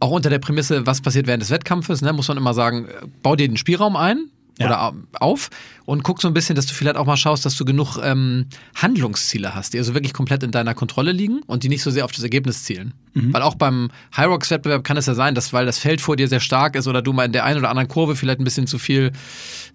auch 0.00 0.10
unter 0.10 0.30
der 0.30 0.38
Prämisse, 0.38 0.86
was 0.86 1.00
passiert 1.00 1.26
während 1.26 1.42
des 1.42 1.50
Wettkampfes, 1.50 2.02
ne, 2.02 2.12
muss 2.12 2.28
man 2.28 2.36
immer 2.36 2.54
sagen, 2.54 2.88
bau 3.22 3.36
dir 3.36 3.48
den 3.48 3.56
Spielraum 3.56 3.96
ein, 3.96 4.30
ja. 4.58 4.66
oder 4.66 4.94
auf 5.20 5.50
und 5.88 6.02
guck 6.02 6.20
so 6.20 6.28
ein 6.28 6.34
bisschen, 6.34 6.54
dass 6.54 6.66
du 6.66 6.74
vielleicht 6.74 6.96
auch 6.96 7.06
mal 7.06 7.16
schaust, 7.16 7.46
dass 7.46 7.56
du 7.56 7.64
genug 7.64 7.96
ähm, 8.02 8.46
Handlungsziele 8.74 9.54
hast, 9.54 9.72
die 9.72 9.78
also 9.78 9.94
wirklich 9.94 10.12
komplett 10.12 10.42
in 10.42 10.50
deiner 10.50 10.74
Kontrolle 10.74 11.12
liegen 11.12 11.40
und 11.46 11.62
die 11.62 11.70
nicht 11.70 11.82
so 11.82 11.90
sehr 11.90 12.04
auf 12.04 12.12
das 12.12 12.22
Ergebnis 12.22 12.64
zielen. 12.64 12.92
Mhm. 13.14 13.32
Weil 13.32 13.40
auch 13.40 13.54
beim 13.54 13.90
High 14.14 14.26
Rocks 14.26 14.50
Wettbewerb 14.50 14.84
kann 14.84 14.98
es 14.98 15.06
ja 15.06 15.14
sein, 15.14 15.34
dass 15.34 15.54
weil 15.54 15.64
das 15.64 15.78
Feld 15.78 16.02
vor 16.02 16.16
dir 16.16 16.28
sehr 16.28 16.40
stark 16.40 16.76
ist 16.76 16.86
oder 16.88 17.00
du 17.00 17.14
mal 17.14 17.24
in 17.24 17.32
der 17.32 17.44
einen 17.44 17.58
oder 17.58 17.70
anderen 17.70 17.88
Kurve 17.88 18.16
vielleicht 18.16 18.38
ein 18.38 18.44
bisschen 18.44 18.66
zu 18.66 18.78
viel 18.78 19.12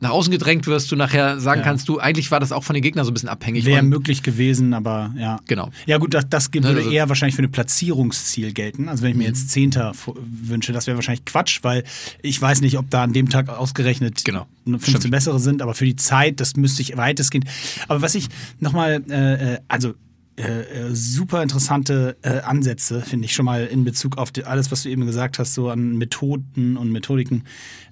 nach 0.02 0.12
außen 0.12 0.32
gedrängt 0.32 0.68
wirst, 0.68 0.92
du 0.92 0.96
nachher 0.96 1.40
sagen 1.40 1.62
ja. 1.62 1.66
kannst, 1.66 1.90
du 1.90 1.98
eigentlich 1.98 2.30
war 2.30 2.40
das 2.40 2.52
auch 2.52 2.64
von 2.64 2.76
den 2.76 2.84
Gegnern 2.84 3.06
so 3.06 3.12
ein 3.12 3.16
bisschen 3.16 3.30
abhängig. 3.30 3.66
Wäre 3.66 3.82
möglich 3.82 4.22
gewesen, 4.22 4.76
aber 4.76 5.14
ja. 5.18 5.40
Genau. 5.48 5.72
Ja 5.88 5.98
gut, 5.98 6.14
das, 6.14 6.30
das 6.30 6.54
würde 6.54 6.68
also, 6.68 6.90
eher 6.92 7.10
wahrscheinlich 7.10 7.36
für 7.36 7.42
ein 7.42 7.52
Platzierungsziel 7.52 8.54
gelten. 8.54 8.88
Also 8.88 9.02
wenn 9.02 9.12
ich 9.12 9.18
mir 9.18 9.24
mhm. 9.24 9.30
jetzt 9.30 9.50
Zehnter 9.50 9.94
wünsche, 10.26 10.74
das 10.74 10.86
wäre 10.86 10.96
wahrscheinlich 10.96 11.26
Quatsch, 11.26 11.60
weil 11.64 11.84
ich 12.22 12.40
weiß 12.40 12.62
nicht, 12.62 12.78
ob 12.78 12.92
da 12.92 13.04
an 13.04 13.14
dem 13.14 13.30
Tag 13.30 13.50
ausgerechnet 13.50 14.24
genau. 14.24 14.46
15 14.66 14.96
Stimmt. 14.96 15.12
bessere 15.12 15.40
sind, 15.40 15.62
aber 15.62 15.74
für 15.74 15.86
die 15.86 15.96
Zeit, 15.96 16.40
das 16.40 16.56
müsste 16.56 16.82
ich 16.82 16.98
weitestgehend. 16.98 17.46
Aber 17.88 18.02
was 18.02 18.16
ich 18.16 18.28
nochmal, 18.60 19.04
äh, 19.10 19.54
äh, 19.54 19.60
also 19.68 19.94
äh, 20.36 20.88
äh, 20.88 20.96
super 20.96 21.44
interessante 21.44 22.18
äh, 22.24 22.40
Ansätze, 22.40 23.02
finde 23.02 23.26
ich 23.26 23.34
schon 23.34 23.46
mal 23.46 23.68
in 23.68 23.84
Bezug 23.84 24.18
auf 24.18 24.32
die, 24.32 24.46
alles, 24.46 24.72
was 24.72 24.82
du 24.82 24.90
eben 24.90 25.06
gesagt 25.06 25.38
hast, 25.38 25.54
so 25.54 25.70
an 25.70 25.96
Methoden 26.00 26.76
und 26.76 26.92
Methodiken, 26.92 27.44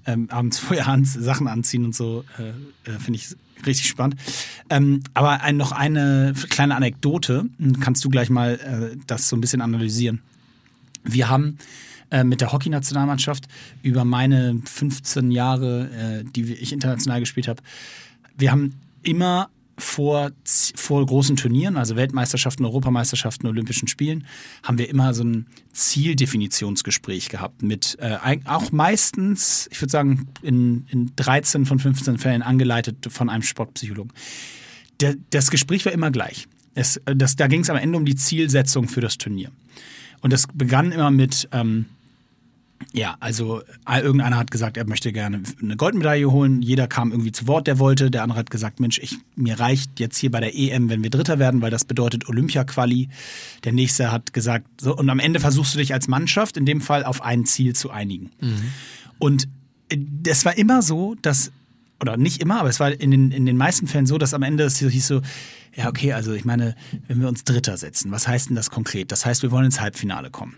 ähm, 0.06 0.28
abends 0.28 0.58
vorher 0.60 0.88
an, 0.88 1.04
Sachen 1.04 1.46
anziehen 1.46 1.84
und 1.84 1.94
so, 1.94 2.24
äh, 2.38 2.90
äh, 2.90 2.98
finde 2.98 3.20
ich 3.20 3.36
richtig 3.64 3.86
spannend. 3.86 4.16
Ähm, 4.70 5.02
aber 5.14 5.42
ein, 5.42 5.56
noch 5.56 5.70
eine 5.70 6.34
kleine 6.50 6.74
Anekdote, 6.74 7.44
kannst 7.78 8.04
du 8.04 8.08
gleich 8.10 8.28
mal 8.28 8.96
das 9.06 9.28
so 9.28 9.36
ein 9.36 9.40
bisschen 9.40 9.60
analysieren. 9.60 10.20
Wir 11.04 11.28
haben 11.28 11.58
mit 12.24 12.40
der 12.40 12.52
Hockeynationalmannschaft 12.52 13.46
über 13.82 14.04
meine 14.04 14.60
15 14.64 15.30
Jahre, 15.30 16.24
die 16.34 16.52
ich 16.52 16.72
international 16.72 17.20
gespielt 17.20 17.48
habe, 17.48 17.62
wir 18.36 18.50
haben 18.50 18.74
immer 19.02 19.48
vor, 19.78 20.30
vor 20.44 21.04
großen 21.04 21.36
Turnieren, 21.36 21.76
also 21.76 21.96
Weltmeisterschaften, 21.96 22.64
Europameisterschaften, 22.64 23.46
Olympischen 23.46 23.88
Spielen, 23.88 24.26
haben 24.62 24.78
wir 24.78 24.88
immer 24.88 25.14
so 25.14 25.24
ein 25.24 25.46
Zieldefinitionsgespräch 25.72 27.28
gehabt 27.28 27.62
mit 27.62 27.98
äh, 28.00 28.38
auch 28.44 28.70
meistens, 28.72 29.68
ich 29.72 29.80
würde 29.80 29.90
sagen, 29.90 30.28
in, 30.42 30.86
in 30.90 31.12
13 31.16 31.66
von 31.66 31.78
15 31.78 32.18
Fällen 32.18 32.42
angeleitet 32.42 33.08
von 33.10 33.28
einem 33.28 33.42
Sportpsychologen. 33.42 34.12
Der, 35.00 35.16
das 35.30 35.50
Gespräch 35.50 35.84
war 35.84 35.92
immer 35.92 36.10
gleich. 36.10 36.46
Es, 36.74 37.00
das, 37.04 37.36
da 37.36 37.48
ging 37.48 37.60
es 37.62 37.70
am 37.70 37.76
Ende 37.76 37.98
um 37.98 38.04
die 38.04 38.14
Zielsetzung 38.14 38.88
für 38.88 39.00
das 39.00 39.18
Turnier. 39.18 39.50
Und 40.20 40.32
das 40.32 40.46
begann 40.52 40.92
immer 40.92 41.10
mit, 41.10 41.48
ähm, 41.52 41.86
ja, 42.92 43.16
also 43.20 43.62
irgendeiner 43.88 44.36
hat 44.36 44.50
gesagt, 44.50 44.76
er 44.76 44.86
möchte 44.86 45.12
gerne 45.12 45.42
eine 45.60 45.76
Goldmedaille 45.76 46.30
holen. 46.30 46.62
Jeder 46.62 46.86
kam 46.86 47.10
irgendwie 47.10 47.32
zu 47.32 47.46
Wort, 47.46 47.66
der 47.66 47.78
wollte. 47.78 48.10
Der 48.10 48.22
andere 48.22 48.38
hat 48.38 48.50
gesagt, 48.50 48.80
Mensch, 48.80 48.98
ich, 48.98 49.16
mir 49.36 49.58
reicht 49.58 50.00
jetzt 50.00 50.18
hier 50.18 50.30
bei 50.30 50.40
der 50.40 50.54
EM, 50.54 50.88
wenn 50.88 51.02
wir 51.02 51.10
Dritter 51.10 51.38
werden, 51.38 51.62
weil 51.62 51.70
das 51.70 51.84
bedeutet 51.84 52.28
Olympia-Quali. 52.28 53.08
Der 53.64 53.72
nächste 53.72 54.12
hat 54.12 54.32
gesagt, 54.32 54.66
so, 54.80 54.96
und 54.96 55.08
am 55.10 55.18
Ende 55.18 55.40
versuchst 55.40 55.74
du 55.74 55.78
dich 55.78 55.92
als 55.92 56.08
Mannschaft 56.08 56.56
in 56.56 56.66
dem 56.66 56.80
Fall 56.80 57.04
auf 57.04 57.22
ein 57.22 57.46
Ziel 57.46 57.74
zu 57.74 57.90
einigen. 57.90 58.30
Mhm. 58.40 58.62
Und 59.18 59.48
es 60.26 60.44
war 60.44 60.56
immer 60.56 60.82
so, 60.82 61.16
dass, 61.22 61.52
oder 62.00 62.16
nicht 62.16 62.40
immer, 62.40 62.60
aber 62.60 62.68
es 62.68 62.80
war 62.80 62.92
in 62.92 63.10
den, 63.10 63.30
in 63.30 63.46
den 63.46 63.56
meisten 63.56 63.86
Fällen 63.86 64.06
so, 64.06 64.18
dass 64.18 64.34
am 64.34 64.42
Ende 64.42 64.64
es 64.64 64.78
hieß 64.78 65.06
so, 65.06 65.22
ja, 65.74 65.88
okay, 65.88 66.12
also 66.12 66.32
ich 66.32 66.44
meine, 66.44 66.76
wenn 67.08 67.20
wir 67.20 67.28
uns 67.28 67.44
Dritter 67.44 67.76
setzen, 67.76 68.10
was 68.10 68.28
heißt 68.28 68.50
denn 68.50 68.56
das 68.56 68.70
konkret? 68.70 69.10
Das 69.10 69.24
heißt, 69.24 69.42
wir 69.42 69.50
wollen 69.50 69.66
ins 69.66 69.80
Halbfinale 69.80 70.30
kommen 70.30 70.56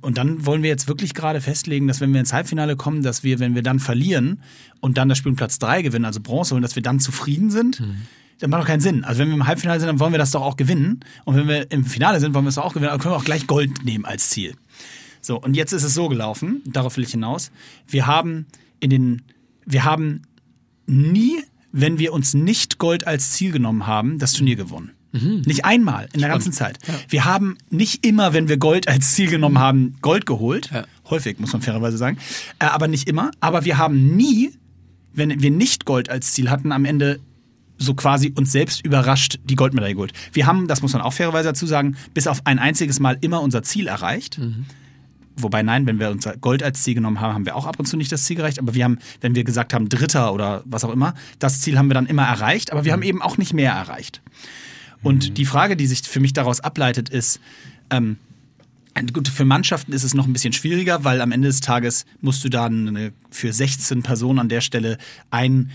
und 0.00 0.18
dann 0.18 0.46
wollen 0.46 0.62
wir 0.62 0.70
jetzt 0.70 0.88
wirklich 0.88 1.14
gerade 1.14 1.40
festlegen, 1.40 1.86
dass 1.86 2.00
wenn 2.00 2.12
wir 2.12 2.20
ins 2.20 2.32
Halbfinale 2.32 2.76
kommen, 2.76 3.02
dass 3.02 3.22
wir, 3.22 3.38
wenn 3.38 3.54
wir 3.54 3.62
dann 3.62 3.78
verlieren 3.78 4.42
und 4.80 4.98
dann 4.98 5.08
das 5.08 5.18
Spiel 5.18 5.30
um 5.30 5.36
Platz 5.36 5.58
3 5.58 5.82
gewinnen, 5.82 6.04
also 6.04 6.20
Bronze 6.20 6.54
holen, 6.54 6.62
dass 6.62 6.76
wir 6.76 6.82
dann 6.82 7.00
zufrieden 7.00 7.50
sind. 7.50 7.80
Mhm. 7.80 8.02
Das 8.38 8.48
macht 8.48 8.62
doch 8.62 8.66
keinen 8.66 8.80
Sinn. 8.80 9.04
Also 9.04 9.20
wenn 9.20 9.28
wir 9.28 9.34
im 9.34 9.46
Halbfinale 9.46 9.80
sind, 9.80 9.88
dann 9.88 10.00
wollen 10.00 10.12
wir 10.12 10.18
das 10.18 10.30
doch 10.30 10.42
auch 10.42 10.56
gewinnen. 10.56 11.00
Und 11.24 11.36
wenn 11.36 11.46
wir 11.46 11.70
im 11.70 11.84
Finale 11.84 12.20
sind, 12.20 12.34
wollen 12.34 12.46
wir 12.46 12.50
es 12.50 12.58
auch 12.58 12.72
gewinnen. 12.72 12.90
Aber 12.90 13.02
können 13.02 13.14
wir 13.14 13.18
auch 13.18 13.24
gleich 13.24 13.46
Gold 13.46 13.84
nehmen 13.84 14.06
als 14.06 14.30
Ziel. 14.30 14.54
So, 15.20 15.38
und 15.38 15.54
jetzt 15.54 15.72
ist 15.72 15.82
es 15.82 15.92
so 15.92 16.08
gelaufen, 16.08 16.62
darauf 16.64 16.96
will 16.96 17.04
ich 17.04 17.10
hinaus. 17.10 17.50
Wir 17.86 18.06
haben 18.06 18.46
in 18.80 18.88
den, 18.88 19.22
wir 19.66 19.84
haben 19.84 20.22
nie, 20.86 21.36
wenn 21.72 21.98
wir 21.98 22.14
uns 22.14 22.32
nicht 22.32 22.78
Gold 22.78 23.06
als 23.06 23.32
Ziel 23.32 23.52
genommen 23.52 23.86
haben, 23.86 24.18
das 24.18 24.32
Turnier 24.32 24.56
gewonnen. 24.56 24.92
Mhm. 25.12 25.42
Nicht 25.44 25.64
einmal 25.64 26.08
in 26.12 26.20
der 26.20 26.28
ganzen 26.28 26.52
Zeit. 26.52 26.78
Ja. 26.86 26.94
Wir 27.08 27.24
haben 27.24 27.58
nicht 27.68 28.06
immer, 28.06 28.32
wenn 28.32 28.48
wir 28.48 28.58
Gold 28.58 28.88
als 28.88 29.14
Ziel 29.14 29.28
genommen 29.28 29.58
haben, 29.58 29.96
Gold 30.02 30.26
geholt. 30.26 30.70
Ja. 30.72 30.84
Häufig, 31.08 31.38
muss 31.38 31.52
man 31.52 31.62
fairerweise 31.62 31.96
sagen. 31.96 32.18
Äh, 32.58 32.66
aber 32.66 32.86
nicht 32.86 33.08
immer. 33.08 33.30
Aber 33.40 33.64
wir 33.64 33.78
haben 33.78 34.14
nie, 34.16 34.52
wenn 35.12 35.42
wir 35.42 35.50
nicht 35.50 35.84
Gold 35.84 36.08
als 36.08 36.32
Ziel 36.32 36.50
hatten, 36.50 36.70
am 36.70 36.84
Ende 36.84 37.20
so 37.80 37.94
quasi 37.94 38.32
uns 38.36 38.52
selbst 38.52 38.84
überrascht 38.84 39.40
die 39.42 39.56
Goldmedaille 39.56 39.94
geholt. 39.94 40.12
Wir 40.32 40.46
haben, 40.46 40.68
das 40.68 40.82
muss 40.82 40.92
man 40.92 41.02
auch 41.02 41.14
fairerweise 41.14 41.48
dazu 41.48 41.66
sagen, 41.66 41.96
bis 42.14 42.26
auf 42.26 42.42
ein 42.44 42.58
einziges 42.58 43.00
Mal 43.00 43.16
immer 43.20 43.40
unser 43.40 43.62
Ziel 43.62 43.88
erreicht. 43.88 44.38
Mhm. 44.38 44.66
Wobei 45.36 45.62
nein, 45.62 45.86
wenn 45.86 45.98
wir 45.98 46.10
unser 46.10 46.36
Gold 46.36 46.62
als 46.62 46.82
Ziel 46.82 46.94
genommen 46.94 47.20
haben, 47.20 47.32
haben 47.32 47.46
wir 47.46 47.56
auch 47.56 47.66
ab 47.66 47.78
und 47.78 47.86
zu 47.86 47.96
nicht 47.96 48.12
das 48.12 48.24
Ziel 48.24 48.38
erreicht. 48.38 48.58
Aber 48.58 48.74
wir 48.74 48.84
haben, 48.84 48.98
wenn 49.22 49.34
wir 49.34 49.44
gesagt 49.44 49.72
haben 49.72 49.88
Dritter 49.88 50.34
oder 50.34 50.62
was 50.66 50.84
auch 50.84 50.92
immer, 50.92 51.14
das 51.38 51.62
Ziel 51.62 51.78
haben 51.78 51.88
wir 51.88 51.94
dann 51.94 52.06
immer 52.06 52.24
erreicht. 52.24 52.70
Aber 52.70 52.84
wir 52.84 52.92
haben 52.92 53.00
mhm. 53.00 53.06
eben 53.06 53.22
auch 53.22 53.38
nicht 53.38 53.54
mehr 53.54 53.72
erreicht. 53.72 54.20
Und 55.02 55.30
mhm. 55.30 55.34
die 55.34 55.44
Frage, 55.44 55.76
die 55.76 55.86
sich 55.86 56.02
für 56.02 56.20
mich 56.20 56.32
daraus 56.32 56.60
ableitet, 56.60 57.08
ist, 57.08 57.40
ähm, 57.90 58.16
Gut, 59.12 59.28
für 59.28 59.44
Mannschaften 59.44 59.92
ist 59.92 60.02
es 60.02 60.14
noch 60.14 60.26
ein 60.26 60.32
bisschen 60.32 60.52
schwieriger, 60.52 61.04
weil 61.04 61.20
am 61.20 61.30
Ende 61.32 61.48
des 61.48 61.60
Tages 61.60 62.06
musst 62.20 62.44
du 62.44 62.48
dann 62.48 63.12
für 63.30 63.52
16 63.52 64.02
Personen 64.02 64.40
an 64.40 64.48
der 64.48 64.60
Stelle 64.60 64.98
ein 65.30 65.70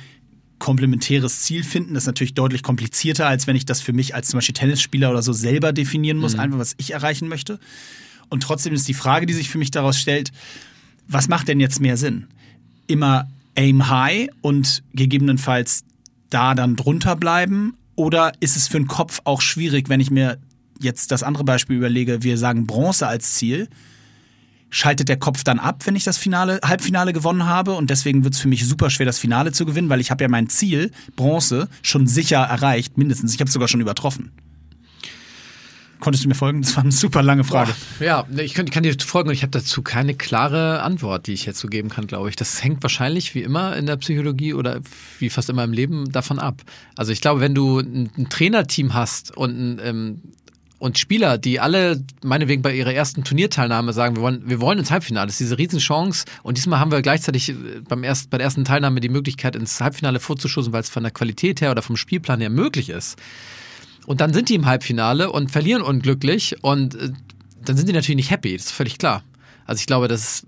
komplementäres 0.60 1.42
Ziel 1.42 1.64
finden. 1.64 1.94
Das 1.94 2.04
ist 2.04 2.08
natürlich 2.08 2.34
deutlich 2.34 2.62
komplizierter, 2.62 3.28
als 3.28 3.48
wenn 3.48 3.56
ich 3.56 3.66
das 3.66 3.82
für 3.82 3.94
mich 3.94 4.16
als 4.16 4.30
zum 4.30 4.38
Beispiel 4.38 4.54
Tennisspieler 4.54 5.10
oder 5.12 5.22
so 5.22 5.34
selber 5.34 5.74
definieren 5.74 6.18
muss, 6.18 6.34
mhm. 6.34 6.42
einfach 6.42 6.60
was 6.60 6.76
ich 6.78 6.92
erreichen 6.92 7.28
möchte. 7.28 7.60
Und 8.30 8.44
trotzdem 8.44 8.74
ist 8.74 8.88
die 8.88 8.94
Frage, 8.94 9.26
die 9.26 9.34
sich 9.34 9.50
für 9.50 9.58
mich 9.58 9.72
daraus 9.72 10.00
stellt, 10.00 10.32
was 11.08 11.28
macht 11.28 11.48
denn 11.48 11.60
jetzt 11.60 11.80
mehr 11.80 11.98
Sinn? 11.98 12.28
Immer 12.88 13.30
aim 13.56 13.90
high 13.90 14.30
und 14.42 14.84
gegebenenfalls 14.94 15.84
da 16.30 16.54
dann 16.54 16.76
drunter 16.76 17.16
bleiben 17.16 17.76
oder 17.96 18.34
ist 18.40 18.56
es 18.56 18.68
für 18.68 18.78
den 18.78 18.88
Kopf 18.88 19.22
auch 19.24 19.42
schwierig, 19.42 19.90
wenn 19.90 20.00
ich 20.00 20.12
mir 20.12 20.38
jetzt 20.80 21.12
das 21.12 21.24
andere 21.24 21.44
Beispiel 21.44 21.78
überlege, 21.78 22.24
wir 22.24 22.38
sagen 22.38 22.68
Bronze 22.68 23.08
als 23.08 23.36
Ziel, 23.36 23.70
schaltet 24.70 25.08
der 25.08 25.18
Kopf 25.18 25.44
dann 25.44 25.60
ab, 25.60 25.86
wenn 25.86 25.96
ich 25.96 26.04
das 26.04 26.18
Finale, 26.18 26.60
Halbfinale 26.64 27.14
gewonnen 27.14 27.46
habe 27.46 27.74
und 27.74 27.90
deswegen 27.90 28.24
wird 28.24 28.34
es 28.34 28.42
für 28.42 28.50
mich 28.50 28.68
super 28.68 28.90
schwer, 28.90 29.06
das 29.06 29.20
Finale 29.20 29.52
zu 29.52 29.66
gewinnen, 29.66 29.90
weil 29.90 30.02
ich 30.02 30.12
habe 30.12 30.24
ja 30.24 30.28
mein 30.28 30.50
Ziel, 30.50 30.92
Bronze, 31.16 31.70
schon 31.82 32.08
sicher 32.08 32.40
erreicht, 32.40 32.98
mindestens. 32.98 33.34
Ich 33.34 33.40
habe 33.40 33.48
es 33.48 33.54
sogar 33.54 33.68
schon 33.68 33.82
übertroffen. 33.82 34.32
Konntest 36.00 36.26
du 36.26 36.30
mir 36.30 36.36
folgen? 36.36 36.62
Das 36.62 36.76
war 36.76 36.84
eine 36.84 36.92
super 36.92 37.24
lange 37.24 37.44
Frage. 37.44 37.74
Ja, 38.00 38.28
ich 38.38 38.54
kann, 38.54 38.70
kann, 38.70 38.84
dir 38.84 38.96
folgen 39.00 39.30
und 39.30 39.36
ich 39.36 39.44
habe 39.44 39.52
dazu 39.52 39.82
keine 39.82 40.14
klare 40.14 40.82
Antwort, 40.82 41.28
die 41.28 41.34
ich 41.34 41.46
jetzt 41.46 41.60
so 41.60 41.68
geben 41.68 41.90
kann, 41.90 42.08
glaube 42.08 42.30
ich. 42.30 42.36
Das 42.36 42.64
hängt 42.64 42.84
wahrscheinlich 42.84 43.34
wie 43.36 43.42
immer 43.42 43.76
in 43.76 43.86
der 43.86 43.98
Psychologie 43.98 44.54
oder 44.54 44.82
wie 45.20 45.30
fast 45.30 45.50
immer 45.50 45.64
im 45.64 45.74
Leben 45.74 46.12
davon 46.12 46.40
ab. 46.40 46.62
Also 46.96 47.12
ich 47.12 47.22
glaube, 47.22 47.42
wenn 47.42 47.56
du 47.56 47.80
ein, 47.80 48.10
ein 48.18 48.30
Trainerteam 48.30 48.94
hast 48.94 49.36
und 49.36 49.58
ein 49.58 49.82
ähm, 49.84 50.22
und 50.78 50.98
Spieler, 50.98 51.38
die 51.38 51.60
alle 51.60 52.04
meinetwegen 52.24 52.62
bei 52.62 52.76
ihrer 52.76 52.94
ersten 52.94 53.24
Turnierteilnahme 53.24 53.94
sagen, 53.94 54.18
wir 54.18 54.22
wollen, 54.22 54.44
wir 54.46 54.60
wollen 54.60 54.78
ins 54.78 54.92
Halbfinale, 54.92 55.28
das 55.28 55.36
ist 55.36 55.48
diese 55.48 55.58
Riesenchance. 55.58 56.26
Und 56.44 56.58
diesmal 56.58 56.80
haben 56.80 56.92
wir 56.92 57.02
gleichzeitig 57.02 57.50
äh, 57.50 57.54
beim 57.88 58.04
erst, 58.04 58.30
bei 58.30 58.38
der 58.38 58.46
ersten 58.46 58.66
Teilnahme 58.66 59.00
die 59.00 59.10
Möglichkeit, 59.10 59.56
ins 59.56 59.80
Halbfinale 59.80 60.20
vorzuschussen, 60.20 60.74
weil 60.74 60.82
es 60.82 60.90
von 60.90 61.04
der 61.04 61.12
Qualität 61.12 61.62
her 61.62 61.72
oder 61.72 61.82
vom 61.82 61.96
Spielplan 61.96 62.42
her 62.42 62.50
möglich 62.50 62.90
ist. 62.90 63.18
Und 64.06 64.22
dann 64.22 64.34
sind 64.34 64.50
die 64.50 64.56
im 64.56 64.66
Halbfinale 64.66 65.32
und 65.32 65.52
verlieren 65.52 65.82
unglücklich 65.82 66.64
und 66.64 66.96
äh, 66.96 67.12
dann 67.64 67.78
sind 67.78 67.90
die 67.90 67.94
natürlich 67.94 68.18
nicht 68.18 68.32
happy, 68.32 68.56
das 68.56 68.68
ist 68.68 68.72
völlig 68.72 68.98
klar. 68.98 69.24
Also 69.66 69.80
ich 69.80 69.88
glaube, 69.88 70.08
das 70.08 70.46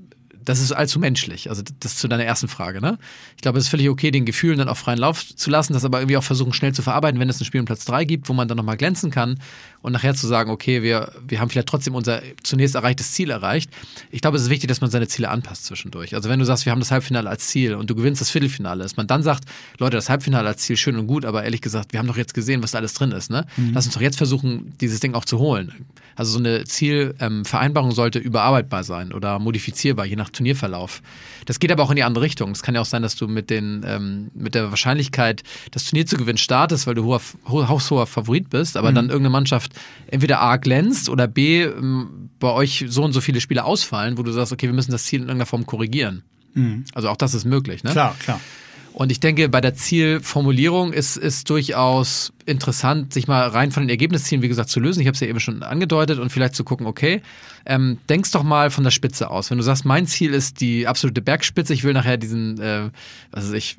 das 0.47 0.61
ist 0.61 0.71
allzu 0.71 0.97
menschlich. 0.97 1.49
Also 1.49 1.61
das 1.81 1.97
zu 1.97 2.07
deiner 2.07 2.23
ersten 2.23 2.47
Frage. 2.47 2.79
Ne? 2.79 2.97
Ich 3.35 3.41
glaube, 3.41 3.57
es 3.57 3.65
ist 3.65 3.69
völlig 3.69 3.89
okay, 3.89 4.11
den 4.11 4.25
Gefühlen 4.25 4.57
dann 4.57 4.69
auch 4.69 4.77
freien 4.77 4.97
Lauf 4.97 5.35
zu 5.35 5.49
lassen, 5.49 5.73
das 5.73 5.83
aber 5.83 5.99
irgendwie 5.99 6.15
auch 6.15 6.23
versuchen, 6.23 6.53
schnell 6.53 6.73
zu 6.73 6.81
verarbeiten, 6.81 7.19
wenn 7.19 7.27
es 7.27 7.41
ein 7.41 7.45
Spiel 7.45 7.59
um 7.59 7.65
Platz 7.65 7.83
3 7.83 8.05
gibt, 8.05 8.29
wo 8.29 8.33
man 8.33 8.47
dann 8.47 8.55
nochmal 8.55 8.77
glänzen 8.77 9.11
kann 9.11 9.39
und 9.81 9.91
nachher 9.91 10.15
zu 10.15 10.25
sagen, 10.25 10.49
okay, 10.49 10.83
wir, 10.83 11.11
wir 11.27 11.41
haben 11.41 11.49
vielleicht 11.49 11.67
trotzdem 11.67 11.95
unser 11.95 12.21
zunächst 12.43 12.75
erreichtes 12.75 13.11
Ziel 13.11 13.29
erreicht. 13.29 13.69
Ich 14.09 14.21
glaube, 14.21 14.37
es 14.37 14.43
ist 14.43 14.49
wichtig, 14.49 14.69
dass 14.69 14.79
man 14.79 14.89
seine 14.89 15.09
Ziele 15.09 15.29
anpasst 15.29 15.65
zwischendurch. 15.65 16.15
Also 16.15 16.29
wenn 16.29 16.39
du 16.39 16.45
sagst, 16.45 16.65
wir 16.65 16.71
haben 16.71 16.79
das 16.79 16.91
Halbfinale 16.91 17.29
als 17.29 17.47
Ziel 17.47 17.75
und 17.75 17.89
du 17.89 17.95
gewinnst 17.95 18.21
das 18.21 18.29
Viertelfinale, 18.29 18.83
dass 18.83 18.95
man 18.95 19.07
dann 19.07 19.23
sagt, 19.23 19.43
Leute, 19.79 19.97
das 19.97 20.09
Halbfinale 20.09 20.47
als 20.47 20.61
Ziel 20.61 20.77
schön 20.77 20.95
und 20.95 21.07
gut, 21.07 21.25
aber 21.25 21.43
ehrlich 21.43 21.61
gesagt, 21.61 21.91
wir 21.91 21.99
haben 21.99 22.07
doch 22.07 22.17
jetzt 22.17 22.33
gesehen, 22.33 22.63
was 22.63 22.71
da 22.71 22.77
alles 22.77 22.93
drin 22.93 23.11
ist. 23.11 23.29
Ne? 23.29 23.45
Mhm. 23.57 23.71
Lass 23.73 23.85
uns 23.85 23.95
doch 23.95 24.01
jetzt 24.01 24.17
versuchen, 24.17 24.73
dieses 24.79 25.01
Ding 25.01 25.13
auch 25.13 25.25
zu 25.25 25.39
holen. 25.39 25.73
Also 26.15 26.31
so 26.31 26.39
eine 26.39 26.63
Zielvereinbarung 26.63 27.91
ähm, 27.91 27.95
sollte 27.95 28.17
überarbeitbar 28.17 28.83
sein 28.83 29.13
oder 29.13 29.37
modifizierbar, 29.37 30.05
je 30.05 30.15
nach 30.15 30.31
Turnierverlauf. 30.37 31.01
Das 31.45 31.59
geht 31.59 31.71
aber 31.71 31.83
auch 31.83 31.89
in 31.89 31.95
die 31.95 32.03
andere 32.03 32.23
Richtung. 32.23 32.51
Es 32.51 32.63
kann 32.63 32.75
ja 32.75 32.81
auch 32.81 32.85
sein, 32.85 33.01
dass 33.01 33.15
du 33.15 33.27
mit, 33.27 33.49
den, 33.49 33.83
ähm, 33.85 34.31
mit 34.33 34.55
der 34.55 34.69
Wahrscheinlichkeit, 34.69 35.43
das 35.71 35.85
Turnier 35.85 36.05
zu 36.05 36.17
gewinnen, 36.17 36.37
startest, 36.37 36.87
weil 36.87 36.95
du 36.95 37.03
hoher, 37.05 37.21
haushoher 37.47 38.07
Favorit 38.07 38.49
bist, 38.49 38.77
aber 38.77 38.91
mhm. 38.91 38.95
dann 38.95 39.05
irgendeine 39.05 39.31
Mannschaft 39.31 39.73
entweder 40.07 40.41
A 40.41 40.57
glänzt 40.57 41.09
oder 41.09 41.27
B 41.27 41.63
ähm, 41.63 42.29
bei 42.39 42.51
euch 42.51 42.85
so 42.87 43.03
und 43.03 43.13
so 43.13 43.21
viele 43.21 43.41
Spiele 43.41 43.65
ausfallen, 43.65 44.17
wo 44.17 44.23
du 44.23 44.31
sagst, 44.31 44.51
okay, 44.53 44.67
wir 44.67 44.73
müssen 44.73 44.91
das 44.91 45.05
Ziel 45.05 45.19
in 45.19 45.27
irgendeiner 45.27 45.47
Form 45.47 45.65
korrigieren. 45.65 46.23
Mhm. 46.53 46.85
Also 46.93 47.09
auch 47.09 47.17
das 47.17 47.33
ist 47.33 47.45
möglich. 47.45 47.83
Ne? 47.83 47.91
Klar, 47.91 48.15
klar. 48.19 48.39
Und 48.97 49.11
ich 49.11 49.19
denke, 49.19 49.47
bei 49.47 49.61
der 49.61 49.75
Zielformulierung 49.75 50.91
ist 50.91 51.17
es 51.17 51.43
durchaus 51.43 52.33
interessant, 52.47 53.13
sich 53.13 53.27
mal 53.27 53.47
rein 53.47 53.71
von 53.71 53.83
den 53.83 53.91
Ergebniszielen, 53.91 54.41
wie 54.41 54.47
gesagt, 54.47 54.69
zu 54.69 54.79
lösen. 54.79 55.01
Ich 55.01 55.05
habe 55.05 55.13
es 55.13 55.19
ja 55.19 55.27
eben 55.27 55.39
schon 55.39 55.61
angedeutet 55.61 56.17
und 56.17 56.31
vielleicht 56.31 56.55
zu 56.55 56.63
gucken, 56.63 56.87
okay, 56.87 57.21
ähm, 57.67 57.99
denkst 58.09 58.31
doch 58.31 58.41
mal 58.41 58.71
von 58.71 58.83
der 58.83 58.89
Spitze 58.89 59.29
aus. 59.29 59.51
Wenn 59.51 59.59
du 59.59 59.63
sagst, 59.63 59.85
mein 59.85 60.07
Ziel 60.07 60.33
ist 60.33 60.61
die 60.61 60.87
absolute 60.87 61.21
Bergspitze, 61.21 61.75
ich 61.75 61.83
will 61.83 61.93
nachher 61.93 62.17
diesen, 62.17 62.59
äh, 62.59 62.89
was 63.29 63.45
weiß 63.45 63.53
ich, 63.53 63.77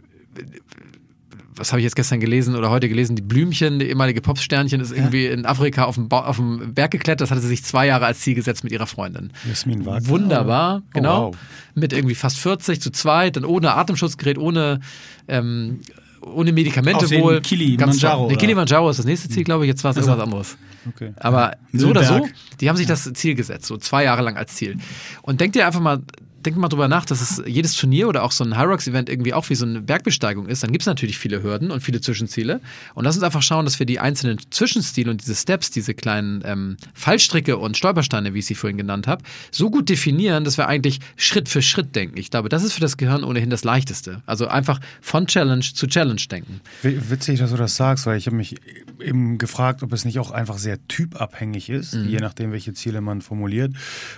was 1.59 1.73
habe 1.73 1.81
ich 1.81 1.85
jetzt 1.85 1.97
gestern 1.97 2.21
gelesen 2.21 2.57
oder 2.57 2.71
heute 2.71 2.89
gelesen, 2.89 3.17
die 3.17 3.23
Blümchen, 3.23 3.79
die 3.79 3.87
ehemalige 3.87 4.21
Popsternchen, 4.21 4.81
ist 4.81 4.93
irgendwie 4.93 5.27
ja. 5.27 5.33
in 5.33 5.47
Afrika 5.47 5.85
auf 5.85 5.97
dem, 5.97 6.11
auf 6.11 6.37
dem 6.37 6.75
Berg 6.75 6.91
geklettert. 6.91 7.23
Das 7.23 7.31
hatte 7.31 7.41
sie 7.41 7.49
sich 7.49 7.65
zwei 7.65 7.87
Jahre 7.87 8.07
als 8.07 8.21
Ziel 8.21 8.35
gesetzt 8.35 8.65
mit 8.65 8.73
ihrer 8.73 8.87
Freundin. 8.87 9.33
Jasmin 9.47 9.85
Wagner. 9.85 10.09
Wunderbar, 10.09 10.83
oh, 10.83 10.91
genau. 10.93 11.27
Wow. 11.29 11.37
Mit 11.75 11.93
irgendwie 11.93 12.15
fast 12.15 12.39
40 12.39 12.81
zu 12.81 12.91
zweit, 12.91 13.37
dann 13.37 13.45
ohne 13.45 13.75
Atemschutzgerät, 13.75 14.39
ohne, 14.39 14.81
ähm, 15.27 15.81
ohne 16.23 16.53
Medikamente 16.53 17.05
auf 17.05 17.11
wohl. 17.11 17.41
Kilimanjaro. 17.41 18.29
Der 18.29 18.37
Kilimanjaro 18.37 18.91
ist 18.91 18.99
das 18.99 19.07
nächste 19.07 19.29
Ziel, 19.29 19.45
glaube 19.45 19.65
ich. 19.65 19.69
Jetzt 19.69 19.85
war 19.85 19.93
es 19.93 19.97
also, 19.99 20.11
irgendwas 20.11 20.25
anderes. 20.25 20.59
Okay. 20.89 21.13
Aber 21.17 21.57
so 21.73 21.89
oder 21.89 22.05
so, 22.05 22.27
die 22.61 22.69
haben 22.69 22.77
sich 22.77 22.87
das 22.87 23.13
Ziel 23.13 23.35
gesetzt, 23.35 23.67
so 23.67 23.77
zwei 23.77 24.05
Jahre 24.05 24.23
lang 24.23 24.37
als 24.37 24.55
Ziel. 24.55 24.79
Und 25.23 25.41
denk 25.41 25.53
dir 25.53 25.67
einfach 25.67 25.81
mal 25.81 26.01
denkt 26.45 26.59
mal 26.59 26.69
drüber 26.69 26.89
nach, 26.89 27.05
dass 27.05 27.21
es 27.21 27.43
jedes 27.47 27.75
Turnier 27.75 28.09
oder 28.09 28.23
auch 28.23 28.33
so 28.33 28.45
ein 28.45 28.57
Hyrox-Event 28.57 29.09
irgendwie 29.09 29.35
auch 29.35 29.49
wie 29.51 29.55
so 29.55 29.67
eine 29.67 29.81
Bergbesteigung 29.81 30.47
ist. 30.47 30.63
Dann 30.63 30.73
gibt 30.73 30.83
es 30.83 30.87
natürlich 30.87 31.19
viele 31.19 31.43
Hürden 31.43 31.71
und 31.71 31.83
viele 31.83 32.01
Zwischenziele. 32.01 32.61
Und 32.95 33.05
lass 33.05 33.17
uns 33.17 33.25
einfach 33.25 33.43
schauen, 33.43 33.65
dass 33.65 33.79
wir 33.79 33.87
die 33.87 33.99
einzelnen 33.99 34.39
Zwischenstile 34.51 35.11
und 35.11 35.21
diese 35.21 35.35
Steps, 35.35 35.71
diese 35.71 35.95
kleinen 35.95 36.43
ähm, 36.45 36.77
Fallstricke 36.95 37.57
und 37.57 37.77
Stolpersteine, 37.77 38.35
wie 38.35 38.39
ich 38.39 38.47
sie 38.47 38.55
vorhin 38.55 38.79
genannt 38.79 39.07
habe, 39.07 39.25
so 39.51 39.71
gut 39.71 39.89
definieren, 39.89 40.45
dass 40.45 40.59
wir 40.59 40.69
eigentlich 40.69 41.01
Schritt 41.17 41.49
für 41.49 41.63
Schritt 41.63 41.97
denken. 41.97 42.19
Ich 42.19 42.31
glaube, 42.31 42.49
das 42.49 42.63
ist 42.63 42.73
für 42.73 42.81
das 42.81 42.97
Gehirn 42.97 43.25
ohnehin 43.25 43.51
das 43.51 43.65
Leichteste. 43.65 44.23
Also 44.27 44.47
einfach 44.47 44.81
von 45.01 45.27
Challenge 45.27 45.61
zu 45.61 45.87
Challenge 45.87 46.23
denken. 46.31 46.61
Witzig, 46.83 47.41
dass 47.41 47.51
du 47.51 47.57
das 47.57 47.77
sagst, 47.77 48.07
weil 48.07 48.17
ich 48.17 48.27
habe 48.27 48.37
mich 48.37 48.57
eben 49.01 49.39
gefragt, 49.39 49.83
ob 49.83 49.93
es 49.93 50.05
nicht 50.05 50.19
auch 50.19 50.31
einfach 50.31 50.59
sehr 50.59 50.79
typabhängig 50.89 51.71
ist, 51.71 51.95
mhm. 51.95 52.09
je 52.09 52.19
nachdem, 52.19 52.53
welche 52.53 52.73
Ziele 52.75 53.01
man 53.01 53.23
formuliert. 53.23 53.73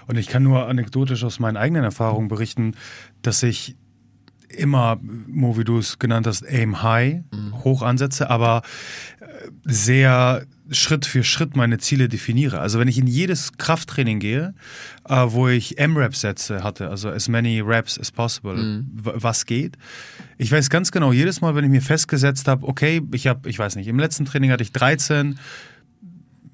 Und 0.07 0.17
ich 0.17 0.29
kann 0.29 0.43
nur 0.43 0.69
anekdotisch 0.69 1.25
aus 1.25 1.39
meinen 1.39 1.57
eigenen 1.57 1.85
Erfahrungen 1.85 2.10
Erfahrung 2.11 2.29
berichten, 2.29 2.75
dass 3.23 3.43
ich 3.43 3.77
immer, 4.49 4.99
Mo, 5.01 5.57
wie 5.57 5.65
du 5.65 5.79
es 5.79 5.99
genannt 5.99 6.27
hast, 6.27 6.45
aim 6.45 6.83
high, 6.83 7.23
mhm. 7.33 7.65
hoch 7.65 7.83
ansetze, 7.83 8.31
aber 8.31 8.63
äh, 9.21 9.27
sehr 9.65 10.45
Schritt 10.73 11.07
für 11.07 11.25
Schritt 11.25 11.57
meine 11.57 11.79
Ziele 11.79 12.09
definiere. 12.09 12.61
Also 12.61 12.79
wenn 12.79 12.89
ich 12.89 12.99
in 12.99 13.07
jedes 13.07 13.59
Krafttraining 13.59 14.19
gehe, 14.19 14.55
äh, 15.09 15.27
wo 15.29 15.49
ich 15.49 15.79
M-Rap-Sätze 15.79 16.63
hatte, 16.63 16.89
also 16.89 17.11
as 17.11 17.29
many 17.29 17.61
Raps 17.61 17.99
as 17.99 18.11
possible, 18.11 18.57
mhm. 18.57 18.87
was 18.93 19.47
geht, 19.47 19.77
ich 20.39 20.51
weiß 20.51 20.71
ganz 20.71 20.91
genau, 20.91 21.13
jedes 21.13 21.41
Mal, 21.41 21.55
wenn 21.55 21.65
ich 21.65 21.71
mir 21.71 21.83
festgesetzt 21.83 22.49
habe, 22.49 22.67
okay, 22.67 23.03
ich 23.13 23.27
habe, 23.27 23.49
ich 23.49 23.59
weiß 23.59 23.77
nicht, 23.77 23.87
im 23.89 23.99
letzten 23.99 24.25
Training 24.25 24.51
hatte 24.51 24.63
ich 24.63 24.73
13, 24.73 25.39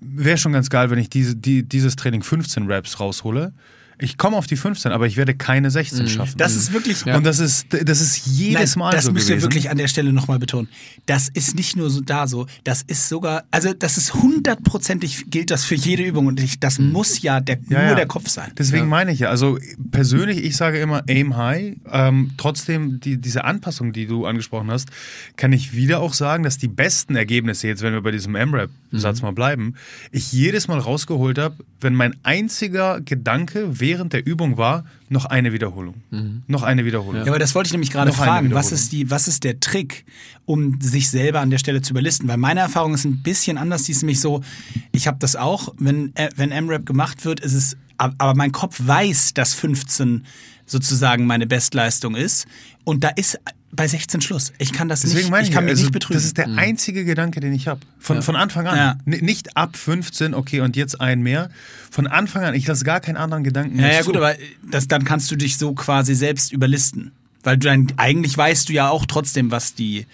wäre 0.00 0.38
schon 0.38 0.52
ganz 0.52 0.70
geil, 0.70 0.90
wenn 0.90 0.98
ich 0.98 1.08
diese, 1.08 1.36
die, 1.36 1.62
dieses 1.62 1.96
Training 1.96 2.22
15 2.22 2.70
Raps 2.70 3.00
raushole 3.00 3.52
ich 3.98 4.18
komme 4.18 4.36
auf 4.36 4.46
die 4.46 4.56
15, 4.56 4.92
aber 4.92 5.06
ich 5.06 5.16
werde 5.16 5.34
keine 5.34 5.70
16 5.70 6.02
mhm. 6.02 6.08
schaffen. 6.08 6.34
Das 6.36 6.54
ist 6.54 6.72
wirklich. 6.72 7.04
Ja. 7.04 7.16
Und 7.16 7.24
das 7.24 7.38
ist, 7.38 7.68
das 7.70 8.00
ist 8.00 8.26
jedes 8.26 8.76
Nein, 8.76 8.78
Mal 8.80 8.92
das 8.92 9.04
so. 9.04 9.10
Das 9.10 9.14
müsst 9.14 9.30
ihr 9.30 9.40
wirklich 9.40 9.70
an 9.70 9.78
der 9.78 9.88
Stelle 9.88 10.12
nochmal 10.12 10.38
betonen. 10.38 10.68
Das 11.06 11.28
ist 11.28 11.54
nicht 11.54 11.76
nur 11.76 11.88
so 11.88 12.02
da 12.02 12.26
so, 12.26 12.46
das 12.64 12.82
ist 12.82 13.08
sogar, 13.08 13.44
also 13.50 13.72
das 13.72 13.96
ist 13.96 14.14
hundertprozentig 14.14 15.30
gilt 15.30 15.50
das 15.50 15.64
für 15.64 15.74
jede 15.74 16.02
Übung 16.02 16.26
und 16.26 16.40
ich, 16.40 16.60
das 16.60 16.78
mhm. 16.78 16.92
muss 16.92 17.22
ja, 17.22 17.40
der, 17.40 17.58
ja, 17.68 17.80
nur 17.80 17.88
ja. 17.90 17.94
der 17.94 18.06
Kopf 18.06 18.28
sein. 18.28 18.52
Deswegen 18.58 18.86
meine 18.88 19.12
ich 19.12 19.20
ja, 19.20 19.30
also 19.30 19.58
persönlich, 19.90 20.44
ich 20.44 20.56
sage 20.56 20.78
immer 20.78 21.02
aim 21.08 21.36
high. 21.36 21.76
Ähm, 21.90 22.32
trotzdem, 22.36 23.00
die, 23.00 23.18
diese 23.18 23.44
Anpassung, 23.44 23.92
die 23.92 24.06
du 24.06 24.26
angesprochen 24.26 24.70
hast, 24.70 24.90
kann 25.36 25.52
ich 25.52 25.74
wieder 25.74 26.00
auch 26.00 26.12
sagen, 26.12 26.42
dass 26.42 26.58
die 26.58 26.68
besten 26.68 27.16
Ergebnisse, 27.16 27.68
jetzt 27.68 27.82
wenn 27.82 27.94
wir 27.94 28.02
bei 28.02 28.10
diesem 28.10 28.34
M-Rap-Satz 28.34 29.20
mhm. 29.20 29.26
mal 29.26 29.32
bleiben, 29.32 29.74
ich 30.12 30.32
jedes 30.32 30.68
Mal 30.68 30.78
rausgeholt 30.78 31.38
habe, 31.38 31.56
wenn 31.80 31.94
mein 31.94 32.14
einziger 32.24 33.00
Gedanke 33.00 33.80
während 33.86 34.12
der 34.12 34.26
Übung 34.26 34.56
war, 34.56 34.84
noch 35.08 35.26
eine 35.26 35.52
Wiederholung. 35.52 35.94
Mhm. 36.10 36.42
Noch 36.48 36.64
eine 36.64 36.84
Wiederholung. 36.84 37.24
Ja, 37.24 37.28
aber 37.28 37.38
das 37.38 37.54
wollte 37.54 37.68
ich 37.68 37.72
nämlich 37.72 37.92
gerade 37.92 38.12
fragen. 38.12 38.52
Was 38.52 38.72
ist, 38.72 38.90
die, 38.90 39.10
was 39.10 39.28
ist 39.28 39.44
der 39.44 39.60
Trick, 39.60 40.04
um 40.44 40.80
sich 40.80 41.08
selber 41.08 41.40
an 41.40 41.50
der 41.50 41.58
Stelle 41.58 41.82
zu 41.82 41.92
überlisten? 41.92 42.26
Weil 42.26 42.36
meine 42.36 42.60
Erfahrung 42.60 42.94
ist 42.94 43.04
ein 43.04 43.22
bisschen 43.22 43.58
anders. 43.58 43.84
Die 43.84 43.92
ist 43.92 44.02
nämlich 44.02 44.20
so, 44.20 44.42
ich 44.90 45.06
habe 45.06 45.18
das 45.20 45.36
auch, 45.36 45.72
wenn, 45.78 46.14
äh, 46.16 46.30
wenn 46.34 46.50
M-Rap 46.50 46.84
gemacht 46.84 47.24
wird, 47.24 47.38
ist 47.38 47.54
es, 47.54 47.76
aber 47.96 48.34
mein 48.34 48.50
Kopf 48.50 48.80
weiß, 48.82 49.34
dass 49.34 49.54
15 49.54 50.26
sozusagen 50.66 51.24
meine 51.26 51.46
Bestleistung 51.46 52.16
ist. 52.16 52.46
Und 52.82 53.04
da 53.04 53.10
ist 53.10 53.38
bei 53.72 53.86
16 53.86 54.20
Schluss. 54.20 54.52
Ich 54.58 54.72
kann 54.72 54.88
das 54.88 55.02
Deswegen 55.02 55.22
nicht, 55.22 55.30
meine 55.30 55.46
ich 55.46 55.52
kann 55.52 55.64
mich 55.64 55.72
also, 55.72 55.82
nicht 55.82 55.92
betrügen. 55.92 56.14
Das 56.14 56.24
ist 56.24 56.38
der 56.38 56.48
mhm. 56.48 56.58
einzige 56.58 57.04
Gedanke, 57.04 57.40
den 57.40 57.52
ich 57.52 57.68
habe. 57.68 57.80
Von, 57.98 58.16
ja. 58.16 58.22
von 58.22 58.36
Anfang 58.36 58.66
an. 58.66 58.76
Ja. 58.76 58.96
Nicht 59.04 59.56
ab 59.56 59.76
15, 59.76 60.34
okay, 60.34 60.60
und 60.60 60.76
jetzt 60.76 61.00
ein 61.00 61.22
mehr. 61.22 61.50
Von 61.90 62.06
Anfang 62.06 62.44
an, 62.44 62.54
ich 62.54 62.66
lasse 62.66 62.84
gar 62.84 63.00
keinen 63.00 63.16
anderen 63.16 63.44
Gedanken 63.44 63.78
Ja, 63.78 63.88
ja, 63.88 64.00
zu. 64.00 64.06
gut, 64.06 64.16
aber 64.16 64.34
das, 64.70 64.88
dann 64.88 65.04
kannst 65.04 65.30
du 65.30 65.36
dich 65.36 65.58
so 65.58 65.74
quasi 65.74 66.14
selbst 66.14 66.52
überlisten. 66.52 67.12
Weil 67.42 67.58
du 67.58 67.68
dann, 67.68 67.86
eigentlich 67.96 68.36
weißt 68.36 68.68
du 68.68 68.72
ja 68.72 68.88
auch 68.88 69.06
trotzdem, 69.06 69.50
was 69.50 69.74
die 69.74 70.06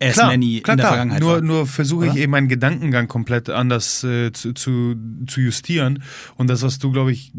as 0.00 0.14
klar, 0.14 0.28
many 0.28 0.60
klar, 0.60 0.74
in 0.74 0.78
der 0.78 0.84
klar. 0.84 0.92
Vergangenheit 0.92 1.20
Nur, 1.20 1.40
nur 1.42 1.66
versuche 1.66 2.06
ich 2.06 2.16
eben 2.16 2.32
meinen 2.32 2.48
Gedankengang 2.48 3.06
komplett 3.06 3.50
anders 3.50 4.02
äh, 4.02 4.32
zu, 4.32 4.54
zu, 4.54 4.96
zu 5.26 5.40
justieren. 5.40 6.02
Und 6.36 6.48
das, 6.48 6.62
was 6.62 6.78
du, 6.78 6.90
glaube 6.90 7.12
ich, 7.12 7.32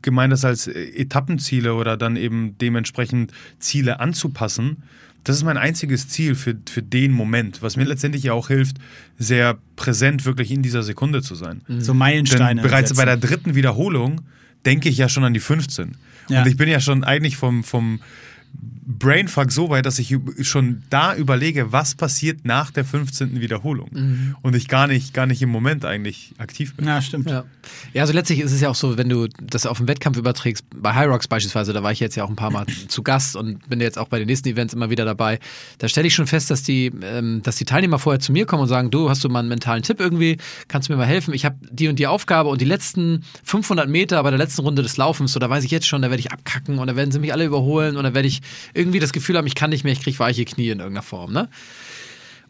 gemeint 0.00 0.32
hast 0.32 0.44
als 0.44 0.68
Etappenziele 0.68 1.74
oder 1.74 1.96
dann 1.96 2.16
eben 2.16 2.56
dementsprechend 2.58 3.32
Ziele 3.58 4.00
anzupassen, 4.00 4.84
das 5.24 5.36
ist 5.36 5.42
mein 5.42 5.56
einziges 5.56 6.08
Ziel 6.08 6.34
für, 6.34 6.54
für 6.68 6.82
den 6.82 7.10
Moment, 7.10 7.62
was 7.62 7.76
mir 7.76 7.84
letztendlich 7.84 8.24
ja 8.24 8.34
auch 8.34 8.48
hilft, 8.48 8.76
sehr 9.18 9.58
präsent 9.74 10.26
wirklich 10.26 10.50
in 10.50 10.62
dieser 10.62 10.82
Sekunde 10.82 11.22
zu 11.22 11.34
sein. 11.34 11.62
So 11.78 11.94
Meilensteine. 11.94 12.60
Denn 12.60 12.70
bereits 12.70 12.90
setzen. 12.90 12.98
bei 12.98 13.06
der 13.06 13.16
dritten 13.16 13.54
Wiederholung 13.54 14.20
denke 14.66 14.88
ich 14.88 14.98
ja 14.98 15.08
schon 15.08 15.24
an 15.24 15.34
die 15.34 15.40
15. 15.40 15.96
Ja. 16.28 16.42
Und 16.42 16.48
ich 16.48 16.56
bin 16.56 16.68
ja 16.68 16.78
schon 16.78 17.04
eigentlich 17.04 17.36
vom, 17.36 17.64
vom 17.64 18.00
Brainfuck 18.86 19.50
so 19.50 19.70
weit, 19.70 19.86
dass 19.86 19.98
ich 19.98 20.16
schon 20.42 20.82
da 20.90 21.14
überlege, 21.14 21.72
was 21.72 21.94
passiert 21.94 22.44
nach 22.44 22.70
der 22.70 22.84
15. 22.84 23.40
Wiederholung. 23.40 23.88
Mhm. 23.92 24.36
Und 24.42 24.54
ich 24.54 24.68
gar 24.68 24.86
nicht, 24.86 25.14
gar 25.14 25.26
nicht 25.26 25.40
im 25.42 25.48
Moment 25.48 25.84
eigentlich 25.84 26.34
aktiv 26.38 26.74
bin. 26.74 26.86
Ja, 26.86 27.00
stimmt. 27.00 27.30
Ja. 27.30 27.44
ja, 27.92 28.02
also 28.02 28.12
letztlich 28.12 28.40
ist 28.40 28.52
es 28.52 28.60
ja 28.60 28.68
auch 28.68 28.74
so, 28.74 28.98
wenn 28.98 29.08
du 29.08 29.28
das 29.40 29.66
auf 29.66 29.78
den 29.78 29.88
Wettkampf 29.88 30.18
überträgst, 30.18 30.64
bei 30.74 30.94
High 30.94 31.08
Rocks 31.08 31.28
beispielsweise, 31.28 31.72
da 31.72 31.82
war 31.82 31.92
ich 31.92 32.00
jetzt 32.00 32.14
ja 32.16 32.24
auch 32.24 32.28
ein 32.28 32.36
paar 32.36 32.50
Mal 32.50 32.66
zu 32.88 33.02
Gast 33.02 33.36
und 33.36 33.68
bin 33.68 33.80
jetzt 33.80 33.98
auch 33.98 34.08
bei 34.08 34.18
den 34.18 34.26
nächsten 34.26 34.48
Events 34.48 34.74
immer 34.74 34.90
wieder 34.90 35.04
dabei. 35.04 35.38
Da 35.78 35.88
stelle 35.88 36.06
ich 36.06 36.14
schon 36.14 36.26
fest, 36.26 36.50
dass 36.50 36.62
die, 36.62 36.92
ähm, 37.02 37.40
dass 37.42 37.56
die 37.56 37.64
Teilnehmer 37.64 37.98
vorher 37.98 38.20
zu 38.20 38.32
mir 38.32 38.44
kommen 38.44 38.62
und 38.62 38.68
sagen, 38.68 38.90
du, 38.90 39.08
hast 39.08 39.24
du 39.24 39.28
mal 39.28 39.40
einen 39.40 39.48
mentalen 39.48 39.82
Tipp 39.82 40.00
irgendwie? 40.00 40.36
Kannst 40.68 40.88
du 40.88 40.92
mir 40.92 40.98
mal 40.98 41.06
helfen? 41.06 41.32
Ich 41.32 41.44
habe 41.44 41.56
die 41.70 41.88
und 41.88 41.98
die 41.98 42.06
Aufgabe 42.06 42.50
und 42.50 42.60
die 42.60 42.66
letzten 42.66 43.24
500 43.44 43.88
Meter 43.88 44.22
bei 44.22 44.30
der 44.30 44.38
letzten 44.38 44.62
Runde 44.62 44.82
des 44.82 44.96
Laufens, 44.96 45.32
so 45.32 45.40
da 45.40 45.48
weiß 45.48 45.64
ich 45.64 45.70
jetzt 45.70 45.86
schon, 45.86 46.02
da 46.02 46.10
werde 46.10 46.20
ich 46.20 46.32
abkacken 46.32 46.78
und 46.78 46.86
da 46.86 46.96
werden 46.96 47.10
sie 47.10 47.18
mich 47.18 47.32
alle 47.32 47.44
überholen 47.44 47.96
und 47.96 48.04
da 48.04 48.14
werde 48.14 48.28
ich 48.28 48.42
irgendwie 48.74 48.98
das 48.98 49.12
Gefühl 49.12 49.36
haben, 49.36 49.46
ich 49.46 49.54
kann 49.54 49.70
nicht 49.70 49.84
mehr, 49.84 49.92
ich 49.92 50.02
kriege 50.02 50.18
weiche 50.18 50.44
Knie 50.44 50.70
in 50.70 50.80
irgendeiner 50.80 51.02
Form. 51.02 51.32
Ne? 51.32 51.48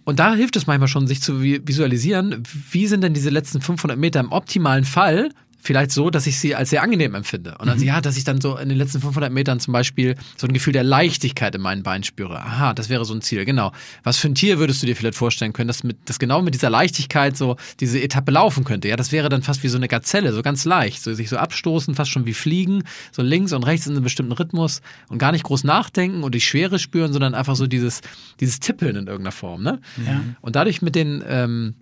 Und 0.05 0.19
da 0.19 0.35
hilft 0.35 0.57
es 0.57 0.67
manchmal 0.67 0.89
schon, 0.89 1.07
sich 1.07 1.23
zu 1.23 1.43
visualisieren, 1.43 2.43
wie 2.71 2.87
sind 2.87 3.03
denn 3.03 3.15
diese 3.15 3.31
letzten 3.31 3.61
500 3.61 3.99
Meter 3.99 4.21
im 4.21 4.33
optimalen 4.33 4.85
Fall 4.85 5.31
vielleicht 5.65 5.93
so, 5.93 6.11
dass 6.11 6.27
ich 6.27 6.39
sie 6.39 6.55
als 6.55 6.71
sehr 6.71 6.83
angenehm 6.83 7.15
empfinde. 7.15 7.57
Und 7.59 7.69
also, 7.69 7.81
mhm. 7.81 7.89
ja, 7.89 8.01
dass 8.01 8.19
ich 8.19 8.25
dann 8.25 8.41
so 8.41 8.57
in 8.57 8.69
den 8.69 8.77
letzten 8.77 9.01
500 9.01 9.33
Metern 9.33 9.61
zum 9.61 9.73
Beispiel 9.73 10.15
so 10.37 10.47
ein 10.47 10.53
Gefühl 10.53 10.75
der 10.75 10.85
Leichtigkeit 10.85 11.55
in 11.55 11.63
meinen 11.63 11.83
Beinen 11.83 12.05
spüre. 12.05 12.39
Aha, 12.39 12.75
das 12.75 12.91
wäre 12.91 13.05
so 13.07 13.15
ein 13.15 13.23
Ziel, 13.23 13.45
genau. 13.47 13.73
Was 14.03 14.19
für 14.19 14.29
ein 14.29 14.35
Tier 14.35 14.59
würdest 14.59 14.83
du 14.83 14.87
dir 14.87 14.95
vielleicht 14.95 15.17
vorstellen 15.17 15.55
können, 15.55 15.69
dass, 15.69 15.83
mit, 15.83 15.97
dass 16.05 16.19
genau 16.19 16.43
mit 16.43 16.55
dieser 16.55 16.69
Leichtigkeit 16.69 17.37
so 17.37 17.57
diese 17.81 18.01
Etappe 18.01 18.31
laufen 18.31 18.65
könnte? 18.65 18.89
Ja, 18.89 18.97
das 18.97 19.11
wäre 19.11 19.31
dann 19.31 19.43
fast 19.43 19.63
wie 19.63 19.69
so 19.69 19.79
eine 19.79 19.89
Gazelle, 19.89 20.35
so 20.35 20.43
ganz 20.43 20.67
leicht, 20.67 21.03
so 21.03 21.15
sich 21.15 21.31
so 21.31 21.39
abstoßen, 21.39 21.95
fast 21.95 22.11
schon 22.11 22.27
wie 22.27 22.35
fliegen, 22.35 22.85
so 23.11 23.23
links 23.23 23.55
und 23.55 23.63
rechts 23.63 23.87
in 23.87 23.95
einem 23.95 24.05
bestimmten 24.05 24.33
Rhythmus 24.33 24.83
und 25.09 25.19
gar 25.19 25.33
nicht 25.33 25.45
groß 25.45 25.65
nachdenken 25.65 26.23
und 26.23 26.35
die 26.35 26.43
Schwere 26.43 26.79
spüren, 26.79 27.13
sondern 27.15 27.35
einfach 27.35 27.57
so 27.57 27.67
dieses, 27.67 28.03
dieses 28.39 28.61
Tippeln 28.61 28.97
in 28.97 29.07
irgendeiner 29.07 29.33
Form. 29.33 29.63
Ne? 29.63 29.81
Ja. 30.07 30.21
Und 30.43 30.57
dadurch 30.57 30.83
mit 30.83 30.95
den 30.95 31.25
ähm, 31.27 31.75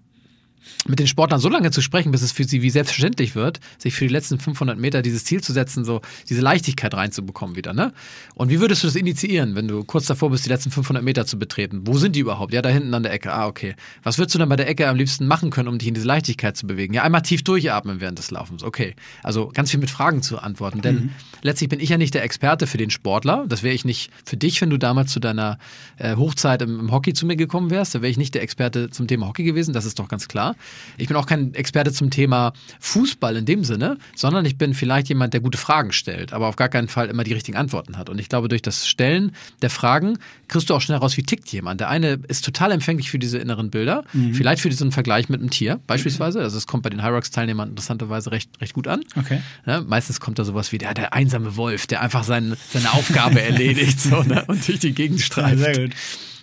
mit 0.87 0.99
den 0.99 1.07
Sportlern 1.07 1.41
so 1.41 1.49
lange 1.49 1.71
zu 1.71 1.81
sprechen, 1.81 2.11
bis 2.11 2.23
es 2.23 2.33
für 2.33 2.45
sie 2.45 2.63
wie 2.63 2.71
selbstverständlich 2.71 3.35
wird, 3.35 3.61
sich 3.79 3.95
für 3.95 4.07
die 4.07 4.13
letzten 4.13 4.39
500 4.39 4.79
Meter 4.79 5.03
dieses 5.03 5.25
Ziel 5.25 5.41
zu 5.43 5.53
setzen, 5.53 5.85
so 5.85 6.01
diese 6.29 6.41
Leichtigkeit 6.41 6.95
reinzubekommen 6.95 7.57
wieder. 7.57 7.73
Ne? 7.73 7.93
Und 8.35 8.51
wie 8.51 8.61
würdest 8.61 8.83
du 8.83 8.89
das 8.89 8.97
initiieren, 8.97 9.55
wenn 9.55 9.69
du 9.69 9.85
kurz 9.85 10.07
davor 10.07 10.31
bist, 10.31 10.45
die 10.45 10.49
letzten 10.49 10.71
500 10.71 11.05
Meter 11.05 11.27
zu 11.27 11.39
betreten? 11.39 11.83
Wo 11.87 11.99
sind 11.99 12.17
die 12.17 12.21
überhaupt? 12.21 12.53
Ja, 12.53 12.63
da 12.63 12.69
hinten 12.69 12.93
an 12.95 13.03
der 13.03 13.13
Ecke. 13.13 13.33
Ah, 13.33 13.47
okay. 13.47 13.75
Was 14.03 14.19
würdest 14.19 14.35
du 14.35 14.39
dann 14.39 14.49
bei 14.49 14.57
der 14.57 14.69
Ecke 14.69 14.89
am 14.89 14.97
liebsten 14.97 15.27
machen 15.27 15.51
können, 15.51 15.69
um 15.69 15.79
dich 15.79 15.89
in 15.89 15.95
diese 15.95 16.07
Leichtigkeit 16.07 16.57
zu 16.57 16.67
bewegen? 16.67 16.95
Ja, 16.95 17.03
einmal 17.03 17.23
tief 17.23 17.43
durchatmen 17.45 18.01
während 18.01 18.19
des 18.19 18.31
Laufens. 18.31 18.63
Okay. 18.63 18.95
Also 19.23 19.51
ganz 19.55 19.71
viel 19.71 19.81
mit 19.81 19.91
Fragen 19.91 20.23
zu 20.23 20.39
antworten. 20.39 20.81
Denn 20.81 20.95
mhm. 20.95 21.11
letztlich 21.43 21.69
bin 21.69 21.81
ich 21.81 21.91
ja 21.91 21.99
nicht 21.99 22.15
der 22.15 22.25
Experte 22.25 22.67
für 22.67 22.79
den 22.79 22.91
Sportler. 22.91 23.45
Das 23.49 23.63
wäre 23.63 23.75
ich 23.75 23.85
nicht 23.85 24.11
für 24.25 24.37
dich, 24.37 24.61
wenn 24.61 24.71
du 24.71 24.79
damals 24.79 25.13
zu 25.13 25.21
deiner 25.21 25.59
äh, 25.99 26.17
Hochzeit 26.17 26.63
im, 26.63 26.81
im 26.81 26.93
Hockey 26.93 27.13
zu 27.13 27.27
mir 27.27 27.37
gekommen 27.37 27.71
wärst. 27.71 27.95
Da 27.95 28.03
wäre 28.03 28.11
ich 28.11 28.19
nicht 28.19 28.35
der 28.35 28.43
Experte 28.43 28.91
zum 28.91 29.07
Thema 29.07 29.29
Hockey 29.29 29.45
gewesen. 29.45 29.73
Das 29.73 29.85
ist 29.85 29.99
doch 29.99 30.09
ganz 30.09 30.29
klar. 30.29 30.52
Ich 30.97 31.09
bin 31.09 31.17
auch 31.17 31.27
kein 31.27 31.55
Experte 31.55 31.93
zum 31.93 32.11
Thema 32.11 32.53
Fußball 32.81 33.37
in 33.37 33.45
dem 33.45 33.65
Sinne, 33.65 33.99
sondern 34.15 34.45
ich 34.45 34.57
bin 34.57 34.75
vielleicht 34.75 35.09
jemand, 35.09 35.35
der 35.35 35.41
gute 35.41 35.59
Fragen 35.59 35.93
stellt, 35.93 36.33
aber 36.33 36.49
auf 36.49 36.57
gar 36.57 36.69
keinen 36.69 36.89
Fall 36.89 37.09
immer 37.09 37.25
die 37.25 37.33
richtigen 37.33 37.57
Antworten 37.57 37.97
hat. 37.97 38.09
Und 38.09 38.19
ich 38.19 38.29
glaube, 38.29 38.49
durch 38.49 38.63
das 38.63 38.87
Stellen 38.87 39.33
der 39.63 39.71
Fragen 39.71 40.19
kriegst 40.49 40.71
du 40.71 40.75
auch 40.75 40.81
schnell 40.81 40.99
raus, 40.99 41.17
wie 41.17 41.23
tickt 41.23 41.49
jemand. 41.53 41.81
Der 41.81 41.89
eine 41.89 42.19
ist 42.29 42.45
total 42.45 42.73
empfänglich 42.73 43.11
für 43.11 43.19
diese 43.19 43.39
inneren 43.39 43.71
Bilder, 43.71 44.05
mhm. 44.13 44.35
vielleicht 44.35 44.63
für 44.63 44.69
diesen 44.69 44.93
Vergleich 44.93 45.29
mit 45.29 45.41
einem 45.41 45.51
Tier 45.51 45.81
beispielsweise. 45.87 46.41
Also 46.41 46.59
es 46.59 46.67
kommt 46.67 46.83
bei 46.83 46.91
den 46.91 47.03
Hyrox-Teilnehmern 47.03 47.71
interessanterweise 47.71 48.33
recht, 48.33 48.51
recht 48.61 48.75
gut 48.75 48.89
an. 48.89 49.03
Okay. 49.17 49.41
Ja, 49.67 49.81
meistens 49.81 50.21
kommt 50.21 50.39
da 50.39 50.45
sowas 50.45 50.73
wie 50.73 50.79
der, 50.79 50.95
der 50.95 51.13
einsame 51.13 51.57
Wolf, 51.57 51.87
der 51.87 52.01
einfach 52.01 52.25
sein, 52.25 52.57
seine 52.73 52.93
Aufgabe 52.93 53.41
erledigt 53.43 54.01
so, 54.01 54.23
ne? 54.23 54.45
und 54.47 54.67
durch 54.67 54.81
die 54.81 54.93
Gegend 54.93 55.21
streift. 55.21 55.59
Ja, 55.59 55.75
sehr 55.75 55.89
gut. 55.89 55.97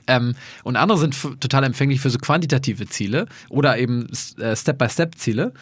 Ähm, 0.07 0.35
und 0.63 0.75
andere 0.75 0.97
sind 0.97 1.15
total 1.39 1.63
empfänglich 1.63 1.99
für 1.99 2.09
so 2.09 2.17
quantitative 2.17 2.87
Ziele 2.87 3.27
oder 3.49 3.77
eben 3.77 4.07
äh, 4.39 4.55
Step-by-Step-Ziele. 4.55 5.53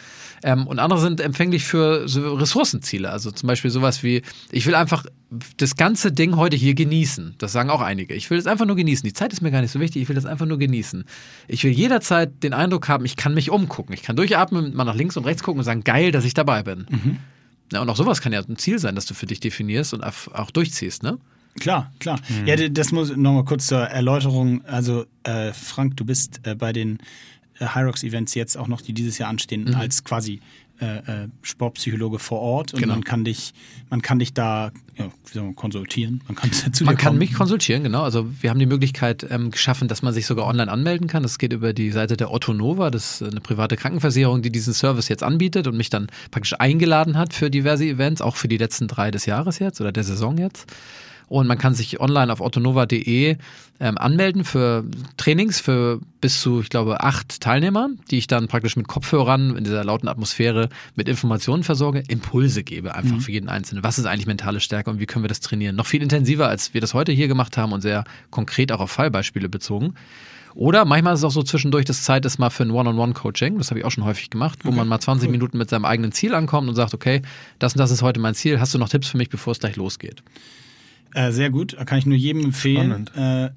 Ähm, 0.42 0.66
und 0.66 0.78
andere 0.78 1.00
sind 1.00 1.20
empfänglich 1.20 1.64
für 1.64 2.08
so 2.08 2.34
Ressourcenziele. 2.34 3.10
Also 3.10 3.30
zum 3.30 3.46
Beispiel 3.46 3.70
sowas 3.70 4.02
wie, 4.02 4.22
ich 4.50 4.66
will 4.66 4.74
einfach 4.74 5.04
das 5.58 5.76
ganze 5.76 6.12
Ding 6.12 6.36
heute 6.36 6.56
hier 6.56 6.74
genießen. 6.74 7.34
Das 7.38 7.52
sagen 7.52 7.70
auch 7.70 7.82
einige. 7.82 8.14
Ich 8.14 8.30
will 8.30 8.38
es 8.38 8.46
einfach 8.46 8.64
nur 8.64 8.76
genießen. 8.76 9.06
Die 9.06 9.12
Zeit 9.12 9.32
ist 9.32 9.42
mir 9.42 9.50
gar 9.50 9.60
nicht 9.60 9.72
so 9.72 9.80
wichtig. 9.80 10.02
Ich 10.02 10.08
will 10.08 10.16
das 10.16 10.26
einfach 10.26 10.46
nur 10.46 10.58
genießen. 10.58 11.04
Ich 11.48 11.64
will 11.64 11.72
jederzeit 11.72 12.42
den 12.42 12.54
Eindruck 12.54 12.88
haben, 12.88 13.04
ich 13.04 13.16
kann 13.16 13.34
mich 13.34 13.50
umgucken. 13.50 13.92
Ich 13.92 14.02
kann 14.02 14.16
durchatmen, 14.16 14.74
mal 14.74 14.84
nach 14.84 14.94
links 14.94 15.16
und 15.16 15.24
rechts 15.24 15.42
gucken 15.42 15.58
und 15.58 15.64
sagen, 15.64 15.84
geil, 15.84 16.12
dass 16.12 16.24
ich 16.24 16.34
dabei 16.34 16.62
bin. 16.62 16.86
Mhm. 16.88 17.16
Ja, 17.72 17.82
und 17.82 17.90
auch 17.90 17.96
sowas 17.96 18.22
kann 18.22 18.32
ja 18.32 18.40
ein 18.40 18.56
Ziel 18.56 18.78
sein, 18.78 18.94
das 18.94 19.04
du 19.04 19.14
für 19.14 19.26
dich 19.26 19.40
definierst 19.40 19.92
und 19.92 20.02
auch 20.02 20.50
durchziehst, 20.50 21.02
ne? 21.02 21.18
Klar, 21.58 21.92
klar. 21.98 22.20
Mhm. 22.28 22.46
Ja, 22.46 22.68
das 22.68 22.92
muss 22.92 23.16
nochmal 23.16 23.44
kurz 23.44 23.66
zur 23.66 23.80
Erläuterung. 23.80 24.64
Also, 24.64 25.06
äh, 25.22 25.52
Frank, 25.52 25.96
du 25.96 26.04
bist 26.04 26.40
äh, 26.44 26.54
bei 26.54 26.72
den 26.72 26.98
äh, 27.58 27.66
Hyrox 27.74 28.02
Events 28.02 28.34
jetzt 28.34 28.56
auch 28.56 28.68
noch, 28.68 28.80
die 28.80 28.92
dieses 28.92 29.18
Jahr 29.18 29.28
anstehen, 29.28 29.64
mhm. 29.64 29.74
als 29.74 30.04
quasi 30.04 30.40
äh, 30.80 31.24
äh, 31.24 31.28
Sportpsychologe 31.42 32.20
vor 32.20 32.38
Ort 32.38 32.72
und 32.72 32.80
genau. 32.80 32.94
man 32.94 33.02
kann 33.02 33.24
dich, 33.24 33.52
man 33.90 34.00
kann 34.00 34.20
dich 34.20 34.32
da 34.32 34.70
ja, 34.96 35.10
man, 35.34 35.56
konsultieren. 35.56 36.22
Man 36.28 36.36
kann, 36.36 36.52
zu 36.72 36.84
man 36.84 36.96
kann 36.96 37.18
mich 37.18 37.34
konsultieren, 37.34 37.82
genau. 37.82 38.02
Also 38.02 38.28
wir 38.40 38.50
haben 38.50 38.60
die 38.60 38.66
Möglichkeit 38.66 39.26
ähm, 39.28 39.50
geschaffen, 39.50 39.88
dass 39.88 40.02
man 40.02 40.14
sich 40.14 40.24
sogar 40.26 40.46
online 40.46 40.70
anmelden 40.70 41.08
kann. 41.08 41.24
Das 41.24 41.38
geht 41.38 41.52
über 41.52 41.72
die 41.72 41.90
Seite 41.90 42.16
der 42.16 42.32
Otto 42.32 42.54
Nova, 42.54 42.92
das 42.92 43.20
ist 43.20 43.28
eine 43.28 43.40
private 43.40 43.76
Krankenversicherung, 43.76 44.40
die 44.40 44.52
diesen 44.52 44.72
Service 44.72 45.08
jetzt 45.08 45.24
anbietet 45.24 45.66
und 45.66 45.76
mich 45.76 45.90
dann 45.90 46.06
praktisch 46.30 46.54
eingeladen 46.60 47.18
hat 47.18 47.34
für 47.34 47.50
diverse 47.50 47.84
Events, 47.84 48.22
auch 48.22 48.36
für 48.36 48.46
die 48.46 48.58
letzten 48.58 48.86
drei 48.86 49.10
des 49.10 49.26
Jahres 49.26 49.58
jetzt 49.58 49.80
oder 49.80 49.90
der 49.90 50.04
Saison 50.04 50.38
jetzt. 50.38 50.72
Und 51.28 51.46
man 51.46 51.58
kann 51.58 51.74
sich 51.74 52.00
online 52.00 52.32
auf 52.32 52.40
autonova.de 52.40 53.36
ähm, 53.80 53.98
anmelden 53.98 54.44
für 54.44 54.84
Trainings 55.16 55.60
für 55.60 56.00
bis 56.20 56.40
zu, 56.40 56.60
ich 56.60 56.68
glaube, 56.68 57.02
acht 57.02 57.40
Teilnehmer, 57.40 57.90
die 58.10 58.18
ich 58.18 58.26
dann 58.26 58.48
praktisch 58.48 58.76
mit 58.76 58.88
Kopfhörern 58.88 59.56
in 59.56 59.64
dieser 59.64 59.84
lauten 59.84 60.08
Atmosphäre 60.08 60.68
mit 60.96 61.08
Informationen 61.08 61.62
versorge, 61.62 62.02
Impulse 62.08 62.64
gebe, 62.64 62.94
einfach 62.94 63.16
mhm. 63.16 63.20
für 63.20 63.32
jeden 63.32 63.48
Einzelnen. 63.48 63.84
Was 63.84 63.98
ist 63.98 64.06
eigentlich 64.06 64.26
mentale 64.26 64.60
Stärke 64.60 64.90
und 64.90 65.00
wie 65.00 65.06
können 65.06 65.22
wir 65.24 65.28
das 65.28 65.40
trainieren? 65.40 65.76
Noch 65.76 65.86
viel 65.86 66.02
intensiver, 66.02 66.48
als 66.48 66.74
wir 66.74 66.80
das 66.80 66.94
heute 66.94 67.12
hier 67.12 67.28
gemacht 67.28 67.56
haben 67.56 67.72
und 67.72 67.82
sehr 67.82 68.04
konkret 68.30 68.72
auch 68.72 68.80
auf 68.80 68.90
Fallbeispiele 68.90 69.48
bezogen. 69.48 69.94
Oder 70.54 70.84
manchmal 70.84 71.14
ist 71.14 71.20
es 71.20 71.24
auch 71.24 71.30
so 71.30 71.44
zwischendurch, 71.44 71.84
dass 71.84 72.02
Zeit 72.02 72.24
ist 72.24 72.38
mal 72.38 72.50
für 72.50 72.64
ein 72.64 72.72
One-on-One-Coaching. 72.72 73.58
Das 73.58 73.70
habe 73.70 73.78
ich 73.78 73.86
auch 73.86 73.92
schon 73.92 74.04
häufig 74.04 74.28
gemacht, 74.28 74.64
wo 74.64 74.70
okay, 74.70 74.78
man 74.78 74.88
mal 74.88 74.98
20 74.98 75.26
cool. 75.26 75.32
Minuten 75.32 75.56
mit 75.56 75.70
seinem 75.70 75.84
eigenen 75.84 76.10
Ziel 76.10 76.34
ankommt 76.34 76.68
und 76.68 76.74
sagt, 76.74 76.94
okay, 76.94 77.22
das 77.60 77.74
und 77.74 77.78
das 77.78 77.92
ist 77.92 78.02
heute 78.02 78.18
mein 78.18 78.34
Ziel. 78.34 78.58
Hast 78.58 78.74
du 78.74 78.78
noch 78.78 78.88
Tipps 78.88 79.08
für 79.08 79.18
mich, 79.18 79.28
bevor 79.28 79.52
es 79.52 79.60
gleich 79.60 79.76
losgeht? 79.76 80.22
Äh, 81.14 81.32
sehr 81.32 81.50
gut, 81.50 81.76
kann 81.86 81.98
ich 81.98 82.06
nur 82.06 82.16
jedem 82.16 82.44
empfehlen. 82.44 83.08
Äh, 83.14 83.50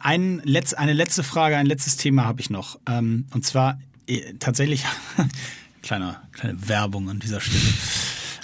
ein, 0.00 0.40
letz, 0.44 0.74
eine 0.74 0.92
letzte 0.92 1.22
Frage, 1.22 1.56
ein 1.56 1.66
letztes 1.66 1.96
Thema 1.96 2.24
habe 2.24 2.40
ich 2.40 2.50
noch. 2.50 2.78
Ähm, 2.86 3.26
und 3.32 3.44
zwar 3.44 3.78
äh, 4.06 4.34
tatsächlich, 4.38 4.84
kleiner, 5.82 6.22
kleine 6.32 6.68
Werbung 6.68 7.08
an 7.08 7.18
dieser 7.18 7.40
Stelle. 7.40 7.62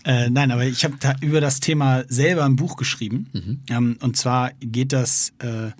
Äh, 0.06 0.30
nein, 0.30 0.52
aber 0.52 0.64
ich 0.64 0.84
habe 0.84 0.96
da 1.00 1.16
über 1.20 1.40
das 1.40 1.58
Thema 1.58 2.04
selber 2.08 2.44
ein 2.44 2.54
Buch 2.54 2.76
geschrieben. 2.76 3.26
Mhm. 3.32 3.60
Ähm, 3.68 3.98
und 4.00 4.16
zwar 4.16 4.52
geht 4.60 4.92
das 4.92 5.32
äh, 5.42 5.66
äh 5.68 5.72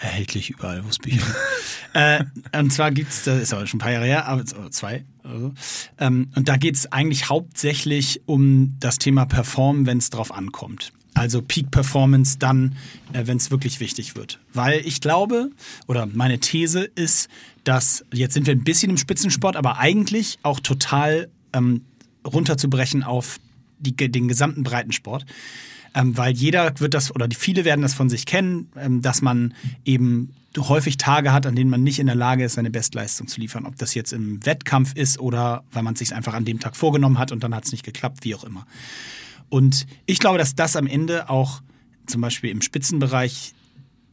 erhältlich 0.00 0.50
überall, 0.50 0.84
wo 0.84 0.88
es 0.88 0.98
Bücher 0.98 1.18
gibt. 1.18 1.36
äh, 1.94 2.24
und 2.58 2.72
zwar 2.72 2.90
gibt's, 2.90 3.22
das 3.22 3.40
ist 3.40 3.54
aber 3.54 3.66
schon 3.66 3.78
ein 3.78 3.80
paar 3.80 3.92
Jahre 3.92 4.06
her, 4.06 4.26
aber 4.26 4.44
zwei 4.44 5.04
oder 5.22 5.38
so. 5.38 5.54
Ähm, 5.98 6.30
und 6.34 6.48
da 6.48 6.56
geht 6.56 6.74
es 6.74 6.90
eigentlich 6.90 7.28
hauptsächlich 7.28 8.22
um 8.26 8.76
das 8.80 8.98
Thema 8.98 9.26
Performen, 9.26 9.86
wenn 9.86 9.98
es 9.98 10.10
drauf 10.10 10.34
ankommt. 10.34 10.92
Also 11.14 11.42
Peak 11.42 11.70
Performance 11.70 12.38
dann, 12.38 12.76
äh, 13.12 13.26
wenn 13.26 13.36
es 13.36 13.50
wirklich 13.50 13.80
wichtig 13.80 14.16
wird. 14.16 14.40
Weil 14.54 14.80
ich 14.84 15.00
glaube, 15.00 15.50
oder 15.86 16.06
meine 16.06 16.38
These 16.38 16.84
ist, 16.84 17.28
dass, 17.64 18.04
jetzt 18.12 18.34
sind 18.34 18.46
wir 18.46 18.54
ein 18.54 18.64
bisschen 18.64 18.90
im 18.90 18.96
Spitzensport, 18.96 19.56
aber 19.56 19.78
eigentlich 19.78 20.38
auch 20.42 20.60
total 20.60 21.28
ähm, 21.52 21.82
runterzubrechen 22.26 23.02
auf 23.02 23.38
die, 23.78 23.94
den 23.94 24.28
gesamten 24.28 24.62
Breitensport. 24.62 25.26
Ähm, 25.94 26.16
weil 26.16 26.32
jeder 26.32 26.72
wird 26.78 26.94
das, 26.94 27.14
oder 27.14 27.28
viele 27.36 27.64
werden 27.64 27.82
das 27.82 27.94
von 27.94 28.08
sich 28.08 28.24
kennen, 28.24 28.70
ähm, 28.76 29.02
dass 29.02 29.20
man 29.20 29.54
eben 29.84 30.30
häufig 30.58 30.96
Tage 30.96 31.32
hat, 31.32 31.46
an 31.46 31.54
denen 31.54 31.70
man 31.70 31.82
nicht 31.82 31.98
in 31.98 32.06
der 32.06 32.14
Lage 32.14 32.44
ist, 32.44 32.54
seine 32.54 32.70
Bestleistung 32.70 33.26
zu 33.26 33.40
liefern. 33.40 33.66
Ob 33.66 33.76
das 33.76 33.94
jetzt 33.94 34.12
im 34.12 34.44
Wettkampf 34.44 34.94
ist 34.94 35.18
oder 35.18 35.64
weil 35.72 35.82
man 35.82 35.94
es 35.94 36.00
sich 36.00 36.14
einfach 36.14 36.34
an 36.34 36.44
dem 36.44 36.60
Tag 36.60 36.76
vorgenommen 36.76 37.18
hat 37.18 37.32
und 37.32 37.42
dann 37.42 37.54
hat 37.54 37.64
es 37.64 37.72
nicht 37.72 37.84
geklappt, 37.84 38.18
wie 38.22 38.34
auch 38.34 38.44
immer. 38.44 38.66
Und 39.48 39.86
ich 40.06 40.18
glaube, 40.18 40.38
dass 40.38 40.54
das 40.54 40.76
am 40.76 40.86
Ende 40.86 41.28
auch 41.28 41.62
zum 42.06 42.20
Beispiel 42.20 42.50
im 42.50 42.62
Spitzenbereich 42.62 43.54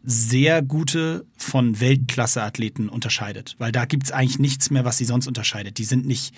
sehr 0.03 0.61
gute 0.61 1.25
von 1.37 1.79
Weltklasse-Athleten 1.79 2.89
unterscheidet. 2.89 3.55
Weil 3.57 3.71
da 3.71 3.85
gibt 3.85 4.05
es 4.05 4.11
eigentlich 4.11 4.39
nichts 4.39 4.69
mehr, 4.69 4.85
was 4.85 4.97
sie 4.97 5.05
sonst 5.05 5.27
unterscheidet. 5.27 5.77
Die 5.77 5.83
sind 5.83 6.05
nicht, 6.05 6.33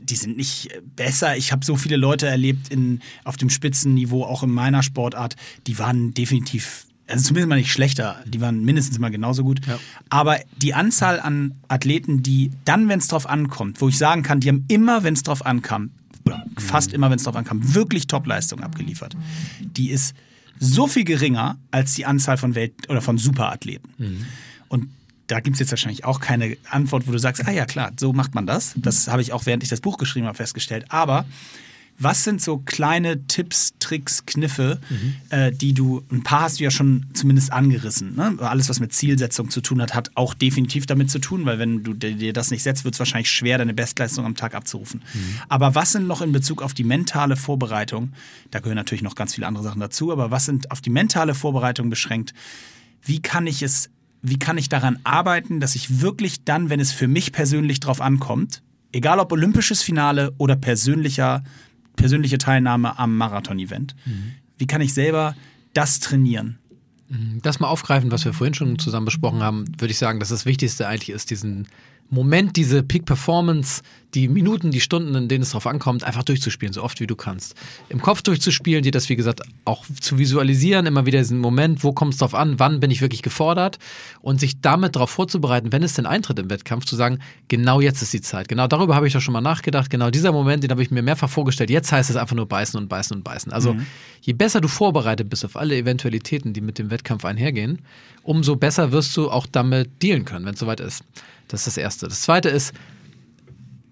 die 0.00 0.16
sind 0.16 0.36
nicht 0.36 0.70
besser. 0.96 1.36
Ich 1.36 1.52
habe 1.52 1.64
so 1.64 1.76
viele 1.76 1.96
Leute 1.96 2.26
erlebt 2.26 2.68
in, 2.68 3.00
auf 3.24 3.36
dem 3.36 3.50
Spitzenniveau, 3.50 4.24
auch 4.24 4.42
in 4.42 4.50
meiner 4.50 4.82
Sportart, 4.82 5.36
die 5.66 5.78
waren 5.78 6.14
definitiv 6.14 6.86
also 7.08 7.28
zumindest 7.28 7.48
mal 7.48 7.56
nicht 7.56 7.70
schlechter, 7.70 8.20
die 8.26 8.40
waren 8.40 8.64
mindestens 8.64 8.98
mal 8.98 9.10
genauso 9.10 9.44
gut. 9.44 9.64
Ja. 9.64 9.78
Aber 10.08 10.40
die 10.56 10.74
Anzahl 10.74 11.20
an 11.20 11.54
Athleten, 11.68 12.22
die 12.22 12.50
dann, 12.64 12.88
wenn 12.88 12.98
es 12.98 13.06
drauf 13.06 13.28
ankommt, 13.28 13.80
wo 13.80 13.88
ich 13.88 13.96
sagen 13.96 14.22
kann, 14.24 14.40
die 14.40 14.48
haben 14.48 14.64
immer, 14.68 15.04
wenn 15.04 15.14
es 15.14 15.22
drauf 15.22 15.46
ankam, 15.46 15.90
fast 16.58 16.92
immer, 16.92 17.10
wenn 17.10 17.16
es 17.16 17.24
drauf 17.24 17.36
ankam, 17.36 17.74
wirklich 17.74 18.06
Top-Leistung 18.06 18.60
abgeliefert. 18.60 19.16
Die 19.60 19.90
ist 19.90 20.14
so 20.58 20.86
viel 20.86 21.04
geringer 21.04 21.58
als 21.70 21.94
die 21.94 22.06
Anzahl 22.06 22.36
von 22.36 22.54
Welt- 22.54 22.88
oder 22.88 23.02
von 23.02 23.18
Superathleten. 23.18 23.90
Und 24.68 24.88
da 25.26 25.40
gibt 25.40 25.54
es 25.54 25.60
jetzt 25.60 25.70
wahrscheinlich 25.70 26.04
auch 26.04 26.20
keine 26.20 26.56
Antwort, 26.70 27.06
wo 27.06 27.12
du 27.12 27.18
sagst, 27.18 27.46
ah 27.46 27.50
ja 27.50 27.66
klar, 27.66 27.92
so 27.98 28.12
macht 28.12 28.34
man 28.34 28.46
das. 28.46 28.74
Das 28.76 29.08
habe 29.08 29.22
ich 29.22 29.32
auch 29.32 29.46
während 29.46 29.62
ich 29.62 29.68
das 29.68 29.80
Buch 29.80 29.98
geschrieben 29.98 30.26
habe 30.26 30.36
festgestellt. 30.36 30.86
Aber 30.88 31.26
was 31.98 32.24
sind 32.24 32.42
so 32.42 32.58
kleine 32.58 33.26
Tipps, 33.26 33.74
Tricks, 33.78 34.26
Kniffe, 34.26 34.80
äh, 35.30 35.52
die 35.52 35.72
du, 35.72 36.02
ein 36.10 36.22
paar 36.22 36.42
hast 36.42 36.60
du 36.60 36.64
ja 36.64 36.70
schon 36.70 37.06
zumindest 37.14 37.52
angerissen. 37.52 38.14
Ne? 38.16 38.36
Alles, 38.40 38.68
was 38.68 38.80
mit 38.80 38.92
Zielsetzung 38.92 39.50
zu 39.50 39.60
tun 39.60 39.80
hat, 39.80 39.94
hat 39.94 40.10
auch 40.14 40.34
definitiv 40.34 40.86
damit 40.86 41.10
zu 41.10 41.18
tun, 41.18 41.46
weil 41.46 41.58
wenn 41.58 41.82
du 41.82 41.94
dir 41.94 42.14
dir 42.14 42.32
das 42.32 42.50
nicht 42.50 42.62
setzt, 42.62 42.84
wird 42.84 42.94
es 42.94 42.98
wahrscheinlich 42.98 43.30
schwer, 43.30 43.58
deine 43.58 43.74
Bestleistung 43.74 44.24
am 44.24 44.34
Tag 44.34 44.54
abzurufen. 44.54 45.02
Aber 45.48 45.74
was 45.74 45.92
sind 45.92 46.06
noch 46.06 46.20
in 46.20 46.32
Bezug 46.32 46.62
auf 46.62 46.74
die 46.74 46.84
mentale 46.84 47.36
Vorbereitung, 47.36 48.12
da 48.50 48.58
gehören 48.58 48.76
natürlich 48.76 49.02
noch 49.02 49.14
ganz 49.14 49.34
viele 49.34 49.46
andere 49.46 49.64
Sachen 49.64 49.80
dazu, 49.80 50.12
aber 50.12 50.30
was 50.30 50.44
sind 50.44 50.70
auf 50.70 50.80
die 50.80 50.90
mentale 50.90 51.34
Vorbereitung 51.34 51.90
beschränkt, 51.90 52.34
wie 53.02 53.20
kann 53.20 53.46
ich 53.46 53.62
es, 53.62 53.90
wie 54.22 54.38
kann 54.38 54.58
ich 54.58 54.68
daran 54.68 54.98
arbeiten, 55.04 55.60
dass 55.60 55.76
ich 55.76 56.00
wirklich 56.00 56.44
dann, 56.44 56.68
wenn 56.68 56.80
es 56.80 56.92
für 56.92 57.08
mich 57.08 57.32
persönlich 57.32 57.80
drauf 57.80 58.00
ankommt, 58.00 58.62
egal 58.92 59.18
ob 59.20 59.32
olympisches 59.32 59.82
Finale 59.82 60.32
oder 60.38 60.56
persönlicher, 60.56 61.44
persönliche 61.96 62.38
Teilnahme 62.38 62.98
am 62.98 63.16
Marathon-Event, 63.16 63.96
wie 64.58 64.66
kann 64.66 64.80
ich 64.80 64.94
selber 64.94 65.34
das 65.74 66.00
trainieren? 66.00 66.58
Das 67.42 67.60
mal 67.60 67.68
aufgreifen, 67.68 68.10
was 68.10 68.24
wir 68.24 68.32
vorhin 68.32 68.54
schon 68.54 68.78
zusammen 68.78 69.06
besprochen 69.06 69.42
haben, 69.42 69.64
würde 69.78 69.92
ich 69.92 69.98
sagen, 69.98 70.18
dass 70.18 70.30
das 70.30 70.44
Wichtigste 70.44 70.88
eigentlich 70.88 71.10
ist, 71.10 71.30
diesen 71.30 71.68
Moment, 72.10 72.56
diese 72.56 72.82
Peak 72.82 73.04
Performance, 73.04 73.82
die 74.14 74.28
Minuten, 74.28 74.70
die 74.70 74.80
Stunden, 74.80 75.14
in 75.14 75.28
denen 75.28 75.42
es 75.42 75.50
drauf 75.50 75.66
ankommt, 75.66 76.04
einfach 76.04 76.22
durchzuspielen, 76.22 76.72
so 76.72 76.82
oft 76.82 77.00
wie 77.00 77.06
du 77.06 77.16
kannst. 77.16 77.54
Im 77.88 78.00
Kopf 78.00 78.22
durchzuspielen, 78.22 78.82
dir 78.82 78.92
das, 78.92 79.08
wie 79.08 79.16
gesagt, 79.16 79.42
auch 79.64 79.84
zu 80.00 80.18
visualisieren, 80.18 80.86
immer 80.86 81.06
wieder 81.06 81.18
diesen 81.18 81.38
Moment, 81.38 81.84
wo 81.84 81.92
kommt 81.92 82.14
es 82.14 82.20
drauf 82.20 82.34
an, 82.34 82.58
wann 82.58 82.80
bin 82.80 82.90
ich 82.90 83.00
wirklich 83.00 83.22
gefordert 83.22 83.78
und 84.22 84.40
sich 84.40 84.60
damit 84.60 84.96
darauf 84.96 85.10
vorzubereiten, 85.10 85.72
wenn 85.72 85.82
es 85.82 85.94
denn 85.94 86.06
eintritt 86.06 86.38
im 86.38 86.50
Wettkampf, 86.50 86.84
zu 86.84 86.96
sagen, 86.96 87.18
genau 87.48 87.80
jetzt 87.80 88.02
ist 88.02 88.12
die 88.12 88.20
Zeit. 88.20 88.48
Genau 88.48 88.66
darüber 88.66 88.94
habe 88.94 89.06
ich 89.06 89.12
doch 89.12 89.20
schon 89.20 89.32
mal 89.32 89.40
nachgedacht. 89.40 89.90
Genau 89.90 90.10
dieser 90.10 90.32
Moment, 90.32 90.62
den 90.62 90.70
habe 90.70 90.82
ich 90.82 90.90
mir 90.90 91.02
mehrfach 91.02 91.28
vorgestellt. 91.28 91.70
Jetzt 91.70 91.92
heißt 91.92 92.08
es 92.08 92.16
einfach 92.16 92.36
nur 92.36 92.46
beißen 92.46 92.80
und 92.80 92.88
beißen 92.88 93.16
und 93.16 93.22
beißen. 93.22 93.52
Also 93.52 93.76
je 94.22 94.32
besser 94.32 94.60
du 94.60 94.68
vorbereitet 94.68 95.28
bist 95.28 95.44
auf 95.44 95.56
alle 95.56 95.76
Eventualitäten, 95.76 96.52
die 96.52 96.60
mit 96.60 96.78
dem 96.78 96.90
Wettkampf 96.90 97.24
einhergehen, 97.24 97.82
umso 98.22 98.56
besser 98.56 98.92
wirst 98.92 99.16
du 99.16 99.30
auch 99.30 99.46
damit 99.46 100.02
dealen 100.02 100.24
können, 100.24 100.46
wenn 100.46 100.54
es 100.54 100.60
soweit 100.60 100.80
ist. 100.80 101.04
Das 101.48 101.60
ist 101.60 101.66
das 101.68 101.76
Erste. 101.76 102.08
Das 102.08 102.22
Zweite 102.22 102.48
ist, 102.48 102.72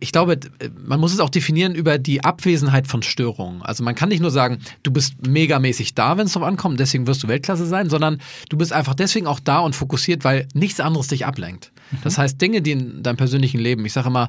ich 0.05 0.13
glaube, 0.13 0.39
man 0.87 1.01
muss 1.01 1.15
es 1.15 1.21
auch 1.21 1.31
definieren 1.31 1.75
über 1.75 1.97
die 1.97 2.23
Abwesenheit 2.23 2.87
von 2.87 3.03
Störungen. 3.03 3.63
Also 3.63 3.83
man 3.83 3.95
kann 3.95 4.11
nicht 4.11 4.21
nur 4.21 4.31
sagen, 4.31 4.59
du 4.83 4.91
bist 4.91 5.27
megamäßig 5.27 5.95
da, 5.95 6.19
wenn 6.19 6.27
es 6.27 6.35
drauf 6.35 6.43
ankommt, 6.43 6.79
deswegen 6.79 7.07
wirst 7.07 7.23
du 7.23 7.29
Weltklasse 7.29 7.65
sein, 7.65 7.89
sondern 7.89 8.21
du 8.51 8.59
bist 8.59 8.75
einfach 8.75 8.93
deswegen 8.93 9.27
auch 9.27 9.41
da 9.41 9.61
und 9.61 9.75
fokussiert, 9.75 10.23
weil 10.23 10.47
nichts 10.53 10.79
anderes 10.79 11.09
dich 11.09 11.25
ablenkt. 11.25 11.73
Das 12.03 12.19
heißt, 12.19 12.39
Dinge, 12.39 12.61
die 12.61 12.73
in 12.73 13.03
deinem 13.03 13.17
persönlichen 13.17 13.59
Leben, 13.59 13.87
ich 13.87 13.95
sage 13.95 14.09
immer, 14.09 14.29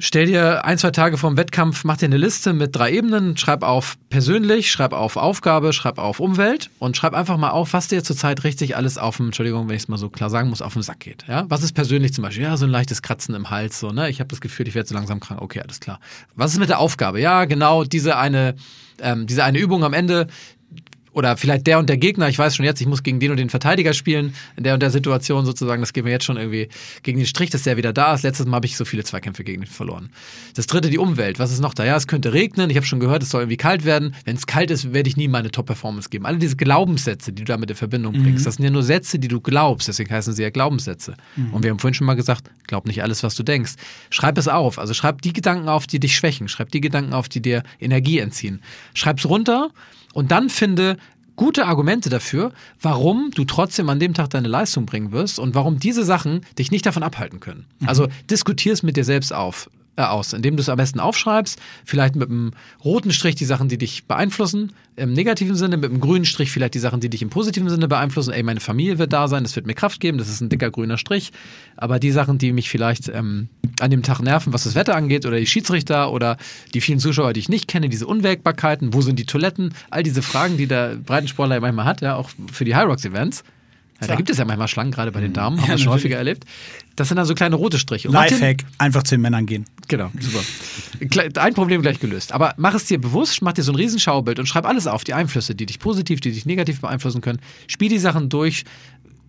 Stell 0.00 0.26
dir 0.26 0.64
ein, 0.64 0.76
zwei 0.76 0.90
Tage 0.90 1.16
vor 1.16 1.30
dem 1.30 1.36
Wettkampf, 1.36 1.84
mach 1.84 1.96
dir 1.96 2.06
eine 2.06 2.16
Liste 2.16 2.52
mit 2.52 2.74
drei 2.74 2.92
Ebenen, 2.92 3.36
schreib 3.36 3.62
auf 3.62 3.96
persönlich, 4.10 4.72
schreib 4.72 4.92
auf 4.92 5.16
Aufgabe, 5.16 5.72
schreib 5.72 5.98
auf 5.98 6.18
Umwelt 6.18 6.70
und 6.80 6.96
schreib 6.96 7.14
einfach 7.14 7.36
mal 7.36 7.50
auf, 7.50 7.72
was 7.72 7.86
dir 7.86 8.02
zurzeit 8.02 8.42
richtig 8.42 8.76
alles 8.76 8.98
auf 8.98 9.18
dem, 9.18 9.26
Entschuldigung, 9.26 9.68
wenn 9.68 9.76
ich 9.76 9.82
es 9.82 9.88
mal 9.88 9.96
so 9.96 10.08
klar 10.08 10.30
sagen 10.30 10.48
muss, 10.48 10.62
auf 10.62 10.72
den 10.72 10.82
Sack 10.82 10.98
geht. 11.00 11.24
Ja? 11.28 11.44
Was 11.48 11.62
ist 11.62 11.74
persönlich 11.74 12.12
zum 12.12 12.22
Beispiel? 12.22 12.42
Ja, 12.42 12.56
so 12.56 12.66
ein 12.66 12.72
leichtes 12.72 13.02
Kratzen 13.02 13.36
im 13.36 13.50
Hals, 13.50 13.78
so, 13.78 13.90
ne? 13.90 14.10
Ich 14.10 14.18
habe 14.18 14.28
das 14.28 14.40
Gefühl, 14.40 14.66
ich 14.66 14.74
werde 14.74 14.88
so 14.88 14.96
langsam 14.96 15.20
krank. 15.20 15.40
Okay, 15.40 15.60
alles 15.60 15.78
klar. 15.78 16.00
Was 16.34 16.52
ist 16.52 16.58
mit 16.58 16.70
der 16.70 16.80
Aufgabe? 16.80 17.20
Ja, 17.20 17.44
genau, 17.44 17.84
diese 17.84 18.16
eine, 18.16 18.56
ähm, 19.00 19.28
diese 19.28 19.44
eine 19.44 19.58
Übung 19.58 19.84
am 19.84 19.92
Ende, 19.92 20.26
oder 21.14 21.36
vielleicht 21.36 21.66
der 21.66 21.78
und 21.78 21.88
der 21.88 21.96
Gegner, 21.96 22.28
ich 22.28 22.38
weiß 22.38 22.56
schon 22.56 22.64
jetzt, 22.64 22.80
ich 22.80 22.86
muss 22.86 23.02
gegen 23.02 23.20
den 23.20 23.30
und 23.30 23.38
den 23.38 23.48
Verteidiger 23.48 23.94
spielen, 23.94 24.34
in 24.56 24.64
der 24.64 24.74
und 24.74 24.80
der 24.80 24.90
Situation 24.90 25.46
sozusagen, 25.46 25.80
das 25.80 25.92
geht 25.92 26.04
mir 26.04 26.10
jetzt 26.10 26.24
schon 26.24 26.36
irgendwie 26.36 26.68
gegen 27.02 27.18
den 27.18 27.26
Strich, 27.26 27.50
dass 27.50 27.62
der 27.62 27.76
wieder 27.76 27.92
da 27.92 28.14
ist. 28.14 28.22
Letztes 28.22 28.46
Mal 28.46 28.56
habe 28.56 28.66
ich 28.66 28.76
so 28.76 28.84
viele 28.84 29.04
Zweikämpfe 29.04 29.44
gegen 29.44 29.62
ihn 29.62 29.66
verloren. 29.66 30.10
Das 30.54 30.66
dritte, 30.66 30.90
die 30.90 30.98
Umwelt. 30.98 31.38
Was 31.38 31.52
ist 31.52 31.60
noch 31.60 31.72
da? 31.72 31.84
Ja, 31.84 31.96
es 31.96 32.06
könnte 32.06 32.32
regnen, 32.32 32.68
ich 32.68 32.76
habe 32.76 32.86
schon 32.86 33.00
gehört, 33.00 33.22
es 33.22 33.30
soll 33.30 33.42
irgendwie 33.42 33.56
kalt 33.56 33.84
werden. 33.84 34.14
Wenn 34.24 34.36
es 34.36 34.46
kalt 34.46 34.70
ist, 34.70 34.92
werde 34.92 35.08
ich 35.08 35.16
nie 35.16 35.28
meine 35.28 35.50
Top-Performance 35.50 36.08
geben. 36.10 36.26
Alle 36.26 36.38
diese 36.38 36.56
Glaubenssätze, 36.56 37.32
die 37.32 37.44
du 37.44 37.52
damit 37.52 37.70
in 37.70 37.76
Verbindung 37.76 38.12
bringst, 38.22 38.44
das 38.46 38.56
sind 38.56 38.64
ja 38.64 38.70
nur 38.70 38.82
Sätze, 38.82 39.18
die 39.18 39.28
du 39.28 39.40
glaubst, 39.40 39.88
deswegen 39.88 40.12
heißen 40.12 40.32
sie 40.32 40.42
ja 40.42 40.50
Glaubenssätze. 40.50 41.14
Und 41.52 41.62
wir 41.62 41.70
haben 41.70 41.78
vorhin 41.78 41.94
schon 41.94 42.06
mal 42.06 42.14
gesagt, 42.14 42.50
glaub 42.66 42.86
nicht 42.86 43.02
alles, 43.02 43.22
was 43.22 43.34
du 43.36 43.42
denkst. 43.42 43.74
Schreib 44.10 44.36
es 44.36 44.48
auf. 44.48 44.78
Also 44.78 44.94
schreib 44.94 45.22
die 45.22 45.32
Gedanken 45.32 45.68
auf, 45.68 45.86
die 45.86 46.00
dich 46.00 46.14
schwächen. 46.16 46.48
Schreib 46.48 46.70
die 46.70 46.80
Gedanken 46.80 47.12
auf, 47.12 47.28
die 47.28 47.40
dir 47.40 47.62
Energie 47.80 48.18
entziehen. 48.18 48.60
Schreib's 48.94 49.26
runter 49.26 49.70
und 50.14 50.30
dann 50.30 50.48
finde 50.48 50.96
gute 51.36 51.66
Argumente 51.66 52.10
dafür, 52.10 52.52
warum 52.80 53.30
du 53.34 53.44
trotzdem 53.44 53.88
an 53.88 53.98
dem 53.98 54.14
Tag 54.14 54.30
deine 54.30 54.48
Leistung 54.48 54.86
bringen 54.86 55.12
wirst 55.12 55.38
und 55.38 55.54
warum 55.54 55.78
diese 55.78 56.04
Sachen 56.04 56.42
dich 56.58 56.70
nicht 56.70 56.86
davon 56.86 57.02
abhalten 57.02 57.40
können. 57.40 57.66
Also 57.86 58.08
diskutier 58.30 58.72
es 58.72 58.82
mit 58.82 58.96
dir 58.96 59.04
selbst 59.04 59.32
auf. 59.32 59.68
Äh, 59.96 60.02
aus, 60.02 60.32
indem 60.32 60.56
du 60.56 60.60
es 60.60 60.68
am 60.68 60.76
besten 60.76 60.98
aufschreibst, 60.98 61.56
vielleicht 61.84 62.16
mit 62.16 62.28
einem 62.28 62.50
roten 62.84 63.12
Strich 63.12 63.36
die 63.36 63.44
Sachen, 63.44 63.68
die 63.68 63.78
dich 63.78 64.06
beeinflussen, 64.06 64.72
im 64.96 65.12
negativen 65.12 65.54
Sinne, 65.54 65.76
mit 65.76 65.88
einem 65.88 66.00
grünen 66.00 66.24
Strich 66.24 66.50
vielleicht 66.50 66.74
die 66.74 66.80
Sachen, 66.80 66.98
die 66.98 67.08
dich 67.08 67.22
im 67.22 67.30
positiven 67.30 67.68
Sinne 67.68 67.86
beeinflussen. 67.86 68.32
Ey, 68.32 68.42
meine 68.42 68.58
Familie 68.58 68.98
wird 68.98 69.12
da 69.12 69.28
sein, 69.28 69.44
das 69.44 69.54
wird 69.54 69.66
mir 69.66 69.74
Kraft 69.74 70.00
geben, 70.00 70.18
das 70.18 70.28
ist 70.28 70.40
ein 70.40 70.48
dicker 70.48 70.72
grüner 70.72 70.98
Strich. 70.98 71.30
Aber 71.76 72.00
die 72.00 72.10
Sachen, 72.10 72.38
die 72.38 72.52
mich 72.52 72.70
vielleicht 72.70 73.08
ähm, 73.08 73.48
an 73.78 73.92
dem 73.92 74.02
Tag 74.02 74.18
nerven, 74.18 74.52
was 74.52 74.64
das 74.64 74.74
Wetter 74.74 74.96
angeht, 74.96 75.26
oder 75.26 75.38
die 75.38 75.46
Schiedsrichter 75.46 76.10
oder 76.10 76.38
die 76.74 76.80
vielen 76.80 76.98
Zuschauer, 76.98 77.32
die 77.32 77.38
ich 77.40 77.48
nicht 77.48 77.68
kenne, 77.68 77.88
diese 77.88 78.08
Unwägbarkeiten, 78.08 78.94
wo 78.94 79.00
sind 79.00 79.16
die 79.20 79.26
Toiletten, 79.26 79.74
all 79.90 80.02
diese 80.02 80.22
Fragen, 80.22 80.56
die 80.56 80.66
der 80.66 80.96
Breitensportler 80.96 81.60
manchmal 81.60 81.84
hat, 81.84 82.00
ja, 82.00 82.16
auch 82.16 82.30
für 82.52 82.64
die 82.64 82.74
High 82.74 82.86
Rocks 82.86 83.04
Events. 83.04 83.44
Ja, 84.00 84.08
da 84.08 84.16
gibt 84.16 84.28
es 84.28 84.38
ja 84.38 84.44
manchmal 84.44 84.66
Schlangen, 84.68 84.90
gerade 84.90 85.12
bei 85.12 85.20
den 85.20 85.32
Damen, 85.32 85.56
haben 85.56 85.66
Ja, 85.66 85.74
wir 85.74 85.78
schon 85.78 85.86
natürlich. 85.86 86.04
häufiger 86.04 86.16
erlebt. 86.16 86.44
Das 86.96 87.08
sind 87.08 87.16
dann 87.16 87.26
so 87.26 87.34
kleine 87.34 87.56
rote 87.56 87.78
Striche. 87.78 88.08
Und 88.08 88.14
Martin- 88.14 88.38
Lifehack, 88.38 88.64
einfach 88.78 89.02
zu 89.02 89.16
den 89.16 89.22
Männern 89.22 89.46
gehen. 89.46 89.64
Genau, 89.88 90.10
super. 90.20 91.40
Ein 91.40 91.54
Problem 91.54 91.82
gleich 91.82 91.98
gelöst. 91.98 92.32
Aber 92.32 92.54
mach 92.56 92.74
es 92.74 92.84
dir 92.84 93.00
bewusst, 93.00 93.42
mach 93.42 93.52
dir 93.52 93.62
so 93.62 93.72
ein 93.72 93.76
Riesenschaubild 93.76 94.38
und 94.38 94.46
schreib 94.46 94.64
alles 94.64 94.86
auf, 94.86 95.04
die 95.04 95.14
Einflüsse, 95.14 95.54
die 95.54 95.66
dich 95.66 95.80
positiv, 95.80 96.20
die 96.20 96.30
dich 96.32 96.46
negativ 96.46 96.80
beeinflussen 96.80 97.20
können. 97.20 97.40
Spiel 97.66 97.88
die 97.88 97.98
Sachen 97.98 98.28
durch, 98.28 98.64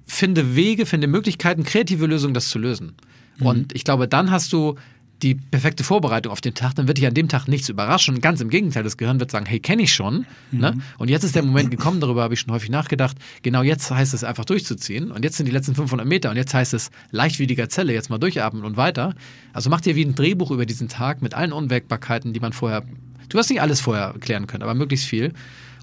finde 0.05 0.55
Wege, 0.55 0.85
finde 0.85 1.07
Möglichkeiten, 1.07 1.63
kreative 1.63 2.05
Lösungen, 2.05 2.33
das 2.33 2.49
zu 2.49 2.59
lösen. 2.59 2.93
Und 3.39 3.75
ich 3.75 3.83
glaube, 3.83 4.07
dann 4.07 4.31
hast 4.31 4.53
du 4.53 4.75
die 5.21 5.35
perfekte 5.35 5.83
Vorbereitung 5.83 6.31
auf 6.31 6.41
den 6.41 6.53
Tag, 6.53 6.75
dann 6.75 6.87
wird 6.87 6.97
dich 6.97 7.07
an 7.07 7.13
dem 7.13 7.29
Tag 7.29 7.47
nichts 7.47 7.69
überraschen. 7.69 8.19
Ganz 8.19 8.41
im 8.41 8.49
Gegenteil, 8.49 8.83
das 8.83 8.97
Gehirn 8.97 9.19
wird 9.19 9.31
sagen, 9.31 9.45
hey, 9.45 9.59
kenne 9.59 9.83
ich 9.83 9.93
schon. 9.93 10.25
Ne? 10.51 10.77
Und 10.97 11.09
jetzt 11.09 11.23
ist 11.23 11.35
der 11.35 11.43
Moment 11.43 11.71
gekommen, 11.71 11.99
darüber 11.99 12.23
habe 12.23 12.33
ich 12.33 12.41
schon 12.41 12.53
häufig 12.53 12.69
nachgedacht. 12.69 13.17
Genau 13.41 13.63
jetzt 13.63 13.89
heißt 13.89 14.13
es 14.13 14.23
einfach 14.23 14.45
durchzuziehen. 14.45 15.11
Und 15.11 15.23
jetzt 15.23 15.37
sind 15.37 15.45
die 15.45 15.51
letzten 15.51 15.73
500 15.73 16.05
Meter 16.05 16.29
und 16.29 16.35
jetzt 16.35 16.53
heißt 16.53 16.73
es 16.73 16.91
leichtwiediger 17.11 17.69
Zelle, 17.69 17.93
jetzt 17.93 18.09
mal 18.09 18.17
durchatmen 18.17 18.63
und 18.63 18.77
weiter. 18.77 19.15
Also 19.53 19.69
mach 19.69 19.81
dir 19.81 19.95
wie 19.95 20.03
ein 20.03 20.15
Drehbuch 20.15 20.51
über 20.51 20.65
diesen 20.65 20.89
Tag 20.89 21.21
mit 21.21 21.33
allen 21.33 21.53
Unwägbarkeiten, 21.53 22.33
die 22.33 22.39
man 22.39 22.51
vorher, 22.51 22.83
du 23.29 23.37
hast 23.37 23.49
nicht 23.49 23.61
alles 23.61 23.79
vorher 23.79 24.15
klären 24.19 24.47
können, 24.47 24.63
aber 24.63 24.73
möglichst 24.73 25.07
viel. 25.07 25.33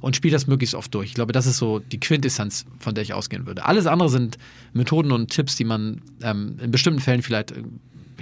Und 0.03 0.17
spiel 0.17 0.33
das 0.33 0.49
möglichst 0.49 0.75
oft 0.75 0.93
durch. 0.95 1.11
Ich 1.11 1.15
glaube, 1.15 1.33
das 1.33 1.47
ist 1.47 1.59
so 1.59 1.79
die 1.79 2.01
Quintessenz, 2.01 2.67
von 2.81 2.93
der 2.93 3.03
ich 3.03 3.15
ausgehen 3.15 3.47
würde. 3.47 3.65
Alles 3.65 3.87
andere 3.87 4.09
sind 4.09 4.37
Methoden 4.73 5.13
und 5.13 5.31
Tipps, 5.31 5.55
die 5.55 5.63
man 5.63 6.03
ähm, 6.23 6.57
in 6.61 6.73
bestimmten 6.73 7.01
Fällen 7.01 7.23
vielleicht 7.23 7.55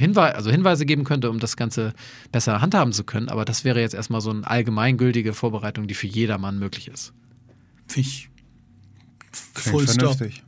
Hinweise, 0.01 0.35
also 0.35 0.51
Hinweise 0.51 0.87
geben 0.87 1.05
könnte, 1.05 1.31
um 1.31 1.39
das 1.39 1.57
Ganze 1.57 1.95
besser 2.33 2.61
handhaben 2.61 2.93
zu 2.93 3.05
können. 3.05 3.29
Aber 3.29 3.45
das 3.45 3.65
wäre 3.65 3.81
jetzt 3.81 3.95
erstmal 3.95 4.21
so 4.21 4.31
eine 4.31 4.47
allgemeingültige 4.47 5.33
Vorbereitung, 5.33 5.87
die 5.87 5.95
für 5.95 6.07
jedermann 6.07 6.59
möglich 6.59 6.89
ist. 6.89 7.13
Finde 7.87 8.09
ich 8.09 8.31
stop. 9.57 9.83
vernünftig. 9.83 10.43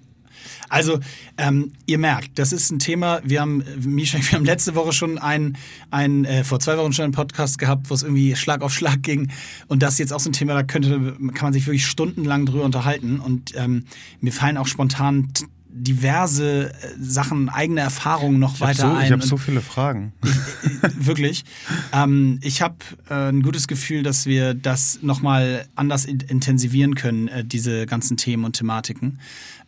Also, 0.69 1.01
ähm, 1.37 1.73
ihr 1.85 1.99
merkt, 1.99 2.39
das 2.39 2.53
ist 2.53 2.71
ein 2.71 2.79
Thema, 2.79 3.21
wir 3.25 3.43
haben, 3.43 3.63
Misha, 3.81 4.19
wir 4.19 4.39
haben 4.39 4.45
letzte 4.47 4.75
Woche 4.75 4.93
schon 4.93 5.19
einen, 5.19 5.59
einen 5.91 6.25
äh, 6.25 6.45
vor 6.45 6.61
zwei 6.61 6.79
Wochen 6.79 6.95
schon 6.95 7.05
einen 7.05 7.13
Podcast 7.13 7.59
gehabt, 7.59 7.91
wo 7.91 7.95
es 7.95 8.03
irgendwie 8.03 8.35
Schlag 8.37 8.63
auf 8.63 8.73
Schlag 8.73 9.03
ging. 9.03 9.31
Und 9.69 9.83
das 9.83 9.95
ist 9.95 9.99
jetzt 9.99 10.13
auch 10.15 10.21
so 10.21 10.31
ein 10.31 10.33
Thema, 10.33 10.55
da 10.55 10.63
könnte, 10.63 11.15
kann 11.35 11.43
man 11.43 11.53
sich 11.53 11.67
wirklich 11.67 11.87
stundenlang 11.87 12.47
drüber 12.47 12.65
unterhalten. 12.65 13.21
Und 13.21 13.53
ähm, 13.55 13.85
mir 14.21 14.33
fallen 14.33 14.57
auch 14.57 14.67
spontan 14.67 15.29
diverse 15.75 16.71
äh, 16.71 16.75
Sachen, 17.01 17.49
eigene 17.49 17.81
Erfahrungen 17.81 18.39
noch 18.39 18.55
Ich 18.55 18.61
habe 18.61 18.71
weiter 18.71 18.89
so, 18.91 18.95
ein. 18.97 19.07
ich 19.07 19.13
hab 19.13 19.23
Und- 19.23 19.27
so 19.29 19.37
viele 19.37 19.61
Fragen. 19.61 20.13
Wirklich. 20.99 21.45
Ähm, 21.93 22.39
ich 22.43 22.63
habe 22.63 22.77
äh, 23.09 23.29
ein 23.31 23.43
gutes 23.43 23.69
Gefühl, 23.69 24.03
dass 24.03 24.27
wir 24.27 24.55
das 24.55 24.99
nochmal 25.03 25.67
anders 25.75 26.05
in 26.05 26.21
intensivieren 26.21 26.95
können, 26.95 27.29
äh, 27.29 27.45
diese 27.45 27.87
ganzen 27.87 28.17
Themen 28.17 28.45
und 28.45 28.53
Thematiken, 28.55 29.19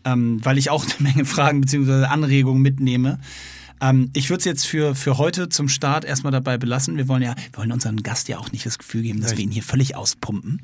ähm, 0.05 0.41
weil 0.45 0.59
ich 0.59 0.71
auch 0.71 0.85
eine 0.85 1.09
Menge 1.09 1.25
Fragen 1.25 1.61
bzw. 1.61 2.05
Anregungen 2.05 2.63
mitnehme. 2.63 3.19
Ähm, 3.85 4.11
ich 4.15 4.31
würde 4.31 4.39
es 4.39 4.45
jetzt 4.45 4.67
für, 4.67 4.95
für 4.95 5.19
heute 5.19 5.49
zum 5.49 5.69
Start 5.69 6.05
erstmal 6.05 6.33
dabei 6.33 6.57
belassen. 6.57 6.97
Wir 6.97 7.09
wollen 7.09 7.23
ja, 7.23 7.35
wir 7.53 7.59
wollen 7.59 7.73
unseren 7.73 8.03
Gast 8.03 8.29
ja 8.29 8.39
auch 8.39 8.51
nicht 8.51 8.65
das 8.65 8.79
Gefühl 8.79 9.03
geben, 9.03 9.21
dass 9.21 9.37
wir 9.37 9.45
ihn 9.45 9.51
hier 9.51 9.63
völlig 9.63 9.95
auspumpen. 9.95 10.61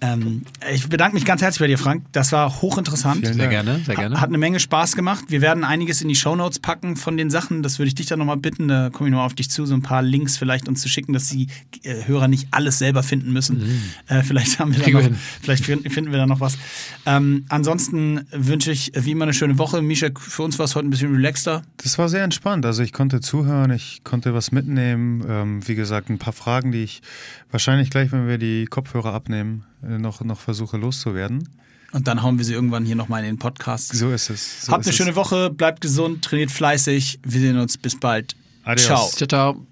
Ähm, 0.00 0.42
ich 0.72 0.88
bedanke 0.88 1.14
mich 1.14 1.24
ganz 1.24 1.42
herzlich 1.42 1.60
bei 1.60 1.68
dir, 1.68 1.78
Frank. 1.78 2.04
Das 2.12 2.32
war 2.32 2.60
hochinteressant. 2.60 3.20
Vielen 3.20 3.34
Sehr 3.34 3.48
gerne, 3.48 3.80
sehr 3.84 3.94
gerne. 3.94 4.20
Hat 4.20 4.28
eine 4.28 4.38
Menge 4.38 4.58
Spaß 4.58 4.96
gemacht. 4.96 5.26
Wir 5.28 5.40
werden 5.40 5.64
einiges 5.64 6.02
in 6.02 6.08
die 6.08 6.16
Shownotes 6.16 6.58
packen 6.58 6.96
von 6.96 7.16
den 7.16 7.30
Sachen. 7.30 7.62
Das 7.62 7.78
würde 7.78 7.88
ich 7.88 7.94
dich 7.94 8.06
dann 8.06 8.18
nochmal 8.18 8.36
bitten. 8.36 8.68
Da 8.68 8.90
komme 8.90 9.08
ich 9.08 9.12
nochmal 9.12 9.26
auf 9.26 9.34
dich 9.34 9.48
zu, 9.48 9.64
so 9.64 9.74
ein 9.74 9.82
paar 9.82 10.02
Links 10.02 10.36
vielleicht 10.36 10.68
uns 10.68 10.82
zu 10.82 10.88
schicken, 10.88 11.12
dass 11.12 11.28
die 11.28 11.46
äh, 11.82 12.06
Hörer 12.06 12.28
nicht 12.28 12.48
alles 12.50 12.78
selber 12.78 13.02
finden 13.02 13.32
müssen. 13.32 13.62
Äh, 14.08 14.22
vielleicht 14.22 14.58
haben 14.58 14.74
wir 14.74 14.82
da 14.82 14.90
noch, 14.90 15.16
vielleicht 15.40 15.64
finden 15.64 15.88
finden 15.90 16.10
wir 16.10 16.18
da 16.18 16.26
noch 16.26 16.40
was. 16.40 16.58
Ähm, 17.06 17.44
ansonsten 17.48 18.26
wünsche 18.32 18.72
ich 18.72 18.94
äh, 18.94 19.04
wie 19.04 19.12
immer 19.12 19.24
eine 19.24 19.34
schöne 19.34 19.58
Woche. 19.58 19.82
Misha, 19.82 20.08
für 20.18 20.42
uns 20.42 20.58
war 20.58 20.64
es 20.64 20.74
heute 20.74 20.88
ein 20.88 20.90
bisschen 20.90 21.14
relaxter. 21.14 21.62
Das 21.78 21.98
war 21.98 22.08
sehr 22.08 22.24
entspannt. 22.24 22.55
Also 22.64 22.82
ich 22.82 22.92
konnte 22.92 23.20
zuhören, 23.20 23.70
ich 23.70 24.02
konnte 24.04 24.32
was 24.34 24.52
mitnehmen. 24.52 25.24
Ähm, 25.28 25.68
wie 25.68 25.74
gesagt, 25.74 26.08
ein 26.08 26.18
paar 26.18 26.32
Fragen, 26.32 26.72
die 26.72 26.84
ich 26.84 27.02
wahrscheinlich 27.50 27.90
gleich, 27.90 28.12
wenn 28.12 28.26
wir 28.28 28.38
die 28.38 28.66
Kopfhörer 28.66 29.12
abnehmen, 29.12 29.64
äh, 29.82 29.98
noch, 29.98 30.22
noch 30.22 30.40
versuche 30.40 30.76
loszuwerden. 30.76 31.48
Und 31.92 32.08
dann 32.08 32.22
hauen 32.22 32.38
wir 32.38 32.44
sie 32.44 32.52
irgendwann 32.54 32.84
hier 32.84 32.96
nochmal 32.96 33.20
in 33.20 33.26
den 33.26 33.38
Podcast. 33.38 33.94
So 33.94 34.10
ist 34.10 34.30
es. 34.30 34.66
So 34.66 34.72
Habt 34.72 34.82
ist 34.82 34.86
eine 34.86 34.90
es. 34.92 34.96
schöne 34.96 35.16
Woche, 35.16 35.50
bleibt 35.50 35.80
gesund, 35.80 36.24
trainiert 36.24 36.50
fleißig. 36.50 37.20
Wir 37.22 37.40
sehen 37.40 37.58
uns 37.58 37.78
bis 37.78 37.98
bald. 37.98 38.36
Adios. 38.64 38.86
Ciao. 38.86 39.08
Ciao, 39.08 39.26
ciao. 39.28 39.66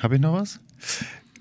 Habe 0.00 0.16
ich 0.16 0.20
noch 0.20 0.34
was? 0.34 0.60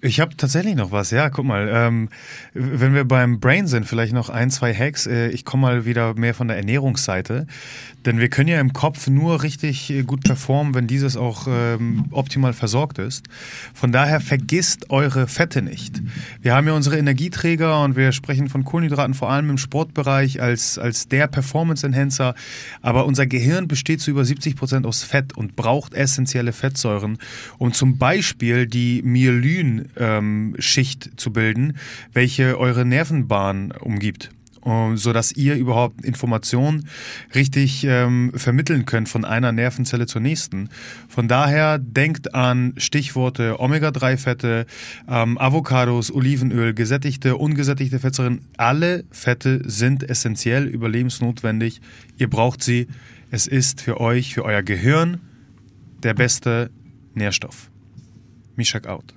Ich 0.05 0.19
habe 0.19 0.35
tatsächlich 0.35 0.75
noch 0.75 0.91
was, 0.91 1.11
ja, 1.11 1.29
guck 1.29 1.45
mal. 1.45 1.69
Ähm, 1.71 2.09
wenn 2.53 2.93
wir 2.93 3.05
beim 3.05 3.39
Brain 3.39 3.67
sind, 3.67 3.85
vielleicht 3.85 4.11
noch 4.11 4.29
ein, 4.29 4.51
zwei 4.51 4.73
Hacks. 4.73 5.07
Äh, 5.07 5.29
ich 5.29 5.45
komme 5.45 5.61
mal 5.61 5.85
wieder 5.85 6.13
mehr 6.15 6.33
von 6.33 6.49
der 6.49 6.57
Ernährungsseite. 6.57 7.47
Denn 8.05 8.19
wir 8.19 8.27
können 8.27 8.49
ja 8.49 8.59
im 8.59 8.73
Kopf 8.73 9.07
nur 9.07 9.43
richtig 9.43 9.89
äh, 9.89 10.03
gut 10.03 10.25
performen, 10.25 10.73
wenn 10.73 10.87
dieses 10.87 11.15
auch 11.15 11.47
ähm, 11.49 12.07
optimal 12.11 12.51
versorgt 12.51 12.97
ist. 12.97 13.27
Von 13.73 13.93
daher 13.93 14.19
vergisst 14.19 14.89
eure 14.89 15.25
Fette 15.27 15.61
nicht. 15.61 16.01
Wir 16.41 16.53
haben 16.53 16.67
ja 16.67 16.73
unsere 16.73 16.97
Energieträger 16.97 17.81
und 17.81 17.95
wir 17.95 18.11
sprechen 18.11 18.49
von 18.49 18.65
Kohlenhydraten 18.65 19.13
vor 19.13 19.31
allem 19.31 19.51
im 19.51 19.57
Sportbereich 19.57 20.41
als, 20.41 20.77
als 20.77 21.07
der 21.07 21.27
Performance-Enhancer. 21.27 22.35
Aber 22.81 23.05
unser 23.05 23.25
Gehirn 23.25 23.69
besteht 23.69 24.01
zu 24.01 24.11
über 24.11 24.25
70 24.25 24.57
Prozent 24.57 24.85
aus 24.85 25.03
Fett 25.03 25.37
und 25.37 25.55
braucht 25.55 25.93
essentielle 25.93 26.51
Fettsäuren, 26.51 27.19
um 27.57 27.71
zum 27.71 27.97
Beispiel 27.97 28.67
die 28.67 29.01
Myelin-Schicht 29.95 31.19
zu 31.19 31.31
bilden, 31.31 31.77
welche 32.13 32.59
eure 32.59 32.85
Nervenbahn 32.85 33.71
umgibt 33.71 34.29
um, 34.65 34.95
so 34.95 35.11
dass 35.11 35.33
ihr 35.33 35.55
überhaupt 35.55 36.05
Informationen 36.05 36.87
richtig 37.35 37.83
ähm, 37.83 38.31
vermitteln 38.33 38.85
könnt 38.85 39.09
von 39.09 39.25
einer 39.25 39.51
Nervenzelle 39.51 40.05
zur 40.05 40.21
nächsten. 40.21 40.69
Von 41.09 41.27
daher 41.27 41.79
denkt 41.79 42.33
an 42.33 42.73
Stichworte 42.77 43.59
Omega-3-Fette, 43.59 44.65
ähm, 45.09 45.37
Avocados, 45.37 46.13
Olivenöl, 46.13 46.73
gesättigte, 46.73 47.35
ungesättigte 47.35 47.99
Fettsäuren. 47.99 48.39
Alle 48.55 49.03
Fette 49.11 49.61
sind 49.65 50.09
essentiell 50.09 50.65
überlebensnotwendig. 50.65 51.81
Ihr 52.17 52.29
braucht 52.29 52.63
sie. 52.63 52.87
Es 53.31 53.47
ist 53.47 53.81
für 53.81 53.99
euch, 53.99 54.33
für 54.33 54.45
euer 54.45 54.63
Gehirn 54.63 55.19
der 56.03 56.13
beste 56.13 56.69
Nährstoff. 57.15 57.69
Mishak 58.55 58.87
out. 58.87 59.13